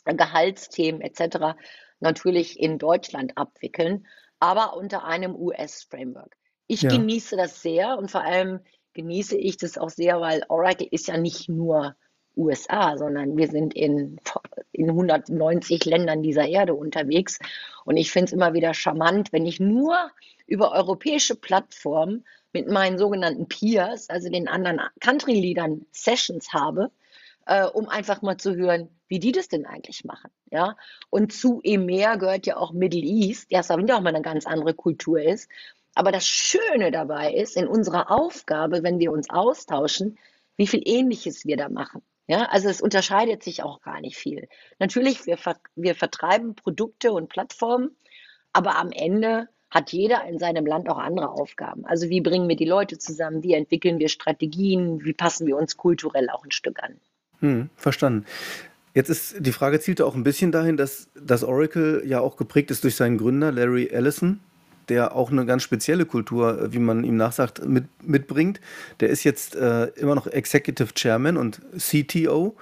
Gehaltsthemen 0.03 1.01
etc., 1.01 1.57
natürlich 1.99 2.59
in 2.59 2.77
Deutschland 2.79 3.37
abwickeln, 3.37 4.07
aber 4.39 4.75
unter 4.75 5.05
einem 5.05 5.35
US-Framework. 5.35 6.35
Ich 6.67 6.81
ja. 6.81 6.89
genieße 6.89 7.37
das 7.37 7.61
sehr 7.61 7.97
und 7.97 8.11
vor 8.11 8.23
allem 8.23 8.59
genieße 8.93 9.37
ich 9.37 9.57
das 9.57 9.77
auch 9.77 9.89
sehr, 9.89 10.19
weil 10.19 10.43
Oracle 10.49 10.87
ist 10.91 11.07
ja 11.07 11.17
nicht 11.17 11.47
nur 11.47 11.95
USA, 12.37 12.97
sondern 12.97 13.37
wir 13.37 13.47
sind 13.47 13.73
in, 13.73 14.19
in 14.71 14.89
190 14.89 15.85
Ländern 15.85 16.23
dieser 16.23 16.47
Erde 16.47 16.73
unterwegs. 16.73 17.39
Und 17.85 17.97
ich 17.97 18.11
finde 18.11 18.25
es 18.25 18.33
immer 18.33 18.53
wieder 18.53 18.73
charmant, 18.73 19.33
wenn 19.33 19.45
ich 19.45 19.59
nur 19.59 19.95
über 20.45 20.71
europäische 20.71 21.35
Plattformen 21.35 22.25
mit 22.53 22.69
meinen 22.69 22.97
sogenannten 22.97 23.47
Peers, 23.47 24.09
also 24.09 24.29
den 24.29 24.47
anderen 24.47 24.81
Country-Leadern, 24.99 25.85
Sessions 25.91 26.53
habe, 26.53 26.91
äh, 27.45 27.65
um 27.65 27.89
einfach 27.89 28.21
mal 28.21 28.37
zu 28.37 28.55
hören, 28.55 28.89
wie 29.07 29.19
die 29.19 29.31
das 29.31 29.47
denn 29.47 29.65
eigentlich 29.65 30.03
machen. 30.05 30.31
Ja? 30.51 30.75
Und 31.09 31.33
zu 31.33 31.61
EMEA 31.63 32.15
gehört 32.15 32.45
ja 32.45 32.57
auch 32.57 32.71
Middle 32.71 33.01
East, 33.01 33.47
ja, 33.51 33.59
das 33.59 33.71
auch 33.71 33.77
mal 33.77 34.07
eine 34.07 34.21
ganz 34.21 34.45
andere 34.45 34.73
Kultur 34.73 35.21
ist. 35.21 35.49
Aber 35.95 36.11
das 36.11 36.27
Schöne 36.27 36.91
dabei 36.91 37.33
ist, 37.33 37.57
in 37.57 37.67
unserer 37.67 38.11
Aufgabe, 38.11 38.83
wenn 38.83 38.99
wir 38.99 39.11
uns 39.11 39.29
austauschen, 39.29 40.17
wie 40.55 40.67
viel 40.67 40.81
Ähnliches 40.85 41.45
wir 41.45 41.57
da 41.57 41.69
machen. 41.69 42.03
Ja, 42.27 42.45
also 42.45 42.67
es 42.67 42.81
unterscheidet 42.81 43.41
sich 43.41 43.63
auch 43.63 43.81
gar 43.81 44.01
nicht 44.01 44.17
viel. 44.17 44.47
Natürlich, 44.79 45.25
wir, 45.25 45.37
wir 45.75 45.95
vertreiben 45.95 46.55
Produkte 46.55 47.13
und 47.13 47.29
Plattformen, 47.29 47.95
aber 48.51 48.77
am 48.77 48.91
Ende 48.91 49.47
hat 49.69 49.91
jeder 49.91 50.25
in 50.25 50.39
seinem 50.39 50.65
Land 50.65 50.89
auch 50.89 50.97
andere 50.97 51.29
Aufgaben. 51.29 51.85
Also 51.85 52.09
wie 52.09 52.21
bringen 52.21 52.47
wir 52.47 52.55
die 52.55 52.65
Leute 52.65 52.97
zusammen, 52.97 53.43
wie 53.43 53.53
entwickeln 53.53 53.99
wir 53.99 54.09
Strategien, 54.09 55.03
wie 55.03 55.13
passen 55.13 55.47
wir 55.47 55.57
uns 55.57 55.77
kulturell 55.77 56.29
auch 56.29 56.43
ein 56.43 56.51
Stück 56.51 56.81
an. 56.81 56.99
Hm, 57.39 57.69
verstanden. 57.75 58.25
Jetzt 58.93 59.09
ist 59.09 59.35
die 59.39 59.51
Frage 59.51 59.79
zielte 59.79 60.05
auch 60.05 60.15
ein 60.15 60.23
bisschen 60.23 60.51
dahin, 60.51 60.75
dass 60.75 61.09
das 61.13 61.43
Oracle 61.43 62.01
ja 62.05 62.19
auch 62.19 62.35
geprägt 62.35 62.71
ist 62.71 62.83
durch 62.83 62.95
seinen 62.95 63.17
Gründer 63.17 63.51
Larry 63.51 63.87
Ellison, 63.87 64.39
der 64.89 65.15
auch 65.15 65.31
eine 65.31 65.45
ganz 65.45 65.63
spezielle 65.63 66.05
Kultur, 66.05 66.71
wie 66.71 66.79
man 66.79 67.03
ihm 67.03 67.17
nachsagt, 67.17 67.65
mit, 67.65 67.85
mitbringt. 68.03 68.59
Der 68.99 69.09
ist 69.09 69.23
jetzt 69.23 69.55
äh, 69.55 69.85
immer 69.95 70.15
noch 70.15 70.27
Executive 70.27 70.93
Chairman 70.93 71.37
und 71.37 71.61
CTO. 71.77 72.55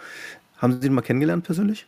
Haben 0.57 0.81
Sie 0.81 0.87
ihn 0.87 0.93
mal 0.93 1.01
kennengelernt 1.01 1.45
persönlich? 1.45 1.85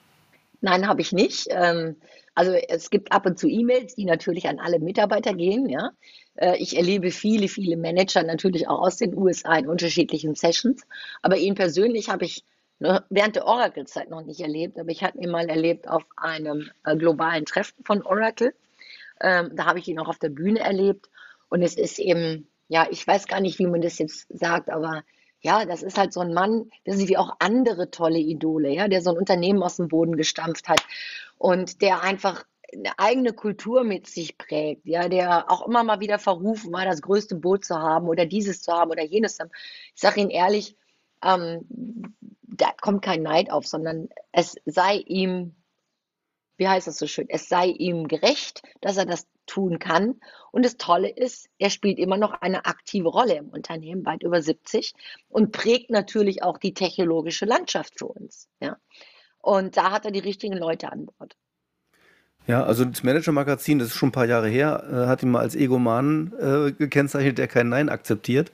Nein, 0.62 0.88
habe 0.88 1.02
ich 1.02 1.12
nicht. 1.12 1.48
Ähm, 1.52 1.96
also 2.36 2.52
es 2.52 2.90
gibt 2.90 3.12
ab 3.12 3.26
und 3.26 3.40
zu 3.40 3.48
E-Mails, 3.48 3.96
die 3.96 4.06
natürlich 4.06 4.48
an 4.48 4.60
alle 4.60 4.80
Mitarbeiter 4.80 5.34
gehen. 5.34 5.68
Ja, 5.70 5.92
äh, 6.36 6.58
ich 6.58 6.78
erlebe 6.78 7.12
viele, 7.12 7.48
viele 7.48 7.78
Manager 7.78 8.24
natürlich 8.24 8.68
auch 8.68 8.80
aus 8.80 8.98
den 8.98 9.18
USA 9.18 9.58
in 9.58 9.68
unterschiedlichen 9.68 10.36
Sessions. 10.36 10.84
Aber 11.22 11.38
ihn 11.38 11.56
persönlich 11.56 12.10
habe 12.10 12.26
ich 12.26 12.44
ne, 12.80 13.04
während 13.10 13.36
der 13.36 13.46
Oracle-Zeit 13.46 14.10
noch 14.10 14.24
nicht 14.24 14.40
erlebt. 14.40 14.80
Aber 14.80 14.90
ich 14.90 15.04
habe 15.04 15.18
ihn 15.20 15.32
mal 15.32 15.50
erlebt 15.50 15.88
auf 15.88 16.04
einem 16.16 16.70
äh, 16.86 16.96
globalen 16.96 17.46
Treffen 17.46 17.84
von 17.84 18.04
Oracle. 18.04 18.54
Ähm, 19.22 19.52
da 19.56 19.66
habe 19.66 19.80
ich 19.80 19.88
ihn 19.88 20.00
auch 20.00 20.08
auf 20.08 20.20
der 20.20 20.30
Bühne 20.30 20.60
erlebt. 20.60 21.10
Und 21.50 21.62
es 21.62 21.76
ist 21.76 22.00
eben, 22.00 22.48
ja, 22.68 22.88
ich 22.90 23.06
weiß 23.06 23.28
gar 23.28 23.40
nicht, 23.40 23.60
wie 23.60 23.68
man 23.68 23.82
das 23.82 23.98
jetzt 23.98 24.28
sagt, 24.30 24.70
aber 24.70 25.04
ja, 25.40 25.66
das 25.66 25.84
ist 25.84 25.98
halt 25.98 26.14
so 26.14 26.20
ein 26.20 26.34
Mann, 26.34 26.70
der 26.86 26.96
ist 26.96 27.08
wie 27.08 27.18
auch 27.18 27.36
andere 27.40 27.92
tolle 27.92 28.18
Idole, 28.20 28.70
ja, 28.70 28.88
der 28.88 29.02
so 29.02 29.12
ein 29.12 29.18
Unternehmen 29.18 29.62
aus 29.64 29.78
dem 29.78 29.88
Boden 29.88 30.18
gestampft 30.18 30.68
hat 30.68 30.82
und 31.38 31.82
der 31.82 32.02
einfach 32.02 32.44
eine 32.74 32.98
eigene 32.98 33.34
Kultur 33.34 33.84
mit 33.84 34.08
sich 34.08 34.38
prägt, 34.38 34.86
ja, 34.86 35.08
der 35.08 35.50
auch 35.50 35.66
immer 35.68 35.84
mal 35.84 36.00
wieder 36.00 36.20
verrufen 36.20 36.74
war, 36.74 36.86
das 36.86 37.02
größte 37.02 37.36
Boot 37.36 37.64
zu 37.64 37.78
haben 37.78 38.08
oder 38.10 38.26
dieses 38.26 38.62
zu 38.62 38.74
haben 38.74 38.92
oder 38.92 39.04
jenes 39.04 39.38
zu 39.38 39.44
haben. 39.44 39.52
Ich 39.96 40.02
sage 40.02 40.20
Ihnen 40.20 40.32
ehrlich, 40.32 40.76
ähm, 41.24 41.66
da 42.42 42.72
kommt 42.82 43.04
kein 43.04 43.22
Neid 43.24 43.52
auf, 43.52 43.66
sondern 43.68 44.10
es 44.32 44.56
sei 44.66 44.98
ihm, 44.98 45.56
wie 46.58 46.68
heißt 46.68 46.88
das 46.88 46.98
so 46.98 47.08
schön, 47.08 47.28
es 47.30 47.50
sei 47.50 47.68
ihm 47.68 48.08
gerecht, 48.08 48.62
dass 48.82 48.98
er 48.98 49.06
das 49.06 49.28
tun 49.46 49.80
kann. 49.80 50.20
Und 50.52 50.66
das 50.66 50.78
Tolle 50.78 51.10
ist, 51.10 51.50
er 51.58 51.70
spielt 51.70 52.00
immer 52.00 52.18
noch 52.18 52.34
eine 52.34 52.66
aktive 52.66 53.08
Rolle 53.08 53.36
im 53.36 53.50
Unternehmen, 53.50 54.06
weit 54.06 54.24
über 54.24 54.42
70, 54.42 54.94
und 55.30 55.52
prägt 55.52 55.90
natürlich 55.90 56.44
auch 56.44 56.58
die 56.58 56.74
technologische 56.74 57.46
Landschaft 57.46 57.98
für 57.98 58.08
uns. 58.08 58.50
Ja. 58.60 58.78
Und 59.40 59.78
da 59.78 59.92
hat 59.92 60.06
er 60.06 60.12
die 60.12 60.20
richtigen 60.20 60.58
Leute 60.58 60.92
an 60.92 61.06
Bord. 61.06 61.38
Ja, 62.48 62.64
also 62.64 62.86
das 62.86 63.04
Manager-Magazin, 63.04 63.78
das 63.78 63.90
ist 63.90 63.96
schon 63.96 64.10
ein 64.10 64.14
paar 64.14 64.26
Jahre 64.26 64.48
her, 64.48 64.84
äh, 64.90 65.08
hat 65.08 65.22
ihn 65.22 65.32
mal 65.32 65.42
als 65.42 65.54
Egoman 65.54 66.34
äh, 66.40 66.72
gekennzeichnet, 66.72 67.38
der 67.38 67.48
kein 67.48 67.68
Nein 67.68 67.90
akzeptiert. 67.90 68.52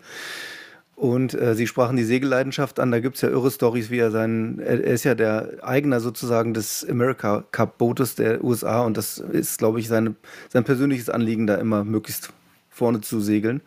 Und 0.95 1.33
äh, 1.33 1.55
Sie 1.55 1.67
sprachen 1.67 1.97
die 1.97 2.03
Segelleidenschaft 2.03 2.79
an, 2.79 2.91
da 2.91 2.99
gibt 2.99 3.15
es 3.15 3.21
ja 3.21 3.29
irre 3.29 3.49
Stories, 3.49 3.89
wie 3.89 3.97
er 3.97 4.11
sein, 4.11 4.59
er, 4.59 4.79
ist 4.83 5.03
ja 5.03 5.15
der 5.15 5.57
Eigner 5.61 5.99
sozusagen 5.99 6.53
des 6.53 6.87
America 6.87 7.43
Cup 7.51 7.77
Bootes 7.77 8.15
der 8.15 8.43
USA 8.43 8.81
und 8.81 8.95
das 8.95 9.17
ist, 9.17 9.57
glaube 9.57 9.79
ich, 9.79 9.87
seine, 9.87 10.15
sein 10.49 10.63
persönliches 10.63 11.09
Anliegen, 11.09 11.47
da 11.47 11.55
immer 11.55 11.83
möglichst 11.83 12.31
vorne 12.69 13.01
zu 13.01 13.21
segeln. 13.21 13.61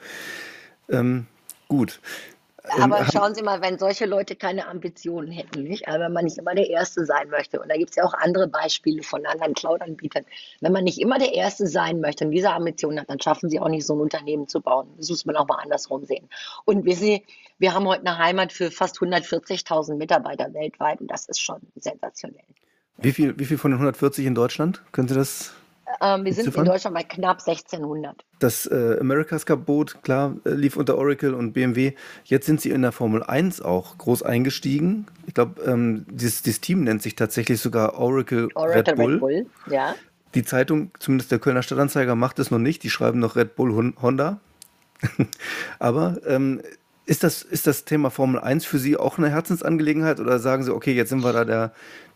Ähm, 0.89 1.27
gut. 1.69 2.01
Aber 2.81 3.01
ähm, 3.01 3.07
schauen 3.13 3.35
Sie 3.35 3.43
mal, 3.43 3.61
wenn 3.63 3.79
solche 3.79 4.07
Leute 4.07 4.37
keine 4.37 4.67
Ambitionen 4.67 5.31
hätten, 5.31 5.63
nicht? 5.63 5.87
Also 5.89 6.01
wenn 6.01 6.13
man 6.13 6.25
nicht 6.25 6.39
immer 6.39 6.55
der 6.55 6.69
Erste 6.69 7.05
sein 7.05 7.29
möchte, 7.31 7.61
und 7.61 7.69
da 7.69 7.77
gibt 7.77 7.91
es 7.91 7.97
ja 7.97 8.05
auch 8.05 8.15
andere 8.15 8.49
Beispiele 8.49 9.03
von 9.03 9.25
anderen 9.27 9.55
Cloud-Anbietern, 9.55 10.25
wenn 10.61 10.73
man 10.73 10.85
nicht 10.85 11.01
immer 11.01 11.19
der 11.19 11.33
Erste 11.33 11.67
sein 11.67 12.01
möchte 12.01 12.25
und 12.25 12.31
diese 12.31 12.51
Ambitionen 12.51 13.01
hat, 13.01 13.11
dann 13.11 13.21
schaffen 13.21 13.51
sie 13.51 13.61
auch 13.61 13.69
nicht, 13.69 13.87
so 13.87 13.95
ein 13.95 14.01
Unternehmen 14.01 14.49
zu 14.49 14.61
bauen. 14.61 14.89
Das 14.97 15.09
muss 15.09 15.25
man 15.25 15.37
auch 15.37 15.47
mal 15.47 15.59
andersrum 15.63 16.05
sehen. 16.05 16.29
Und 16.65 16.85
wir, 16.85 16.97
sehen, 16.97 17.23
wir 17.59 17.75
haben 17.75 17.87
heute 17.87 18.07
eine 18.07 18.19
Heimat 18.19 18.53
für 18.53 18.71
fast 18.71 18.99
140.000 18.99 19.97
Mitarbeiter 19.97 20.53
weltweit 20.53 21.01
und 21.01 21.11
das 21.11 21.27
ist 21.27 21.41
schon 21.41 21.61
sensationell. 21.77 22.45
Wie 22.99 23.13
viel, 23.13 23.39
wie 23.39 23.45
viel 23.45 23.59
von 23.59 23.71
den 23.71 23.77
140 23.77 24.25
in 24.25 24.35
Deutschland? 24.35 24.83
Können 24.93 25.09
Sie 25.09 25.15
das 25.15 25.53
ähm, 26.01 26.25
wir 26.25 26.35
sind 26.35 26.55
in 26.55 26.65
Deutschland 26.65 26.95
bei 26.95 27.03
knapp 27.03 27.41
1600. 27.47 28.25
Das 28.39 28.67
äh, 28.67 28.99
America's 29.01 29.47
Cup 29.47 29.67
Boot, 29.67 30.03
klar, 30.03 30.37
äh, 30.45 30.51
lief 30.51 30.77
unter 30.77 30.99
Oracle 30.99 31.35
und 31.35 31.53
BMW. 31.53 31.95
Jetzt 32.25 32.47
sind 32.47 32.61
sie 32.61 32.71
in 32.71 32.83
der 32.83 32.93
Formel 32.93 33.23
1 33.23 33.63
auch 33.63 33.97
groß 33.99 34.23
eingestiegen. 34.23 35.07
Ich 35.27 35.35
glaube, 35.35 35.63
ähm, 35.63 36.05
dieses, 36.11 36.43
dieses, 36.43 36.61
Team 36.61 36.85
nennt 36.85 37.03
sich 37.03 37.15
tatsächlich 37.15 37.61
sogar 37.61 37.99
Oracle, 37.99 38.49
Oracle 38.55 38.83
Red, 38.83 38.97
Bull. 38.97 39.13
Red 39.13 39.21
Bull. 39.21 39.47
Ja. 39.71 39.95
Die 40.35 40.45
Zeitung, 40.45 40.91
zumindest 40.99 41.31
der 41.31 41.39
Kölner 41.39 41.63
Stadtanzeiger, 41.63 42.15
macht 42.15 42.39
es 42.39 42.51
noch 42.51 42.59
nicht. 42.59 42.83
Die 42.83 42.91
schreiben 42.91 43.21
noch 43.21 43.37
Red 43.37 43.57
Bull 43.57 43.95
Honda. 44.03 44.41
Aber 45.79 46.19
ähm, 46.27 46.61
ist, 47.07 47.23
das, 47.23 47.43
ist 47.43 47.67
das 47.67 47.85
Thema 47.85 48.11
Formel 48.11 48.41
1 48.41 48.67
für 48.67 48.79
Sie 48.79 48.97
auch 48.97 49.19
eine 49.19 49.31
Herzensangelegenheit 49.31 50.19
oder 50.21 50.39
sagen 50.41 50.65
Sie, 50.65 50.75
okay, 50.75 50.93
jetzt 50.93 51.11
sind 51.11 51.23
wir 51.23 51.33
da 51.33 51.45
der, 51.45 51.73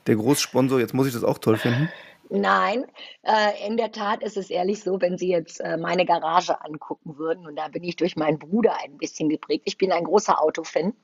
der 0.07 0.17
Großsponsor, 0.17 0.81
jetzt 0.81 0.93
muss 0.93 1.07
ich 1.07 1.13
das 1.13 1.25
auch 1.25 1.39
toll 1.39 1.57
finden? 1.57 1.89
Nein, 2.33 2.87
äh, 3.25 3.67
in 3.67 3.77
der 3.77 3.91
Tat 3.91 4.23
ist 4.23 4.37
es 4.37 4.51
ehrlich 4.51 4.85
so, 4.85 5.01
wenn 5.01 5.19
Sie 5.19 5.29
jetzt 5.29 5.59
äh, 5.59 5.77
meine 5.77 6.07
Garage 6.07 6.65
angucken 6.65 7.19
würden, 7.19 7.45
und 7.45 7.57
da 7.57 7.67
bin 7.67 7.83
ich 7.83 7.97
durch 7.97 8.15
meinen 8.15 8.39
Bruder 8.39 8.77
ein 8.85 8.99
bisschen 8.99 9.29
geprägt. 9.29 9.65
Ich 9.67 9.77
bin 9.77 9.91
ein 9.91 10.05
großer 10.05 10.41
Autofan 10.41 10.95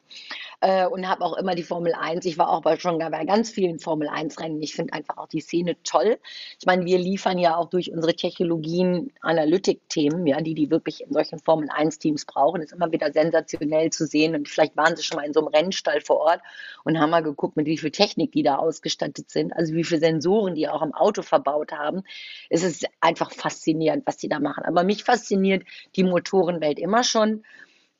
äh, 0.61 0.87
und 0.87 1.09
habe 1.09 1.25
auch 1.25 1.37
immer 1.37 1.57
die 1.57 1.65
Formel 1.65 1.95
1. 1.95 2.25
Ich 2.27 2.39
war 2.39 2.51
auch 2.51 2.63
bei, 2.63 2.79
schon 2.79 2.99
bei 2.99 3.25
ganz 3.25 3.51
vielen 3.51 3.81
Formel 3.81 4.09
1-Rennen. 4.09 4.63
Ich 4.63 4.77
finde 4.77 4.93
einfach 4.93 5.17
auch 5.17 5.27
die 5.27 5.41
Szene 5.41 5.77
toll. 5.83 6.19
Ich 6.61 6.67
meine, 6.67 6.85
wir 6.85 6.99
liefern 6.99 7.39
ja 7.39 7.57
auch 7.57 7.71
durch 7.71 7.91
unsere 7.91 8.15
Technologien 8.15 9.13
Analytik-Themen, 9.21 10.29
ja, 10.29 10.41
die 10.41 10.55
die 10.55 10.71
wirklich 10.71 11.03
in 11.03 11.13
solchen 11.13 11.41
Formel 11.41 11.69
1-Teams 11.71 12.25
brauchen. 12.25 12.63
Ist 12.63 12.73
immer 12.73 12.93
wieder 12.93 13.13
sensationell 13.13 13.91
zu 13.91 14.07
sehen. 14.07 14.37
Und 14.37 14.49
vielleicht 14.49 14.77
waren 14.77 14.95
Sie 14.95 15.03
schon 15.03 15.17
mal 15.17 15.27
in 15.27 15.33
so 15.33 15.41
einem 15.41 15.49
Rennstall 15.49 16.01
vor 16.01 16.19
Ort 16.19 16.41
und 16.85 17.01
haben 17.01 17.11
mal 17.11 17.25
geguckt, 17.25 17.57
mit 17.57 17.67
wie 17.67 17.79
viel 17.79 17.91
Technik 17.91 18.31
die 18.31 18.45
da 18.45 18.59
ausgestattet 18.59 19.29
sind, 19.29 19.53
also 19.53 19.75
wie 19.75 19.83
viele 19.83 20.01
Sensoren 20.01 20.55
die 20.55 20.69
auch 20.69 20.83
im 20.83 20.95
Auto 20.95 21.16
Auto 21.17 21.23
verbaut 21.23 21.73
haben. 21.73 22.03
Es 22.51 22.63
ist 22.63 22.87
einfach 23.01 23.33
faszinierend, 23.33 24.07
was 24.07 24.17
die 24.17 24.29
da 24.29 24.39
machen. 24.39 24.65
Aber 24.65 24.85
mich 24.85 25.05
fasziniert 25.05 25.65
die 25.97 26.05
Motorenwelt 26.05 26.79
immer 26.79 27.05
schon. 27.05 27.45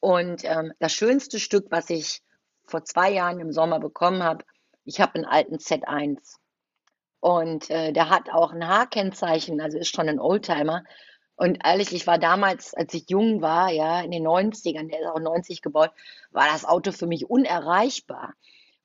Und 0.01 0.45
ähm, 0.45 0.73
das 0.79 0.93
schönste 0.93 1.41
Stück, 1.41 1.67
was 1.71 1.91
ich 1.91 2.23
vor 2.67 2.85
zwei 2.85 3.11
Jahren 3.13 3.41
im 3.41 3.53
Sommer 3.53 3.81
bekommen 3.81 4.23
habe, 4.23 4.45
ich 4.85 5.01
habe 5.01 5.15
einen 5.15 5.25
alten 5.25 5.57
Z1. 5.57 6.37
Und 7.21 7.71
äh, 7.71 7.93
der 7.93 8.11
hat 8.11 8.31
auch 8.31 8.53
ein 8.53 8.69
H-Kennzeichen, 8.69 9.61
also 9.61 9.79
ist 9.79 9.95
schon 9.95 10.09
ein 10.09 10.21
Oldtimer. 10.21 10.85
Und 11.37 11.59
ehrlich, 11.65 11.93
ich 11.93 12.07
war 12.07 12.19
damals, 12.19 12.73
als 12.73 12.95
ich 12.95 13.11
jung 13.11 13.43
war, 13.43 13.71
ja, 13.71 14.01
in 14.01 14.11
den 14.11 14.27
90ern, 14.27 14.89
der 14.89 15.01
ist 15.01 15.07
auch 15.07 15.21
90 15.21 15.61
gebaut, 15.61 15.91
war 16.31 16.47
das 16.53 16.65
Auto 16.65 16.93
für 16.93 17.07
mich 17.07 17.29
unerreichbar. 17.29 18.35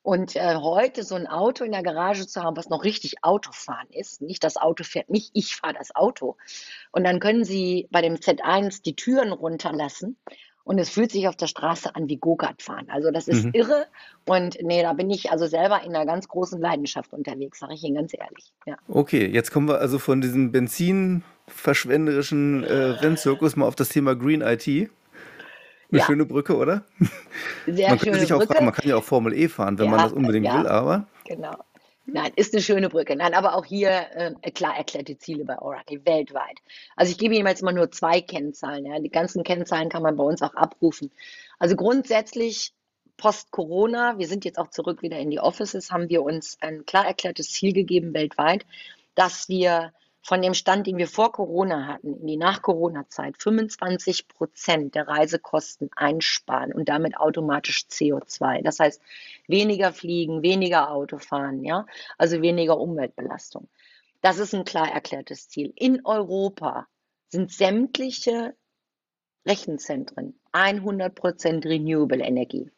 Und 0.02 0.34
äh, 0.34 0.56
heute 0.56 1.04
so 1.04 1.14
ein 1.14 1.28
Auto 1.28 1.64
in 1.64 1.72
der 1.72 1.82
Garage 1.82 2.26
zu 2.26 2.42
haben, 2.42 2.56
was 2.56 2.68
noch 2.68 2.82
richtig 2.82 3.22
Autofahren 3.22 3.88
ist, 3.90 4.20
nicht 4.20 4.42
das 4.42 4.56
Auto 4.56 4.82
fährt 4.82 5.10
mich, 5.10 5.30
ich 5.32 5.54
fahre 5.54 5.74
das 5.74 5.94
Auto. 5.94 6.36
Und 6.90 7.04
dann 7.04 7.20
können 7.20 7.44
Sie 7.44 7.88
bei 7.92 8.02
dem 8.02 8.16
Z1 8.16 8.82
die 8.82 8.96
Türen 8.96 9.32
runterlassen 9.32 10.16
und 10.64 10.78
es 10.78 10.90
fühlt 10.90 11.10
sich 11.10 11.28
auf 11.28 11.36
der 11.36 11.46
Straße 11.46 11.94
an 11.94 12.08
wie 12.08 12.16
Go-Kart 12.16 12.62
fahren. 12.62 12.86
Also 12.88 13.10
das 13.10 13.28
ist 13.28 13.44
mhm. 13.44 13.50
irre 13.52 13.86
und 14.26 14.58
nee, 14.62 14.82
da 14.82 14.92
bin 14.92 15.10
ich 15.10 15.30
also 15.30 15.46
selber 15.46 15.82
in 15.82 15.94
einer 15.94 16.06
ganz 16.06 16.28
großen 16.28 16.60
Leidenschaft 16.60 17.12
unterwegs, 17.12 17.60
sage 17.60 17.74
ich 17.74 17.82
Ihnen 17.82 17.96
ganz 17.96 18.12
ehrlich. 18.14 18.52
Ja. 18.66 18.76
Okay, 18.88 19.26
jetzt 19.26 19.50
kommen 19.50 19.68
wir 19.68 19.78
also 19.78 19.98
von 19.98 20.20
diesem 20.20 20.52
benzinverschwenderischen 20.52 22.64
äh, 22.64 22.72
Rennzirkus 22.72 23.56
mal 23.56 23.66
auf 23.66 23.76
das 23.76 23.88
Thema 23.88 24.14
Green 24.14 24.40
IT. 24.40 24.90
Eine 25.92 26.00
ja. 26.00 26.06
schöne 26.06 26.24
Brücke, 26.24 26.56
oder? 26.56 26.84
Sehr 27.66 27.90
man 27.90 27.98
schöne 27.98 28.18
sich 28.18 28.32
auch 28.32 28.38
Brücke. 28.38 28.54
Fragen, 28.54 28.64
man 28.64 28.74
kann 28.74 28.88
ja 28.88 28.96
auch 28.96 29.04
Formel 29.04 29.34
E 29.34 29.46
fahren, 29.46 29.78
wenn 29.78 29.84
ja, 29.84 29.90
man 29.90 30.00
das 30.00 30.12
unbedingt 30.14 30.46
ja, 30.46 30.58
will, 30.58 30.66
aber. 30.66 31.06
Genau. 31.26 31.54
Nein, 32.06 32.32
ist 32.34 32.54
eine 32.54 32.62
schöne 32.62 32.88
Brücke. 32.88 33.14
Nein, 33.14 33.34
aber 33.34 33.54
auch 33.54 33.66
hier 33.66 34.06
äh, 34.14 34.50
klar 34.50 34.74
erklärte 34.76 35.18
Ziele 35.18 35.44
bei 35.44 35.58
Oracle 35.58 36.00
weltweit. 36.04 36.58
Also 36.96 37.12
ich 37.12 37.18
gebe 37.18 37.34
Ihnen 37.34 37.46
jetzt 37.46 37.62
mal 37.62 37.72
nur 37.72 37.90
zwei 37.90 38.22
Kennzahlen. 38.22 38.86
Ja. 38.86 38.98
Die 38.98 39.10
ganzen 39.10 39.44
Kennzahlen 39.44 39.90
kann 39.90 40.02
man 40.02 40.16
bei 40.16 40.24
uns 40.24 40.40
auch 40.40 40.54
abrufen. 40.54 41.10
Also 41.58 41.76
grundsätzlich 41.76 42.72
post-Corona, 43.18 44.18
wir 44.18 44.26
sind 44.26 44.46
jetzt 44.46 44.58
auch 44.58 44.70
zurück 44.70 45.02
wieder 45.02 45.18
in 45.18 45.30
die 45.30 45.40
Offices, 45.40 45.90
haben 45.90 46.08
wir 46.08 46.22
uns 46.22 46.56
ein 46.60 46.86
klar 46.86 47.06
erklärtes 47.06 47.50
Ziel 47.50 47.72
gegeben 47.74 48.14
weltweit, 48.14 48.64
dass 49.14 49.48
wir 49.48 49.92
von 50.22 50.40
dem 50.40 50.54
Stand, 50.54 50.86
den 50.86 50.98
wir 50.98 51.08
vor 51.08 51.32
Corona 51.32 51.86
hatten, 51.86 52.14
in 52.20 52.26
die 52.26 52.36
Nach-Corona-Zeit 52.36 53.36
25 53.38 54.28
Prozent 54.28 54.94
der 54.94 55.08
Reisekosten 55.08 55.90
einsparen 55.96 56.72
und 56.72 56.88
damit 56.88 57.16
automatisch 57.16 57.86
CO2. 57.90 58.62
Das 58.62 58.78
heißt, 58.78 59.02
weniger 59.48 59.92
fliegen, 59.92 60.42
weniger 60.42 60.90
Auto 60.90 61.18
fahren, 61.18 61.64
ja, 61.64 61.86
also 62.18 62.40
weniger 62.40 62.78
Umweltbelastung. 62.78 63.68
Das 64.20 64.38
ist 64.38 64.54
ein 64.54 64.64
klar 64.64 64.90
erklärtes 64.90 65.48
Ziel. 65.48 65.72
In 65.74 66.06
Europa 66.06 66.86
sind 67.28 67.50
sämtliche 67.50 68.54
Rechenzentren 69.44 70.38
100 70.52 71.14
Prozent 71.14 71.66
Renewable 71.66 72.22
Energie. 72.22 72.70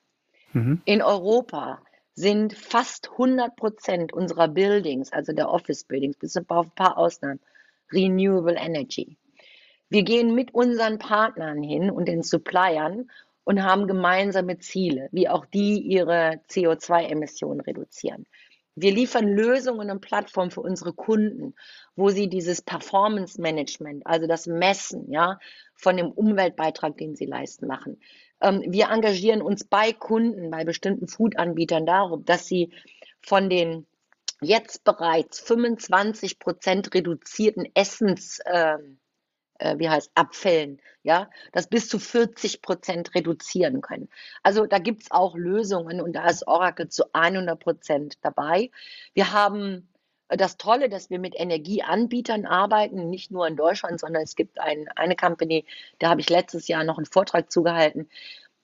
Mhm. 0.54 0.80
In 0.86 1.02
Europa 1.02 1.82
sind 2.14 2.54
fast 2.54 3.10
100 3.12 3.56
Prozent 3.56 4.12
unserer 4.12 4.48
Buildings, 4.48 5.12
also 5.12 5.32
der 5.32 5.50
Office 5.50 5.84
Buildings, 5.84 6.16
bis 6.16 6.36
auf 6.36 6.66
ein 6.66 6.70
paar 6.74 6.96
Ausnahmen, 6.96 7.40
Renewable 7.92 8.56
Energy. 8.56 9.16
Wir 9.88 10.02
gehen 10.02 10.34
mit 10.34 10.54
unseren 10.54 10.98
Partnern 10.98 11.62
hin 11.62 11.90
und 11.90 12.06
den 12.06 12.22
Suppliern 12.22 13.10
und 13.44 13.62
haben 13.62 13.86
gemeinsame 13.86 14.58
Ziele, 14.58 15.08
wie 15.12 15.28
auch 15.28 15.44
die 15.46 15.78
ihre 15.80 16.40
CO2-Emissionen 16.48 17.60
reduzieren. 17.60 18.26
Wir 18.76 18.92
liefern 18.92 19.28
Lösungen 19.28 19.90
und 19.90 20.00
Plattformen 20.00 20.50
für 20.50 20.62
unsere 20.62 20.92
Kunden, 20.92 21.54
wo 21.94 22.08
sie 22.08 22.28
dieses 22.28 22.60
Performance 22.60 23.40
Management, 23.40 24.04
also 24.04 24.26
das 24.26 24.46
Messen, 24.48 25.12
ja, 25.12 25.38
von 25.76 25.96
dem 25.96 26.10
Umweltbeitrag, 26.10 26.96
den 26.96 27.14
sie 27.14 27.26
leisten, 27.26 27.68
machen. 27.68 28.00
Ähm, 28.40 28.62
wir 28.66 28.90
engagieren 28.90 29.42
uns 29.42 29.64
bei 29.64 29.92
Kunden, 29.92 30.50
bei 30.50 30.64
bestimmten 30.64 31.08
Food-Anbietern 31.08 31.86
darum, 31.86 32.24
dass 32.24 32.46
sie 32.46 32.72
von 33.20 33.48
den 33.48 33.86
jetzt 34.40 34.84
bereits 34.84 35.40
25 35.40 36.38
Prozent 36.38 36.94
reduzierten 36.94 37.66
Essens, 37.74 38.40
äh, 38.44 38.78
äh, 39.58 39.78
wie 39.78 39.88
heißt, 39.88 40.10
Abfällen, 40.14 40.80
ja, 41.02 41.30
das 41.52 41.68
bis 41.68 41.88
zu 41.88 41.98
40 41.98 42.62
Prozent 42.62 43.14
reduzieren 43.14 43.80
können. 43.80 44.08
Also 44.42 44.66
da 44.66 44.78
gibt 44.78 45.02
es 45.02 45.10
auch 45.10 45.36
Lösungen 45.36 46.00
und 46.00 46.14
da 46.14 46.28
ist 46.28 46.46
Oracle 46.46 46.88
zu 46.88 47.04
100 47.12 47.58
Prozent 47.58 48.18
dabei. 48.22 48.70
Wir 49.14 49.32
haben 49.32 49.88
das 50.28 50.56
Tolle, 50.56 50.88
dass 50.88 51.10
wir 51.10 51.18
mit 51.18 51.34
Energieanbietern 51.38 52.46
arbeiten, 52.46 53.10
nicht 53.10 53.30
nur 53.30 53.46
in 53.46 53.56
Deutschland, 53.56 54.00
sondern 54.00 54.22
es 54.22 54.36
gibt 54.36 54.58
ein, 54.60 54.88
eine 54.96 55.16
Company, 55.16 55.64
da 55.98 56.10
habe 56.10 56.20
ich 56.20 56.30
letztes 56.30 56.68
Jahr 56.68 56.84
noch 56.84 56.98
einen 56.98 57.06
Vortrag 57.06 57.50
zugehalten, 57.52 58.08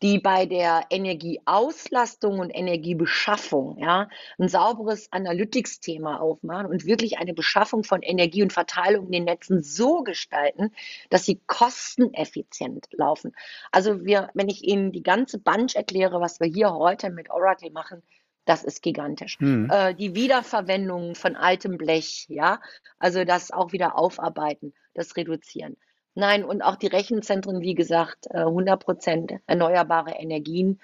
die 0.03 0.19
bei 0.19 0.47
der 0.47 0.87
Energieauslastung 0.89 2.39
und 2.39 2.51
Energiebeschaffung 2.51 3.79
ja, 3.79 4.09
ein 4.39 4.49
sauberes 4.49 5.13
Analytics-Thema 5.13 6.21
aufmachen 6.21 6.67
und 6.67 6.87
wirklich 6.87 7.19
eine 7.19 7.35
Beschaffung 7.35 7.85
von 7.85 8.01
Energie 8.03 8.43
und 8.43 8.53
Verteilung 8.53 9.07
in 9.07 9.13
den 9.13 9.25
Netzen 9.25 9.63
so 9.63 10.03
gestalten, 10.03 10.73
dass 11.11 11.27
sie 11.27 11.41
kosteneffizient 11.47 12.89
laufen. 12.93 13.35
Also 13.73 14.05
wir, 14.05 14.31
wenn 14.33 14.49
ich 14.49 14.65
Ihnen 14.65 14.93
die 14.93 15.03
ganze 15.03 15.39
Bunch 15.39 15.75
erkläre, 15.75 16.21
was 16.21 16.41
wir 16.41 16.47
hier 16.47 16.73
heute 16.73 17.11
mit 17.11 17.31
Oracle 17.31 17.71
machen, 17.71 18.03
das 18.45 18.65
ist 18.65 18.83
gigantisch. 18.83 19.39
Hm. 19.39 19.69
Äh, 19.71 19.95
die 19.95 20.15
Wiederverwendung 20.15 21.15
von 21.15 21.37
altem 21.37 21.79
Blech, 21.79 22.27
ja, 22.29 22.61
also 22.99 23.25
das 23.25 23.51
auch 23.51 23.73
wieder 23.73 23.97
aufarbeiten, 23.97 24.75
das 24.95 25.17
reduzieren. 25.17 25.77
Nein, 26.15 26.45
und 26.45 26.63
auch 26.63 26.77
die 26.77 26.89
Rechenzentren, 26.89 27.61
wie 27.61 27.75
gesagt, 27.75 28.31
100 28.33 28.75
äh, 28.75 28.85
Prozent 28.85 29.33
erneuerbare 29.47 30.13
Energien. 30.13 30.81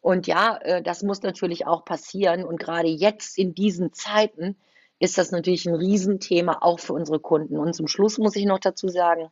Und 0.00 0.26
ja, 0.26 0.56
äh, 0.58 0.82
das 0.82 1.02
muss 1.02 1.22
natürlich 1.22 1.66
auch 1.66 1.84
passieren. 1.84 2.44
Und 2.44 2.60
gerade 2.60 2.88
jetzt 2.88 3.36
in 3.36 3.54
diesen 3.54 3.92
Zeiten 3.92 4.56
ist 5.00 5.18
das 5.18 5.32
natürlich 5.32 5.66
ein 5.66 5.74
Riesenthema 5.74 6.58
auch 6.60 6.78
für 6.78 6.92
unsere 6.92 7.18
Kunden. 7.18 7.58
Und 7.58 7.74
zum 7.74 7.88
Schluss 7.88 8.18
muss 8.18 8.36
ich 8.36 8.44
noch 8.44 8.60
dazu 8.60 8.88
sagen, 8.88 9.30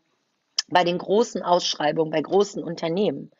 bei 0.68 0.84
den 0.84 0.98
großen 0.98 1.42
Ausschreibungen, 1.42 2.10
bei 2.10 2.20
großen 2.20 2.62
Unternehmen 2.62 3.30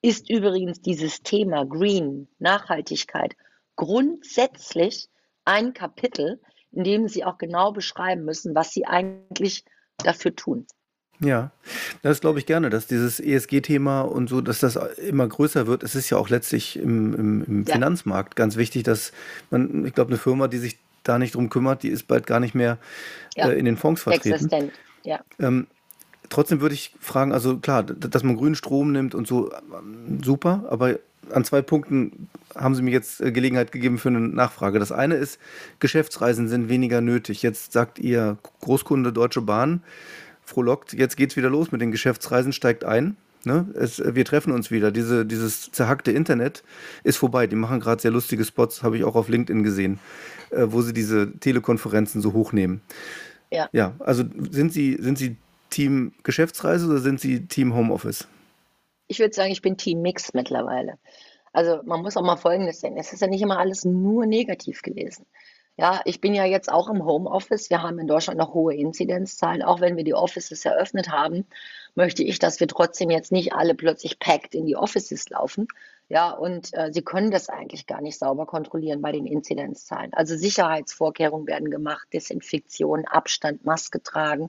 ist 0.00 0.30
übrigens 0.30 0.80
dieses 0.80 1.22
Thema 1.22 1.64
Green, 1.64 2.28
Nachhaltigkeit 2.38 3.36
grundsätzlich 3.76 5.08
ein 5.44 5.74
Kapitel, 5.74 6.40
in 6.70 6.84
dem 6.84 7.08
Sie 7.08 7.24
auch 7.24 7.38
genau 7.38 7.72
beschreiben 7.72 8.24
müssen, 8.24 8.54
was 8.54 8.72
Sie 8.72 8.86
eigentlich 8.86 9.64
dafür 9.98 10.34
tun. 10.34 10.66
Ja, 11.20 11.52
das 12.02 12.20
glaube 12.20 12.40
ich 12.40 12.46
gerne, 12.46 12.68
dass 12.68 12.86
dieses 12.86 13.20
ESG-Thema 13.20 14.00
und 14.00 14.28
so, 14.28 14.40
dass 14.40 14.58
das 14.58 14.76
immer 14.76 15.28
größer 15.28 15.66
wird. 15.66 15.82
Es 15.84 15.94
ist 15.94 16.10
ja 16.10 16.18
auch 16.18 16.28
letztlich 16.28 16.76
im, 16.76 17.14
im, 17.14 17.44
im 17.44 17.64
ja. 17.64 17.74
Finanzmarkt 17.74 18.34
ganz 18.34 18.56
wichtig, 18.56 18.82
dass 18.82 19.12
man, 19.50 19.86
ich 19.86 19.94
glaube, 19.94 20.10
eine 20.10 20.18
Firma, 20.18 20.48
die 20.48 20.58
sich 20.58 20.78
da 21.04 21.18
nicht 21.18 21.34
drum 21.34 21.48
kümmert, 21.48 21.82
die 21.82 21.88
ist 21.88 22.08
bald 22.08 22.26
gar 22.26 22.40
nicht 22.40 22.54
mehr 22.54 22.78
ja. 23.36 23.48
äh, 23.48 23.58
in 23.58 23.64
den 23.64 23.76
Fonds 23.76 24.02
vertreten. 24.02 24.34
Existent. 24.34 24.72
Ja. 25.04 25.20
Ähm, 25.38 25.68
trotzdem 26.28 26.60
würde 26.60 26.74
ich 26.74 26.94
fragen, 26.98 27.32
also 27.32 27.58
klar, 27.58 27.82
dass 27.84 28.22
man 28.22 28.36
grünen 28.36 28.54
Strom 28.54 28.92
nimmt 28.92 29.14
und 29.14 29.26
so, 29.26 29.52
super, 30.22 30.64
aber 30.70 30.98
an 31.32 31.44
zwei 31.44 31.62
Punkten 31.62 32.28
haben 32.54 32.74
Sie 32.74 32.82
mir 32.82 32.90
jetzt 32.90 33.20
äh, 33.20 33.32
Gelegenheit 33.32 33.72
gegeben 33.72 33.98
für 33.98 34.08
eine 34.08 34.20
Nachfrage. 34.20 34.78
Das 34.78 34.92
eine 34.92 35.14
ist, 35.14 35.38
Geschäftsreisen 35.78 36.48
sind 36.48 36.68
weniger 36.68 37.00
nötig. 37.00 37.42
Jetzt 37.42 37.72
sagt 37.72 37.98
Ihr 37.98 38.38
Großkunde 38.60 39.12
Deutsche 39.12 39.42
Bahn, 39.42 39.82
frohlockt, 40.44 40.92
jetzt 40.92 41.16
geht's 41.16 41.36
wieder 41.36 41.50
los 41.50 41.72
mit 41.72 41.80
den 41.80 41.90
Geschäftsreisen, 41.92 42.52
steigt 42.52 42.84
ein. 42.84 43.16
Ne? 43.44 43.66
Es, 43.74 44.00
wir 44.04 44.24
treffen 44.24 44.52
uns 44.52 44.70
wieder. 44.70 44.92
Diese, 44.92 45.26
dieses 45.26 45.72
zerhackte 45.72 46.12
Internet 46.12 46.62
ist 47.02 47.16
vorbei. 47.16 47.46
Die 47.46 47.56
machen 47.56 47.80
gerade 47.80 48.00
sehr 48.00 48.12
lustige 48.12 48.44
Spots, 48.44 48.82
habe 48.82 48.96
ich 48.96 49.04
auch 49.04 49.16
auf 49.16 49.28
LinkedIn 49.28 49.64
gesehen, 49.64 49.98
äh, 50.50 50.66
wo 50.68 50.82
sie 50.82 50.92
diese 50.92 51.32
Telekonferenzen 51.38 52.20
so 52.20 52.32
hochnehmen. 52.32 52.82
Ja. 53.50 53.68
Ja, 53.72 53.92
also 53.98 54.24
sind 54.50 54.72
Sie, 54.72 54.96
sind 55.00 55.18
Sie 55.18 55.36
Team 55.70 56.12
Geschäftsreise 56.22 56.86
oder 56.86 56.98
sind 56.98 57.20
Sie 57.20 57.46
Team 57.46 57.74
Homeoffice? 57.74 58.26
Ich 59.12 59.18
würde 59.18 59.34
sagen, 59.34 59.52
ich 59.52 59.60
bin 59.60 59.76
Team 59.76 60.00
Mix 60.00 60.32
mittlerweile. 60.32 60.98
Also 61.52 61.80
man 61.84 62.00
muss 62.00 62.16
auch 62.16 62.22
mal 62.22 62.36
Folgendes 62.36 62.80
sehen. 62.80 62.96
Es 62.96 63.12
ist 63.12 63.20
ja 63.20 63.26
nicht 63.26 63.42
immer 63.42 63.58
alles 63.58 63.84
nur 63.84 64.24
negativ 64.24 64.80
gelesen. 64.80 65.26
Ja, 65.76 66.00
ich 66.06 66.22
bin 66.22 66.32
ja 66.32 66.46
jetzt 66.46 66.72
auch 66.72 66.88
im 66.88 67.04
Homeoffice. 67.04 67.68
Wir 67.68 67.82
haben 67.82 67.98
in 67.98 68.06
Deutschland 68.06 68.38
noch 68.38 68.54
hohe 68.54 68.74
Inzidenzzahlen. 68.74 69.62
Auch 69.62 69.82
wenn 69.82 69.98
wir 69.98 70.04
die 70.04 70.14
Offices 70.14 70.64
eröffnet 70.64 71.10
haben, 71.10 71.46
möchte 71.94 72.22
ich, 72.22 72.38
dass 72.38 72.58
wir 72.58 72.68
trotzdem 72.68 73.10
jetzt 73.10 73.32
nicht 73.32 73.52
alle 73.52 73.74
plötzlich 73.74 74.18
packed 74.18 74.54
in 74.54 74.64
die 74.64 74.76
Offices 74.76 75.28
laufen. 75.28 75.68
Ja, 76.08 76.30
und 76.30 76.70
äh, 76.72 76.90
sie 76.90 77.02
können 77.02 77.30
das 77.30 77.50
eigentlich 77.50 77.86
gar 77.86 78.00
nicht 78.00 78.18
sauber 78.18 78.46
kontrollieren 78.46 79.02
bei 79.02 79.12
den 79.12 79.26
Inzidenzzahlen. 79.26 80.14
Also 80.14 80.38
Sicherheitsvorkehrungen 80.38 81.46
werden 81.46 81.70
gemacht, 81.70 82.08
Desinfektion, 82.14 83.04
Abstand, 83.04 83.66
Maske 83.66 84.02
tragen. 84.02 84.48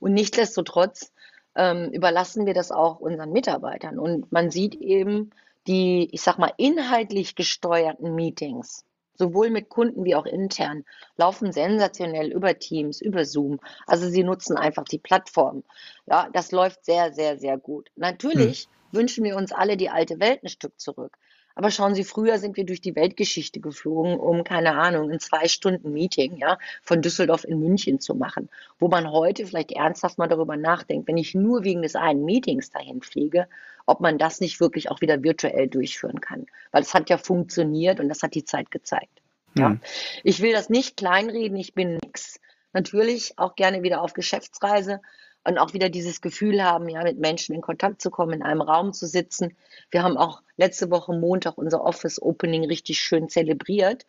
Und 0.00 0.14
nichtsdestotrotz 0.14 1.12
ähm, 1.54 1.90
überlassen 1.90 2.46
wir 2.46 2.54
das 2.54 2.70
auch 2.70 3.00
unseren 3.00 3.32
Mitarbeitern. 3.32 3.98
Und 3.98 4.30
man 4.32 4.50
sieht 4.50 4.74
eben 4.74 5.30
die, 5.66 6.08
ich 6.12 6.22
sag 6.22 6.38
mal, 6.38 6.52
inhaltlich 6.56 7.34
gesteuerten 7.34 8.14
Meetings 8.14 8.84
sowohl 9.20 9.50
mit 9.50 9.68
Kunden 9.68 10.04
wie 10.04 10.16
auch 10.16 10.26
intern, 10.26 10.84
laufen 11.16 11.52
sensationell 11.52 12.32
über 12.32 12.58
Teams, 12.58 13.00
über 13.00 13.24
Zoom. 13.24 13.60
Also 13.86 14.08
sie 14.08 14.24
nutzen 14.24 14.56
einfach 14.56 14.84
die 14.84 14.98
Plattform. 14.98 15.62
Ja, 16.06 16.28
das 16.32 16.50
läuft 16.50 16.84
sehr, 16.86 17.12
sehr, 17.12 17.38
sehr 17.38 17.58
gut. 17.58 17.90
Natürlich 17.96 18.62
hm. 18.64 18.98
wünschen 18.98 19.24
wir 19.24 19.36
uns 19.36 19.52
alle 19.52 19.76
die 19.76 19.90
alte 19.90 20.18
Welt 20.18 20.42
ein 20.42 20.48
Stück 20.48 20.80
zurück. 20.80 21.16
Aber 21.54 21.70
schauen 21.70 21.94
Sie, 21.94 22.04
früher 22.04 22.38
sind 22.38 22.56
wir 22.56 22.64
durch 22.64 22.80
die 22.80 22.96
Weltgeschichte 22.96 23.60
geflogen, 23.60 24.18
um, 24.18 24.44
keine 24.44 24.74
Ahnung, 24.74 25.10
ein 25.10 25.20
zwei 25.20 25.48
Stunden 25.48 25.92
Meeting, 25.92 26.36
ja, 26.36 26.58
von 26.82 27.02
Düsseldorf 27.02 27.44
in 27.44 27.60
München 27.60 28.00
zu 28.00 28.14
machen. 28.14 28.48
Wo 28.78 28.88
man 28.88 29.10
heute 29.10 29.46
vielleicht 29.46 29.72
ernsthaft 29.72 30.18
mal 30.18 30.28
darüber 30.28 30.56
nachdenkt, 30.56 31.08
wenn 31.08 31.16
ich 31.18 31.34
nur 31.34 31.64
wegen 31.64 31.82
des 31.82 31.96
einen 31.96 32.24
Meetings 32.24 32.70
dahin 32.70 33.02
fliege, 33.02 33.48
ob 33.86 34.00
man 34.00 34.18
das 34.18 34.40
nicht 34.40 34.60
wirklich 34.60 34.90
auch 34.90 35.00
wieder 35.00 35.22
virtuell 35.22 35.68
durchführen 35.68 36.20
kann. 36.20 36.46
Weil 36.70 36.82
es 36.82 36.94
hat 36.94 37.10
ja 37.10 37.18
funktioniert 37.18 38.00
und 38.00 38.08
das 38.08 38.22
hat 38.22 38.34
die 38.34 38.44
Zeit 38.44 38.70
gezeigt. 38.70 39.20
Ja. 39.56 39.70
Mhm. 39.70 39.80
Ich 40.22 40.40
will 40.40 40.52
das 40.52 40.70
nicht 40.70 40.96
kleinreden, 40.96 41.56
ich 41.56 41.74
bin 41.74 41.98
nix. 42.02 42.40
Natürlich 42.72 43.36
auch 43.36 43.56
gerne 43.56 43.82
wieder 43.82 44.00
auf 44.02 44.12
Geschäftsreise, 44.12 45.00
und 45.44 45.58
auch 45.58 45.72
wieder 45.72 45.88
dieses 45.88 46.20
Gefühl 46.20 46.62
haben, 46.62 46.88
ja, 46.88 47.02
mit 47.02 47.18
Menschen 47.18 47.54
in 47.54 47.60
Kontakt 47.60 48.02
zu 48.02 48.10
kommen, 48.10 48.34
in 48.34 48.42
einem 48.42 48.60
Raum 48.60 48.92
zu 48.92 49.06
sitzen. 49.06 49.56
Wir 49.90 50.02
haben 50.02 50.16
auch 50.16 50.42
letzte 50.56 50.90
Woche 50.90 51.12
Montag 51.12 51.56
unser 51.56 51.82
Office 51.82 52.20
Opening 52.20 52.64
richtig 52.64 53.00
schön 53.00 53.28
zelebriert. 53.28 54.06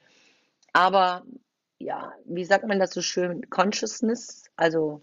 Aber 0.73 1.23
ja, 1.79 2.13
wie 2.25 2.45
sagt 2.45 2.67
man 2.67 2.79
das 2.79 2.93
so 2.93 3.01
schön? 3.01 3.49
Consciousness, 3.49 4.43
also 4.55 5.01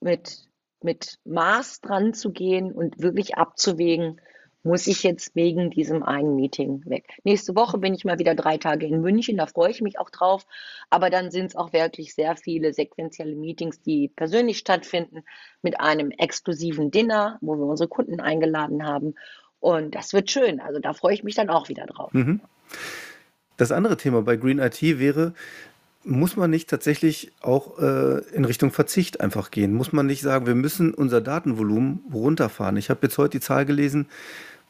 mit, 0.00 0.48
mit 0.82 1.18
Maß 1.24 1.80
dran 1.80 2.14
zu 2.14 2.32
gehen 2.32 2.72
und 2.72 3.00
wirklich 3.00 3.36
abzuwägen, 3.36 4.20
muss 4.64 4.86
ich 4.86 5.02
jetzt 5.02 5.34
wegen 5.34 5.70
diesem 5.70 6.02
einen 6.02 6.36
Meeting 6.36 6.82
weg. 6.86 7.18
Nächste 7.24 7.56
Woche 7.56 7.78
bin 7.78 7.94
ich 7.94 8.04
mal 8.04 8.18
wieder 8.18 8.34
drei 8.34 8.58
Tage 8.58 8.86
in 8.86 9.00
München, 9.00 9.36
da 9.36 9.46
freue 9.46 9.70
ich 9.70 9.80
mich 9.80 9.98
auch 9.98 10.10
drauf. 10.10 10.46
Aber 10.90 11.10
dann 11.10 11.30
sind 11.30 11.46
es 11.46 11.56
auch 11.56 11.72
wirklich 11.72 12.14
sehr 12.14 12.36
viele 12.36 12.72
sequentielle 12.72 13.34
Meetings, 13.34 13.80
die 13.80 14.08
persönlich 14.08 14.58
stattfinden, 14.58 15.24
mit 15.62 15.80
einem 15.80 16.10
exklusiven 16.10 16.90
Dinner, 16.90 17.38
wo 17.40 17.56
wir 17.56 17.66
unsere 17.66 17.88
Kunden 17.88 18.20
eingeladen 18.20 18.86
haben. 18.86 19.14
Und 19.58 19.94
das 19.94 20.12
wird 20.12 20.30
schön. 20.30 20.60
Also 20.60 20.80
da 20.80 20.92
freue 20.92 21.14
ich 21.14 21.24
mich 21.24 21.34
dann 21.34 21.50
auch 21.50 21.68
wieder 21.68 21.86
drauf. 21.86 22.12
Mhm. 22.12 22.40
Das 23.56 23.72
andere 23.72 23.96
Thema 23.96 24.22
bei 24.22 24.36
Green 24.36 24.58
IT 24.58 24.80
wäre, 24.82 25.34
muss 26.04 26.36
man 26.36 26.50
nicht 26.50 26.68
tatsächlich 26.68 27.30
auch 27.40 27.78
äh, 27.78 28.18
in 28.34 28.44
Richtung 28.44 28.72
Verzicht 28.72 29.20
einfach 29.20 29.50
gehen? 29.50 29.72
Muss 29.72 29.92
man 29.92 30.06
nicht 30.06 30.20
sagen, 30.20 30.46
wir 30.46 30.54
müssen 30.54 30.94
unser 30.94 31.20
Datenvolumen 31.20 32.00
runterfahren? 32.12 32.76
Ich 32.76 32.90
habe 32.90 33.00
jetzt 33.02 33.18
heute 33.18 33.38
die 33.38 33.40
Zahl 33.40 33.66
gelesen, 33.66 34.08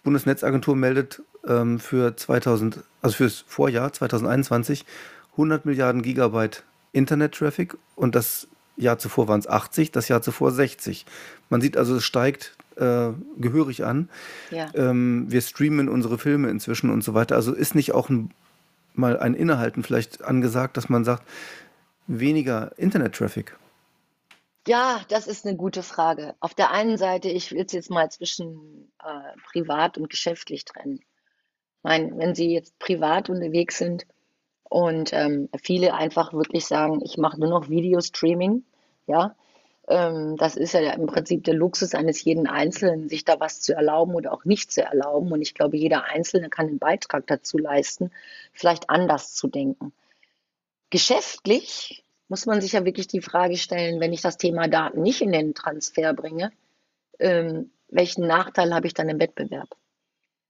Bundesnetzagentur 0.02 0.76
meldet 0.76 1.22
ähm, 1.46 1.78
für 1.78 2.16
2000, 2.16 2.80
also 3.00 3.16
fürs 3.16 3.44
Vorjahr 3.46 3.92
2021 3.92 4.84
100 5.32 5.64
Milliarden 5.64 6.02
Gigabyte 6.02 6.64
Internet-Traffic 6.92 7.76
und 7.96 8.14
das 8.14 8.48
Jahr 8.76 8.98
zuvor 8.98 9.28
waren 9.28 9.40
es 9.40 9.48
80, 9.48 9.92
das 9.92 10.08
Jahr 10.08 10.22
zuvor 10.22 10.50
60. 10.50 11.06
Man 11.50 11.60
sieht 11.60 11.76
also, 11.76 11.96
es 11.96 12.04
steigt 12.04 12.56
äh, 12.76 13.10
gehörig 13.38 13.84
an. 13.84 14.08
Ja. 14.50 14.70
Ähm, 14.74 15.26
wir 15.28 15.40
streamen 15.40 15.88
unsere 15.88 16.18
Filme 16.18 16.48
inzwischen 16.50 16.90
und 16.90 17.04
so 17.04 17.14
weiter. 17.14 17.36
Also 17.36 17.52
ist 17.52 17.74
nicht 17.74 17.92
auch 17.92 18.08
ein, 18.08 18.30
mal 18.94 19.18
ein 19.18 19.34
Innehalten 19.34 19.82
vielleicht 19.82 20.24
angesagt, 20.24 20.76
dass 20.76 20.88
man 20.88 21.04
sagt, 21.04 21.24
weniger 22.06 22.72
Internet-Traffic? 22.78 23.56
Ja, 24.66 25.04
das 25.08 25.26
ist 25.26 25.44
eine 25.44 25.56
gute 25.56 25.82
Frage. 25.82 26.36
Auf 26.38 26.54
der 26.54 26.70
einen 26.70 26.96
Seite, 26.96 27.28
ich 27.28 27.50
will 27.50 27.64
es 27.66 27.72
jetzt 27.72 27.90
mal 27.90 28.10
zwischen 28.10 28.92
äh, 29.02 29.36
privat 29.50 29.98
und 29.98 30.08
geschäftlich 30.08 30.64
trennen. 30.64 30.98
Ich 30.98 31.82
meine, 31.82 32.16
wenn 32.16 32.34
Sie 32.34 32.52
jetzt 32.52 32.78
privat 32.78 33.28
unterwegs 33.28 33.78
sind 33.78 34.06
und 34.68 35.12
ähm, 35.12 35.48
viele 35.60 35.94
einfach 35.94 36.32
wirklich 36.32 36.66
sagen, 36.66 37.00
ich 37.04 37.18
mache 37.18 37.40
nur 37.40 37.50
noch 37.50 37.68
Videostreaming, 37.70 38.64
ja, 39.08 39.34
ähm, 39.88 40.36
das 40.36 40.56
ist 40.56 40.74
ja 40.74 40.92
im 40.92 41.06
Prinzip 41.06 41.42
der 41.44 41.54
Luxus 41.54 41.94
eines 41.94 42.22
jeden 42.22 42.46
Einzelnen, 42.46 43.08
sich 43.08 43.24
da 43.24 43.40
was 43.40 43.60
zu 43.60 43.74
erlauben 43.74 44.14
oder 44.14 44.32
auch 44.32 44.44
nicht 44.44 44.70
zu 44.72 44.82
erlauben. 44.82 45.32
Und 45.32 45.42
ich 45.42 45.54
glaube, 45.54 45.76
jeder 45.76 46.04
Einzelne 46.04 46.50
kann 46.50 46.68
einen 46.68 46.78
Beitrag 46.78 47.26
dazu 47.26 47.58
leisten, 47.58 48.12
vielleicht 48.52 48.90
anders 48.90 49.34
zu 49.34 49.48
denken. 49.48 49.92
Geschäftlich 50.90 52.01
muss 52.32 52.46
man 52.46 52.62
sich 52.62 52.72
ja 52.72 52.86
wirklich 52.86 53.08
die 53.08 53.20
Frage 53.20 53.58
stellen, 53.58 54.00
wenn 54.00 54.14
ich 54.14 54.22
das 54.22 54.38
Thema 54.38 54.66
Daten 54.66 55.02
nicht 55.02 55.20
in 55.20 55.32
den 55.32 55.54
Transfer 55.54 56.14
bringe, 56.14 56.50
ähm, 57.18 57.70
welchen 57.88 58.26
Nachteil 58.26 58.72
habe 58.72 58.86
ich 58.86 58.94
dann 58.94 59.10
im 59.10 59.20
Wettbewerb? 59.20 59.68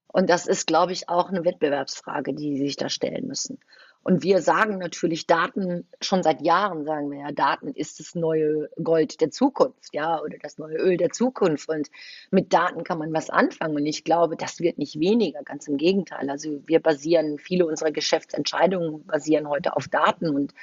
Und 0.06 0.30
das 0.30 0.46
ist, 0.46 0.68
glaube 0.68 0.92
ich, 0.92 1.08
auch 1.08 1.30
eine 1.30 1.44
Wettbewerbsfrage, 1.44 2.34
die 2.34 2.56
Sie 2.56 2.66
sich 2.66 2.76
da 2.76 2.88
stellen 2.88 3.26
müssen. 3.26 3.58
Und 4.04 4.22
wir 4.22 4.42
sagen 4.42 4.78
natürlich 4.78 5.26
Daten, 5.26 5.88
schon 6.00 6.22
seit 6.22 6.40
Jahren 6.42 6.84
sagen 6.84 7.10
wir 7.10 7.18
ja, 7.18 7.32
Daten 7.32 7.72
ist 7.72 7.98
das 7.98 8.14
neue 8.14 8.70
Gold 8.80 9.20
der 9.20 9.32
Zukunft, 9.32 9.92
ja, 9.92 10.20
oder 10.20 10.38
das 10.40 10.58
neue 10.58 10.76
Öl 10.76 10.96
der 10.96 11.10
Zukunft. 11.10 11.68
Und 11.68 11.90
mit 12.30 12.52
Daten 12.52 12.84
kann 12.84 12.98
man 12.98 13.12
was 13.12 13.28
anfangen. 13.28 13.74
Und 13.74 13.86
ich 13.86 14.04
glaube, 14.04 14.36
das 14.36 14.60
wird 14.60 14.78
nicht 14.78 15.00
weniger, 15.00 15.42
ganz 15.42 15.66
im 15.66 15.78
Gegenteil. 15.78 16.30
Also 16.30 16.62
wir 16.64 16.80
basieren, 16.80 17.40
viele 17.40 17.66
unserer 17.66 17.90
Geschäftsentscheidungen 17.90 19.04
basieren 19.04 19.48
heute 19.48 19.76
auf 19.76 19.88
Daten 19.88 20.28
und 20.30 20.54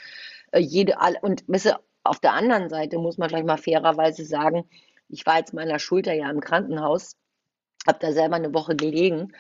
äh, 0.52 0.60
jede, 0.60 0.97
und 1.22 1.43
auf 2.04 2.20
der 2.20 2.34
anderen 2.34 2.70
Seite 2.70 2.97
muss 2.97 3.18
man 3.18 3.30
vielleicht 3.30 3.45
mal 3.45 3.58
fairerweise 3.58 4.26
sagen, 4.26 4.70
ich 5.10 5.26
war 5.26 5.38
jetzt 5.38 5.54
meiner 5.54 5.80
Schulter 5.80 6.14
ja 6.14 6.30
im 6.30 6.39
Krankenhaus, 6.39 7.16
habe 7.88 8.00
da 8.00 8.12
selber 8.12 8.36
eine 8.36 8.54
Woche 8.54 8.76
gelegen, 8.76 9.34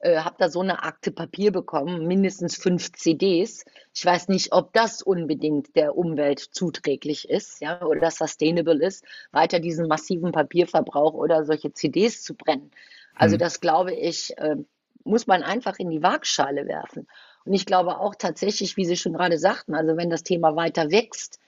äh, 0.00 0.18
habe 0.18 0.34
da 0.38 0.48
so 0.48 0.60
eine 0.60 0.82
Akte 0.82 1.12
Papier 1.12 1.52
bekommen, 1.52 2.06
mindestens 2.06 2.56
fünf 2.56 2.92
CDs. 2.92 3.64
Ich 3.94 4.04
weiß 4.04 4.28
nicht, 4.28 4.52
ob 4.52 4.72
das 4.72 5.00
unbedingt 5.00 5.76
der 5.76 5.96
Umwelt 5.96 6.40
zuträglich 6.40 7.28
ist, 7.28 7.60
ja, 7.60 7.82
oder 7.82 8.10
sustainable 8.10 8.84
ist, 8.84 9.04
weiter 9.30 9.60
diesen 9.60 9.86
massiven 9.86 10.32
Papierverbrauch 10.32 11.14
oder 11.14 11.44
solche 11.44 11.72
CDs 11.72 12.22
zu 12.22 12.34
brennen. 12.34 12.72
Also 13.14 13.34
hm. 13.34 13.38
das 13.38 13.60
glaube 13.60 13.94
ich, 13.94 14.36
äh, 14.38 14.56
muss 15.04 15.26
man 15.26 15.42
einfach 15.42 15.78
in 15.78 15.90
die 15.90 16.02
Waagschale 16.02 16.66
werfen. 16.66 17.06
Und 17.44 17.52
ich 17.54 17.66
glaube 17.66 17.98
auch 17.98 18.14
tatsächlich, 18.14 18.76
wie 18.76 18.84
Sie 18.84 18.96
schon 18.96 19.12
gerade 19.12 19.38
sagten, 19.38 19.74
also 19.74 19.96
wenn 19.96 20.10
das 20.10 20.22
Thema 20.22 20.56
weiter 20.56 20.90
wächst, 20.90 21.38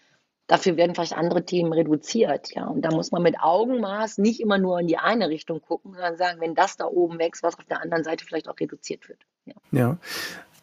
dafür 0.47 0.77
werden 0.77 0.95
vielleicht 0.95 1.17
andere 1.17 1.45
Themen 1.45 1.73
reduziert. 1.73 2.55
Ja, 2.55 2.67
und 2.67 2.83
da 2.83 2.91
muss 2.91 3.13
man 3.13 3.23
mit 3.23 3.41
Augenmaß 3.41 4.19
nicht 4.19 4.41
immer 4.41 4.59
nur 4.59 4.81
in 4.81 4.87
die 4.87 4.99
eine 4.99 5.29
Richtung 5.29 5.61
gucken, 5.61 5.93
sondern 5.93 6.17
sagen, 6.17 6.41
wenn 6.41 6.55
das 6.55 6.77
da 6.77 6.87
oben 6.87 7.19
wächst, 7.19 7.43
was 7.43 7.59
auf 7.59 7.65
der 7.65 7.81
anderen 7.81 8.05
Seite 8.05 8.25
vielleicht 8.25 8.49
auch 8.49 8.59
reduziert 8.59 9.09
wird. 9.09 9.21
Ja. 9.47 9.55
ja. 9.73 9.99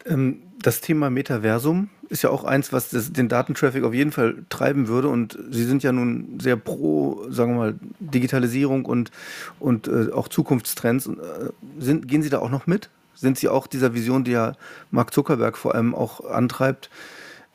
Ähm, 0.04 0.42
das 0.60 0.80
Thema 0.80 1.10
Metaversum 1.10 1.90
ist 2.08 2.22
ja 2.22 2.30
auch 2.30 2.44
eins, 2.44 2.72
was 2.72 2.90
den 2.90 3.28
Datentraffic 3.28 3.82
auf 3.82 3.94
jeden 3.94 4.12
Fall 4.12 4.44
treiben 4.48 4.86
würde. 4.86 5.08
Und 5.08 5.38
Sie 5.50 5.64
sind 5.64 5.82
ja 5.82 5.92
nun 5.92 6.38
sehr 6.40 6.56
pro, 6.56 7.24
sagen 7.28 7.54
wir 7.54 7.58
mal, 7.58 7.74
Digitalisierung 7.98 8.84
und, 8.84 9.10
und 9.58 9.88
äh, 9.88 10.12
auch 10.12 10.28
Zukunftstrends. 10.28 11.06
Äh, 11.06 11.50
sind, 11.78 12.06
gehen 12.06 12.22
Sie 12.22 12.30
da 12.30 12.38
auch 12.38 12.50
noch 12.50 12.66
mit? 12.66 12.90
Sind 13.22 13.38
Sie 13.38 13.48
auch 13.48 13.68
dieser 13.68 13.94
Vision, 13.94 14.24
die 14.24 14.32
ja 14.32 14.56
Mark 14.90 15.14
Zuckerberg 15.14 15.56
vor 15.56 15.76
allem 15.76 15.94
auch 15.94 16.24
antreibt, 16.24 16.90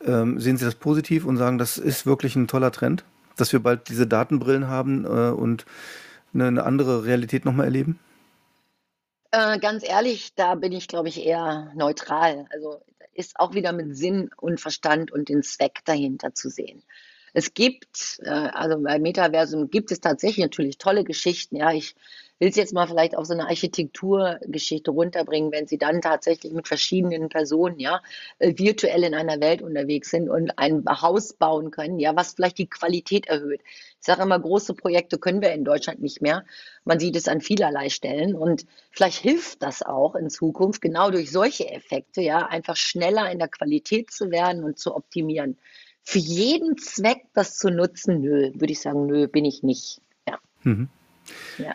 ähm, 0.01 0.39
sehen 0.39 0.55
Sie 0.55 0.63
das 0.63 0.75
positiv 0.75 1.25
und 1.25 1.35
sagen, 1.35 1.57
das 1.57 1.77
ist 1.77 2.05
wirklich 2.05 2.37
ein 2.37 2.47
toller 2.47 2.71
Trend, 2.71 3.03
dass 3.35 3.51
wir 3.51 3.59
bald 3.59 3.89
diese 3.89 4.07
Datenbrillen 4.07 4.69
haben 4.69 5.03
äh, 5.03 5.29
und 5.29 5.65
eine, 6.33 6.47
eine, 6.47 6.63
andere 6.63 7.03
Realität 7.03 7.43
nochmal 7.43 7.65
erleben? 7.65 7.99
Äh, 9.31 9.59
ganz 9.59 9.85
ehrlich, 9.85 10.33
da 10.35 10.55
bin 10.55 10.71
ich, 10.71 10.87
glaube 10.87 11.09
ich, 11.09 11.25
eher 11.25 11.69
neutral. 11.75 12.45
Also 12.53 12.81
ist 13.13 13.37
auch 13.37 13.53
wieder 13.53 13.73
mit 13.73 13.97
Sinn 13.97 14.29
und 14.37 14.61
Verstand 14.61 15.11
und 15.11 15.27
den 15.27 15.43
Zweck 15.43 15.81
dahinter 15.83 16.33
zu 16.33 16.49
sehen. 16.49 16.81
Es 17.33 17.53
gibt, 17.53 18.21
äh, 18.23 18.29
also 18.29 18.81
bei 18.81 18.99
Metaversum 18.99 19.69
gibt 19.69 19.91
es 19.91 19.99
tatsächlich 19.99 20.45
natürlich 20.45 20.77
tolle 20.77 21.03
Geschichten. 21.03 21.57
Ja, 21.57 21.73
ich 21.73 21.93
will 22.39 22.49
es 22.49 22.55
jetzt 22.55 22.73
mal 22.73 22.87
vielleicht 22.87 23.15
auf 23.15 23.25
so 23.25 23.33
eine 23.33 23.47
Architekturgeschichte 23.47 24.91
runterbringen, 24.91 25.51
wenn 25.51 25.67
sie 25.67 25.77
dann 25.77 26.01
tatsächlich 26.01 26.53
mit 26.53 26.67
verschiedenen 26.67 27.29
Personen, 27.29 27.79
ja, 27.79 28.01
äh, 28.39 28.53
virtuell 28.55 29.03
in 29.03 29.15
einer 29.15 29.39
Welt 29.39 29.61
unterwegs 29.61 30.11
sind 30.11 30.29
und 30.29 30.57
ein 30.57 30.83
Haus 30.85 31.33
bauen 31.33 31.71
können, 31.71 31.99
ja, 31.99 32.15
was 32.15 32.33
vielleicht 32.33 32.57
die 32.57 32.69
Qualität 32.69 33.27
erhöht. 33.27 33.61
Ich 33.99 34.05
sage 34.05 34.21
immer, 34.21 34.39
große 34.39 34.75
Projekte 34.75 35.17
können 35.17 35.41
wir 35.41 35.51
in 35.53 35.65
Deutschland 35.65 36.01
nicht 36.01 36.21
mehr. 36.21 36.45
Man 36.85 36.99
sieht 36.99 37.15
es 37.15 37.27
an 37.27 37.41
vielerlei 37.41 37.89
Stellen 37.89 38.35
und 38.35 38.65
vielleicht 38.91 39.19
hilft 39.19 39.63
das 39.63 39.81
auch 39.81 40.15
in 40.15 40.29
Zukunft 40.29 40.81
genau 40.81 41.09
durch 41.09 41.31
solche 41.31 41.69
Effekte, 41.69 42.21
ja, 42.21 42.45
einfach 42.45 42.75
schneller 42.75 43.31
in 43.31 43.39
der 43.39 43.49
Qualität 43.49 44.11
zu 44.11 44.31
werden 44.31 44.63
und 44.63 44.77
zu 44.77 44.95
optimieren. 44.95 45.57
Für 46.03 46.19
jeden 46.19 46.77
Zweck 46.77 47.25
das 47.33 47.57
zu 47.57 47.69
nutzen, 47.69 48.21
nö, 48.21 48.51
würde 48.53 48.71
ich 48.71 48.79
sagen, 48.79 49.07
nö, 49.07 49.27
bin 49.27 49.43
ich 49.43 49.61
nicht. 49.61 49.99
Ja. 50.25 50.39
Mhm. 50.63 50.87
ja. 51.57 51.73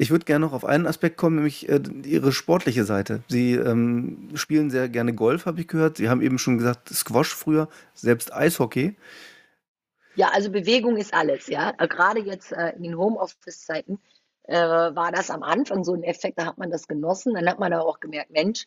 Ich 0.00 0.10
würde 0.10 0.24
gerne 0.24 0.46
noch 0.46 0.54
auf 0.54 0.64
einen 0.64 0.86
Aspekt 0.86 1.18
kommen, 1.18 1.36
nämlich 1.36 1.68
äh, 1.68 1.78
Ihre 2.04 2.32
sportliche 2.32 2.84
Seite. 2.84 3.22
Sie 3.28 3.52
ähm, 3.52 4.30
spielen 4.32 4.70
sehr 4.70 4.88
gerne 4.88 5.12
Golf, 5.12 5.44
habe 5.44 5.60
ich 5.60 5.68
gehört. 5.68 5.98
Sie 5.98 6.08
haben 6.08 6.22
eben 6.22 6.38
schon 6.38 6.56
gesagt, 6.56 6.88
Squash 6.88 7.34
früher, 7.34 7.68
selbst 7.92 8.32
Eishockey. 8.32 8.96
Ja, 10.14 10.30
also 10.32 10.50
Bewegung 10.50 10.96
ist 10.96 11.12
alles, 11.12 11.48
ja. 11.48 11.72
Gerade 11.72 12.20
jetzt 12.20 12.50
äh, 12.50 12.70
in 12.76 12.82
den 12.84 12.96
Homeoffice-Zeiten 12.96 14.00
äh, 14.44 14.54
war 14.56 15.12
das 15.12 15.30
am 15.30 15.42
Anfang 15.42 15.84
so 15.84 15.92
ein 15.92 16.02
Effekt, 16.02 16.38
da 16.38 16.46
hat 16.46 16.56
man 16.56 16.70
das 16.70 16.88
genossen. 16.88 17.34
Dann 17.34 17.46
hat 17.46 17.58
man 17.58 17.70
aber 17.70 17.84
auch 17.84 18.00
gemerkt, 18.00 18.30
Mensch, 18.30 18.64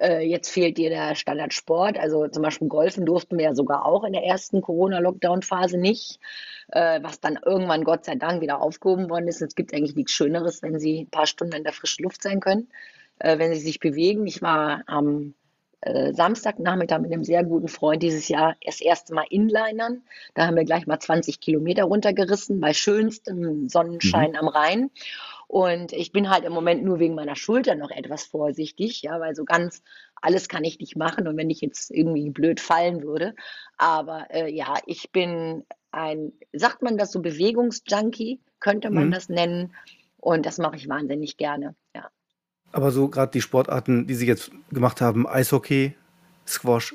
äh, 0.00 0.20
jetzt 0.20 0.50
fehlt 0.50 0.78
dir 0.78 0.90
der 0.90 1.14
Standardsport. 1.14 1.98
Also 1.98 2.28
zum 2.28 2.42
Beispiel 2.42 2.68
Golfen 2.68 3.06
durften 3.06 3.38
wir 3.38 3.46
ja 3.46 3.54
sogar 3.54 3.84
auch 3.84 4.04
in 4.04 4.12
der 4.12 4.24
ersten 4.24 4.60
Corona-Lockdown-Phase 4.60 5.78
nicht, 5.78 6.20
äh, 6.68 7.00
was 7.02 7.20
dann 7.20 7.38
irgendwann 7.44 7.84
Gott 7.84 8.04
sei 8.04 8.16
Dank 8.16 8.40
wieder 8.40 8.60
aufgehoben 8.60 9.10
worden 9.10 9.28
ist. 9.28 9.42
Es 9.42 9.54
gibt 9.54 9.72
eigentlich 9.74 9.96
nichts 9.96 10.12
Schöneres, 10.12 10.62
wenn 10.62 10.78
sie 10.78 11.02
ein 11.02 11.10
paar 11.10 11.26
Stunden 11.26 11.56
in 11.56 11.64
der 11.64 11.72
frischen 11.72 12.04
Luft 12.04 12.22
sein 12.22 12.40
können, 12.40 12.68
äh, 13.18 13.38
wenn 13.38 13.54
sie 13.54 13.60
sich 13.60 13.80
bewegen. 13.80 14.26
Ich 14.26 14.42
war 14.42 14.82
am 14.86 15.34
äh, 15.82 16.12
Samstagnachmittag 16.14 17.00
mit 17.00 17.12
einem 17.12 17.24
sehr 17.24 17.44
guten 17.44 17.68
Freund 17.68 18.02
dieses 18.02 18.28
Jahr 18.28 18.56
das 18.64 18.80
erste 18.80 19.14
Mal 19.14 19.26
Inlinern. 19.30 20.02
Da 20.34 20.46
haben 20.46 20.56
wir 20.56 20.64
gleich 20.64 20.86
mal 20.86 20.98
20 20.98 21.40
Kilometer 21.40 21.84
runtergerissen 21.84 22.60
bei 22.60 22.72
schönstem 22.72 23.68
Sonnenschein 23.68 24.30
mhm. 24.30 24.36
am 24.36 24.48
Rhein. 24.48 24.90
Und 25.48 25.92
ich 25.92 26.12
bin 26.12 26.28
halt 26.28 26.44
im 26.44 26.52
Moment 26.52 26.84
nur 26.84 26.98
wegen 26.98 27.14
meiner 27.14 27.36
Schulter 27.36 27.76
noch 27.76 27.90
etwas 27.90 28.24
vorsichtig, 28.24 29.02
ja, 29.02 29.20
weil 29.20 29.34
so 29.36 29.44
ganz 29.44 29.82
alles 30.20 30.48
kann 30.48 30.64
ich 30.64 30.80
nicht 30.80 30.96
machen 30.96 31.28
und 31.28 31.36
wenn 31.36 31.50
ich 31.50 31.60
jetzt 31.60 31.90
irgendwie 31.90 32.30
blöd 32.30 32.58
fallen 32.60 33.02
würde. 33.02 33.34
Aber 33.76 34.26
äh, 34.30 34.52
ja, 34.52 34.74
ich 34.86 35.12
bin 35.12 35.64
ein, 35.92 36.32
sagt 36.52 36.82
man 36.82 36.98
das 36.98 37.12
so, 37.12 37.20
Bewegungsjunkie, 37.20 38.40
könnte 38.58 38.90
man 38.90 39.06
mhm. 39.06 39.12
das 39.12 39.28
nennen. 39.28 39.74
Und 40.18 40.46
das 40.46 40.58
mache 40.58 40.76
ich 40.76 40.88
wahnsinnig 40.88 41.36
gerne, 41.36 41.76
ja. 41.94 42.10
Aber 42.72 42.90
so 42.90 43.08
gerade 43.08 43.30
die 43.30 43.40
Sportarten, 43.40 44.06
die 44.06 44.14
Sie 44.14 44.26
jetzt 44.26 44.50
gemacht 44.70 45.00
haben, 45.00 45.26
Eishockey, 45.26 45.94
Squash, 46.46 46.94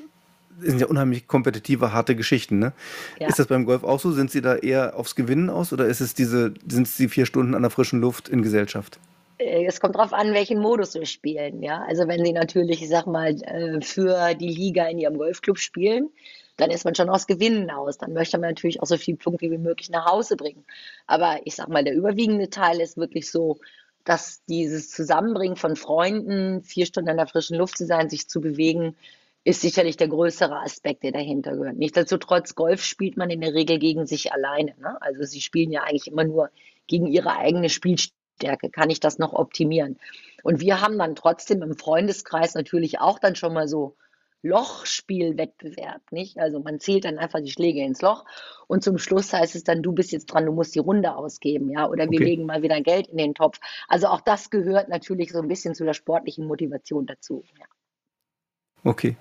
sind 0.62 0.80
ja 0.80 0.86
unheimlich 0.86 1.26
kompetitive, 1.26 1.92
harte 1.92 2.16
Geschichten. 2.16 2.58
Ne? 2.58 2.72
Ja. 3.18 3.28
Ist 3.28 3.38
das 3.38 3.46
beim 3.46 3.64
Golf 3.64 3.84
auch 3.84 4.00
so? 4.00 4.12
Sind 4.12 4.30
Sie 4.30 4.40
da 4.40 4.56
eher 4.56 4.96
aufs 4.96 5.14
Gewinnen 5.14 5.50
aus 5.50 5.72
oder 5.72 5.86
ist 5.86 6.00
es 6.00 6.14
diese, 6.14 6.54
sind 6.66 6.86
es 6.86 6.96
die 6.96 7.08
vier 7.08 7.26
Stunden 7.26 7.54
an 7.54 7.62
der 7.62 7.70
frischen 7.70 8.00
Luft 8.00 8.28
in 8.28 8.42
Gesellschaft? 8.42 8.98
Äh, 9.38 9.66
es 9.66 9.80
kommt 9.80 9.96
darauf 9.96 10.12
an, 10.12 10.32
welchen 10.32 10.60
Modus 10.60 10.94
wir 10.94 11.06
spielen. 11.06 11.62
Ja? 11.62 11.84
Also 11.86 12.06
wenn 12.08 12.24
Sie 12.24 12.32
natürlich, 12.32 12.82
ich 12.82 12.88
sag 12.88 13.06
mal, 13.06 13.30
äh, 13.42 13.80
für 13.80 14.34
die 14.34 14.48
Liga 14.48 14.86
in 14.86 14.98
Ihrem 14.98 15.18
Golfclub 15.18 15.58
spielen, 15.58 16.10
dann 16.56 16.70
ist 16.70 16.84
man 16.84 16.94
schon 16.94 17.08
aus 17.08 17.26
Gewinnen 17.26 17.70
aus. 17.70 17.98
Dann 17.98 18.12
möchte 18.12 18.38
man 18.38 18.50
natürlich 18.50 18.82
auch 18.82 18.86
so 18.86 18.96
viele 18.96 19.16
Punkte 19.16 19.50
wie 19.50 19.58
möglich 19.58 19.90
nach 19.90 20.06
Hause 20.06 20.36
bringen. 20.36 20.64
Aber 21.06 21.40
ich 21.44 21.54
sag 21.56 21.68
mal, 21.68 21.84
der 21.84 21.94
überwiegende 21.94 22.50
Teil 22.50 22.80
ist 22.80 22.96
wirklich 22.96 23.30
so, 23.30 23.58
dass 24.04 24.44
dieses 24.46 24.90
Zusammenbringen 24.90 25.56
von 25.56 25.76
Freunden, 25.76 26.62
vier 26.62 26.86
Stunden 26.86 27.10
an 27.10 27.16
der 27.16 27.26
frischen 27.26 27.56
Luft 27.56 27.78
zu 27.78 27.86
sein, 27.86 28.10
sich 28.10 28.28
zu 28.28 28.40
bewegen, 28.40 28.96
ist 29.44 29.60
sicherlich 29.60 29.96
der 29.96 30.08
größere 30.08 30.60
Aspekt, 30.60 31.02
der 31.02 31.12
dahinter 31.12 31.56
gehört. 31.56 31.76
Nichtsdestotrotz, 31.76 32.54
Golf 32.54 32.84
spielt 32.84 33.16
man 33.16 33.30
in 33.30 33.40
der 33.40 33.54
Regel 33.54 33.78
gegen 33.78 34.06
sich 34.06 34.32
alleine. 34.32 34.74
Ne? 34.78 35.00
Also 35.00 35.24
sie 35.24 35.40
spielen 35.40 35.72
ja 35.72 35.82
eigentlich 35.82 36.06
immer 36.06 36.24
nur 36.24 36.50
gegen 36.86 37.06
ihre 37.06 37.36
eigene 37.36 37.68
Spielstärke. 37.68 38.70
Kann 38.70 38.90
ich 38.90 39.00
das 39.00 39.18
noch 39.18 39.32
optimieren? 39.32 39.98
Und 40.44 40.60
wir 40.60 40.80
haben 40.80 40.98
dann 40.98 41.16
trotzdem 41.16 41.62
im 41.62 41.76
Freundeskreis 41.76 42.54
natürlich 42.54 43.00
auch 43.00 43.18
dann 43.18 43.34
schon 43.34 43.52
mal 43.52 43.66
so 43.66 43.96
Lochspielwettbewerb, 44.42 46.02
nicht? 46.10 46.38
Also 46.38 46.58
man 46.58 46.80
zählt 46.80 47.04
dann 47.04 47.18
einfach 47.18 47.40
die 47.40 47.50
Schläge 47.50 47.80
ins 47.80 48.02
Loch 48.02 48.24
und 48.66 48.82
zum 48.82 48.98
Schluss 48.98 49.32
heißt 49.32 49.54
es 49.54 49.62
dann, 49.62 49.82
du 49.82 49.92
bist 49.92 50.10
jetzt 50.10 50.26
dran, 50.26 50.46
du 50.46 50.52
musst 50.52 50.74
die 50.74 50.80
Runde 50.80 51.14
ausgeben, 51.14 51.70
ja, 51.70 51.88
oder 51.88 52.10
wir 52.10 52.18
okay. 52.18 52.24
legen 52.24 52.46
mal 52.46 52.62
wieder 52.62 52.80
Geld 52.80 53.06
in 53.06 53.18
den 53.18 53.34
Topf. 53.34 53.60
Also 53.86 54.08
auch 54.08 54.20
das 54.20 54.50
gehört 54.50 54.88
natürlich 54.88 55.30
so 55.30 55.38
ein 55.38 55.46
bisschen 55.46 55.76
zu 55.76 55.84
der 55.84 55.94
sportlichen 55.94 56.46
Motivation 56.46 57.06
dazu. 57.06 57.44
Ja. 57.56 57.66
Okay. 58.82 59.16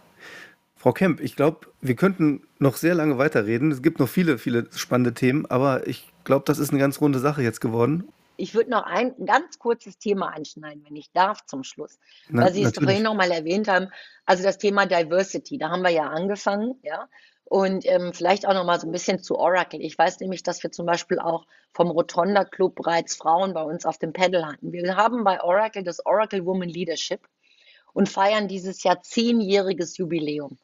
Frau 0.82 0.94
Kemp, 0.94 1.22
ich 1.22 1.36
glaube, 1.36 1.68
wir 1.80 1.96
könnten 1.96 2.42
noch 2.58 2.76
sehr 2.76 2.96
lange 2.96 3.20
weiterreden. 3.20 3.72
Es 3.72 3.84
gibt 3.84 4.00
noch 4.00 4.10
viele, 4.10 4.40
viele 4.40 4.68
spannende 4.74 5.14
Themen, 5.14 5.46
aber 5.46 5.86
ich 5.86 6.12
glaube, 6.24 6.46
das 6.48 6.58
ist 6.58 6.72
eine 6.72 6.80
ganz 6.80 7.00
runde 7.00 7.20
Sache 7.20 7.44
jetzt 7.44 7.62
geworden. 7.62 8.12
Ich 8.36 8.56
würde 8.56 8.72
noch 8.72 8.88
ein 8.88 9.14
ganz 9.28 9.60
kurzes 9.60 10.00
Thema 10.00 10.34
anschneiden, 10.34 10.84
wenn 10.88 10.96
ich 10.96 11.12
darf, 11.12 11.46
zum 11.46 11.64
Schluss. 11.64 12.00
Na, 12.30 12.46
weil 12.46 12.54
Sie 12.54 12.64
es 12.64 12.74
vorhin 12.74 13.04
noch 13.04 13.14
mal 13.14 13.30
erwähnt 13.30 13.68
haben. 13.68 13.90
Also 14.26 14.42
das 14.42 14.58
Thema 14.58 14.88
Diversity, 14.88 15.60
da 15.60 15.70
haben 15.70 15.84
wir 15.84 15.92
ja 15.92 16.08
angefangen, 16.08 16.80
ja. 16.82 17.08
Und 17.44 17.86
ähm, 17.86 18.12
vielleicht 18.12 18.48
auch 18.48 18.56
noch 18.56 18.66
mal 18.66 18.80
so 18.80 18.88
ein 18.88 18.92
bisschen 18.92 19.22
zu 19.22 19.38
Oracle. 19.38 19.82
Ich 19.82 19.96
weiß 19.96 20.20
nämlich, 20.20 20.42
dass 20.42 20.64
wir 20.64 20.72
zum 20.72 20.88
Beispiel 20.88 21.20
auch 21.20 21.46
vom 21.74 21.92
Rotonda 21.92 22.44
Club 22.44 22.74
bereits 22.74 23.16
Frauen 23.16 23.54
bei 23.54 23.62
uns 23.62 23.86
auf 23.86 24.00
dem 24.00 24.14
Pedal 24.14 24.48
hatten. 24.48 24.72
Wir 24.72 24.96
haben 24.96 25.24
bei 25.26 25.44
Oracle 25.44 25.84
das 25.84 26.04
Oracle 26.08 26.44
Woman 26.44 26.70
Leadership 26.70 27.20
und 27.94 28.10
feiern 28.10 28.48
dieses 28.48 28.82
Jahr 28.82 29.04
zehnjähriges 29.04 29.98
Jubiläum. 29.98 30.58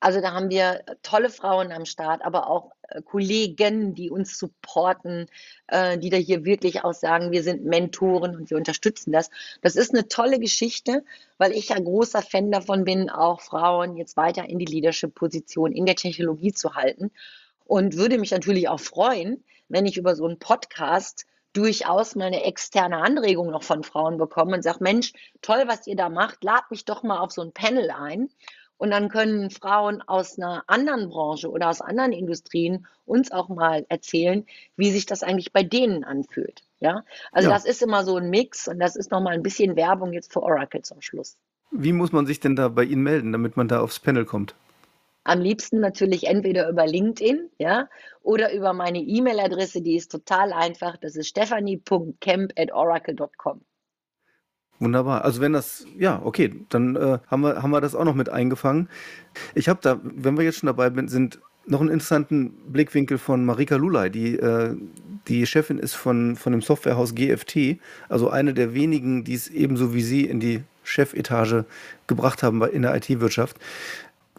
Also 0.00 0.22
da 0.22 0.32
haben 0.32 0.48
wir 0.48 0.82
tolle 1.02 1.28
Frauen 1.28 1.72
am 1.72 1.84
Start, 1.84 2.24
aber 2.24 2.48
auch 2.48 2.72
äh, 2.88 3.02
Kollegen, 3.02 3.94
die 3.94 4.10
uns 4.10 4.38
supporten, 4.38 5.26
äh, 5.66 5.98
die 5.98 6.08
da 6.08 6.16
hier 6.16 6.44
wirklich 6.44 6.82
auch 6.84 6.94
sagen, 6.94 7.30
wir 7.32 7.42
sind 7.42 7.64
Mentoren 7.64 8.34
und 8.34 8.50
wir 8.50 8.56
unterstützen 8.56 9.12
das. 9.12 9.30
Das 9.60 9.76
ist 9.76 9.94
eine 9.94 10.08
tolle 10.08 10.40
Geschichte, 10.40 11.04
weil 11.36 11.52
ich 11.52 11.68
ja 11.68 11.78
großer 11.78 12.22
Fan 12.22 12.50
davon 12.50 12.84
bin, 12.84 13.10
auch 13.10 13.42
Frauen 13.42 13.96
jetzt 13.96 14.16
weiter 14.16 14.48
in 14.48 14.58
die 14.58 14.64
Leadership-Position 14.64 15.72
in 15.72 15.84
der 15.84 15.96
Technologie 15.96 16.52
zu 16.52 16.74
halten. 16.74 17.10
Und 17.66 17.96
würde 17.96 18.18
mich 18.18 18.30
natürlich 18.30 18.68
auch 18.68 18.80
freuen, 18.80 19.44
wenn 19.68 19.86
ich 19.86 19.98
über 19.98 20.16
so 20.16 20.26
einen 20.26 20.38
Podcast 20.38 21.26
durchaus 21.52 22.14
mal 22.14 22.26
eine 22.26 22.44
externe 22.44 22.98
Anregung 22.98 23.50
noch 23.50 23.62
von 23.62 23.82
Frauen 23.82 24.18
bekomme 24.18 24.54
und 24.56 24.62
sage, 24.62 24.78
Mensch, 24.80 25.12
toll, 25.42 25.64
was 25.66 25.86
ihr 25.86 25.96
da 25.96 26.08
macht, 26.08 26.42
lad 26.44 26.70
mich 26.70 26.84
doch 26.84 27.02
mal 27.02 27.18
auf 27.18 27.32
so 27.32 27.42
ein 27.42 27.52
Panel 27.52 27.90
ein. 27.90 28.30
Und 28.80 28.90
dann 28.92 29.10
können 29.10 29.50
Frauen 29.50 30.00
aus 30.00 30.38
einer 30.38 30.64
anderen 30.66 31.10
Branche 31.10 31.50
oder 31.50 31.68
aus 31.68 31.82
anderen 31.82 32.12
Industrien 32.12 32.86
uns 33.04 33.30
auch 33.30 33.50
mal 33.50 33.84
erzählen, 33.90 34.46
wie 34.78 34.90
sich 34.90 35.04
das 35.04 35.22
eigentlich 35.22 35.52
bei 35.52 35.62
denen 35.62 36.02
anfühlt. 36.02 36.62
Ja, 36.78 37.04
also 37.30 37.50
ja. 37.50 37.54
das 37.54 37.66
ist 37.66 37.82
immer 37.82 38.04
so 38.04 38.16
ein 38.16 38.30
Mix 38.30 38.68
und 38.68 38.80
das 38.80 38.96
ist 38.96 39.10
nochmal 39.10 39.34
ein 39.34 39.42
bisschen 39.42 39.76
Werbung 39.76 40.14
jetzt 40.14 40.32
für 40.32 40.42
Oracle 40.42 40.80
zum 40.80 41.02
Schluss. 41.02 41.36
Wie 41.70 41.92
muss 41.92 42.12
man 42.12 42.24
sich 42.24 42.40
denn 42.40 42.56
da 42.56 42.68
bei 42.68 42.84
Ihnen 42.84 43.02
melden, 43.02 43.32
damit 43.32 43.58
man 43.58 43.68
da 43.68 43.82
aufs 43.82 43.98
Panel 43.98 44.24
kommt? 44.24 44.54
Am 45.24 45.42
liebsten 45.42 45.80
natürlich 45.80 46.26
entweder 46.26 46.70
über 46.70 46.86
LinkedIn, 46.86 47.50
ja, 47.58 47.86
oder 48.22 48.54
über 48.54 48.72
meine 48.72 49.00
E-Mail-Adresse, 49.00 49.82
die 49.82 49.96
ist 49.96 50.10
total 50.10 50.54
einfach. 50.54 50.96
Das 50.96 51.16
ist 51.16 51.28
stephanie.camp@oracle.com. 51.28 53.60
Wunderbar. 54.80 55.24
Also 55.24 55.42
wenn 55.42 55.52
das, 55.52 55.86
ja, 55.98 56.20
okay, 56.24 56.52
dann 56.70 56.96
äh, 56.96 57.18
haben, 57.28 57.42
wir, 57.42 57.62
haben 57.62 57.70
wir 57.70 57.82
das 57.82 57.94
auch 57.94 58.04
noch 58.04 58.14
mit 58.14 58.30
eingefangen. 58.30 58.88
Ich 59.54 59.68
habe 59.68 59.78
da, 59.82 60.00
wenn 60.02 60.36
wir 60.38 60.44
jetzt 60.44 60.58
schon 60.58 60.68
dabei 60.68 60.90
sind, 61.06 61.38
noch 61.66 61.82
einen 61.82 61.90
interessanten 61.90 62.52
Blickwinkel 62.72 63.18
von 63.18 63.44
Marika 63.44 63.76
Lulay, 63.76 64.08
die, 64.10 64.36
äh, 64.36 64.74
die 65.28 65.46
Chefin 65.46 65.78
ist 65.78 65.94
von, 65.94 66.34
von 66.34 66.52
dem 66.52 66.62
Softwarehaus 66.62 67.14
GFT, 67.14 67.78
also 68.08 68.30
eine 68.30 68.54
der 68.54 68.72
wenigen, 68.72 69.22
die 69.22 69.34
es 69.34 69.48
ebenso 69.48 69.92
wie 69.92 70.00
Sie 70.00 70.24
in 70.24 70.40
die 70.40 70.62
Chefetage 70.82 71.66
gebracht 72.06 72.42
haben 72.42 72.62
in 72.62 72.82
der 72.82 72.96
IT-Wirtschaft. 72.96 73.58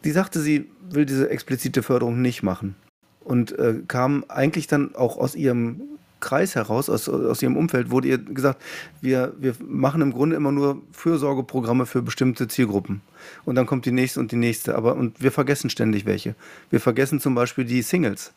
Die 0.03 0.11
sagte, 0.11 0.39
sie 0.39 0.69
will 0.89 1.05
diese 1.05 1.29
explizite 1.29 1.83
Förderung 1.83 2.21
nicht 2.21 2.41
machen 2.41 2.75
und 3.23 3.57
äh, 3.59 3.81
kam 3.87 4.25
eigentlich 4.27 4.65
dann 4.65 4.95
auch 4.95 5.17
aus 5.17 5.35
ihrem 5.35 5.81
Kreis 6.21 6.55
heraus, 6.55 6.89
aus, 6.89 7.09
aus 7.09 7.41
ihrem 7.41 7.57
Umfeld, 7.57 7.91
wurde 7.91 8.07
ihr 8.07 8.17
gesagt, 8.17 8.61
wir, 9.01 9.33
wir 9.37 9.55
machen 9.59 10.01
im 10.01 10.13
Grunde 10.13 10.35
immer 10.35 10.51
nur 10.51 10.81
Fürsorgeprogramme 10.93 11.85
für 11.85 12.01
bestimmte 12.01 12.47
Zielgruppen. 12.47 13.01
Und 13.43 13.55
dann 13.55 13.65
kommt 13.65 13.85
die 13.85 13.91
nächste 13.91 14.19
und 14.19 14.31
die 14.31 14.37
nächste. 14.37 14.75
Aber 14.75 14.95
und 14.95 15.21
wir 15.21 15.31
vergessen 15.31 15.69
ständig 15.69 16.05
welche. 16.05 16.35
Wir 16.69 16.79
vergessen 16.79 17.19
zum 17.19 17.35
Beispiel 17.35 17.65
die 17.65 17.81
Singles, 17.81 18.31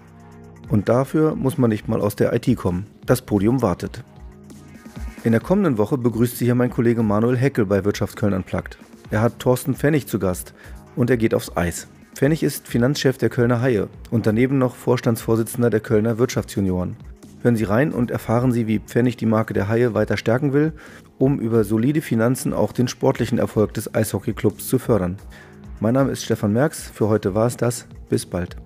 Und 0.67 0.89
dafür 0.89 1.35
muss 1.35 1.59
man 1.59 1.69
nicht 1.69 1.87
mal 1.87 2.01
aus 2.01 2.15
der 2.15 2.33
IT 2.33 2.57
kommen. 2.57 2.87
Das 3.05 3.21
Podium 3.21 3.61
wartet. 3.61 4.03
In 5.23 5.31
der 5.31 5.41
kommenden 5.41 5.77
Woche 5.77 5.99
begrüßt 5.99 6.39
Sie 6.39 6.45
hier 6.45 6.55
mein 6.55 6.71
Kollege 6.71 7.03
Manuel 7.03 7.37
Heckel 7.37 7.67
bei 7.67 7.85
Wirtschaft 7.85 8.15
Köln 8.15 8.33
Unplugged. 8.33 8.79
Er 9.11 9.21
hat 9.21 9.37
Thorsten 9.37 9.75
Pfennig 9.75 10.07
zu 10.07 10.17
Gast 10.17 10.55
und 10.95 11.11
er 11.11 11.17
geht 11.17 11.35
aufs 11.35 11.55
Eis. 11.55 11.87
Pfennig 12.15 12.41
ist 12.41 12.67
Finanzchef 12.67 13.19
der 13.19 13.29
Kölner 13.29 13.61
Haie 13.61 13.89
und 14.09 14.25
daneben 14.25 14.57
noch 14.57 14.75
Vorstandsvorsitzender 14.75 15.69
der 15.69 15.81
Kölner 15.81 16.17
Wirtschaftsjunioren. 16.17 16.97
Hören 17.43 17.55
Sie 17.55 17.65
rein 17.65 17.91
und 17.91 18.09
erfahren 18.09 18.51
Sie, 18.51 18.65
wie 18.65 18.79
Pfennig 18.79 19.17
die 19.17 19.27
Marke 19.27 19.53
der 19.53 19.67
Haie 19.67 19.93
weiter 19.93 20.17
stärken 20.17 20.51
will, 20.51 20.73
um 21.17 21.39
über 21.39 21.63
solide 21.63 22.01
Finanzen 22.01 22.53
auch 22.53 22.71
den 22.71 22.87
sportlichen 22.87 23.37
Erfolg 23.37 23.73
des 23.73 23.93
Eishockeyclubs 23.93 24.67
zu 24.67 24.79
fördern. 24.79 25.17
Mein 25.79 25.93
Name 25.93 26.11
ist 26.11 26.23
Stefan 26.23 26.53
Merks, 26.53 26.89
für 26.89 27.07
heute 27.07 27.35
war 27.35 27.47
es 27.47 27.57
das. 27.57 27.87
Bis 28.09 28.25
bald. 28.25 28.57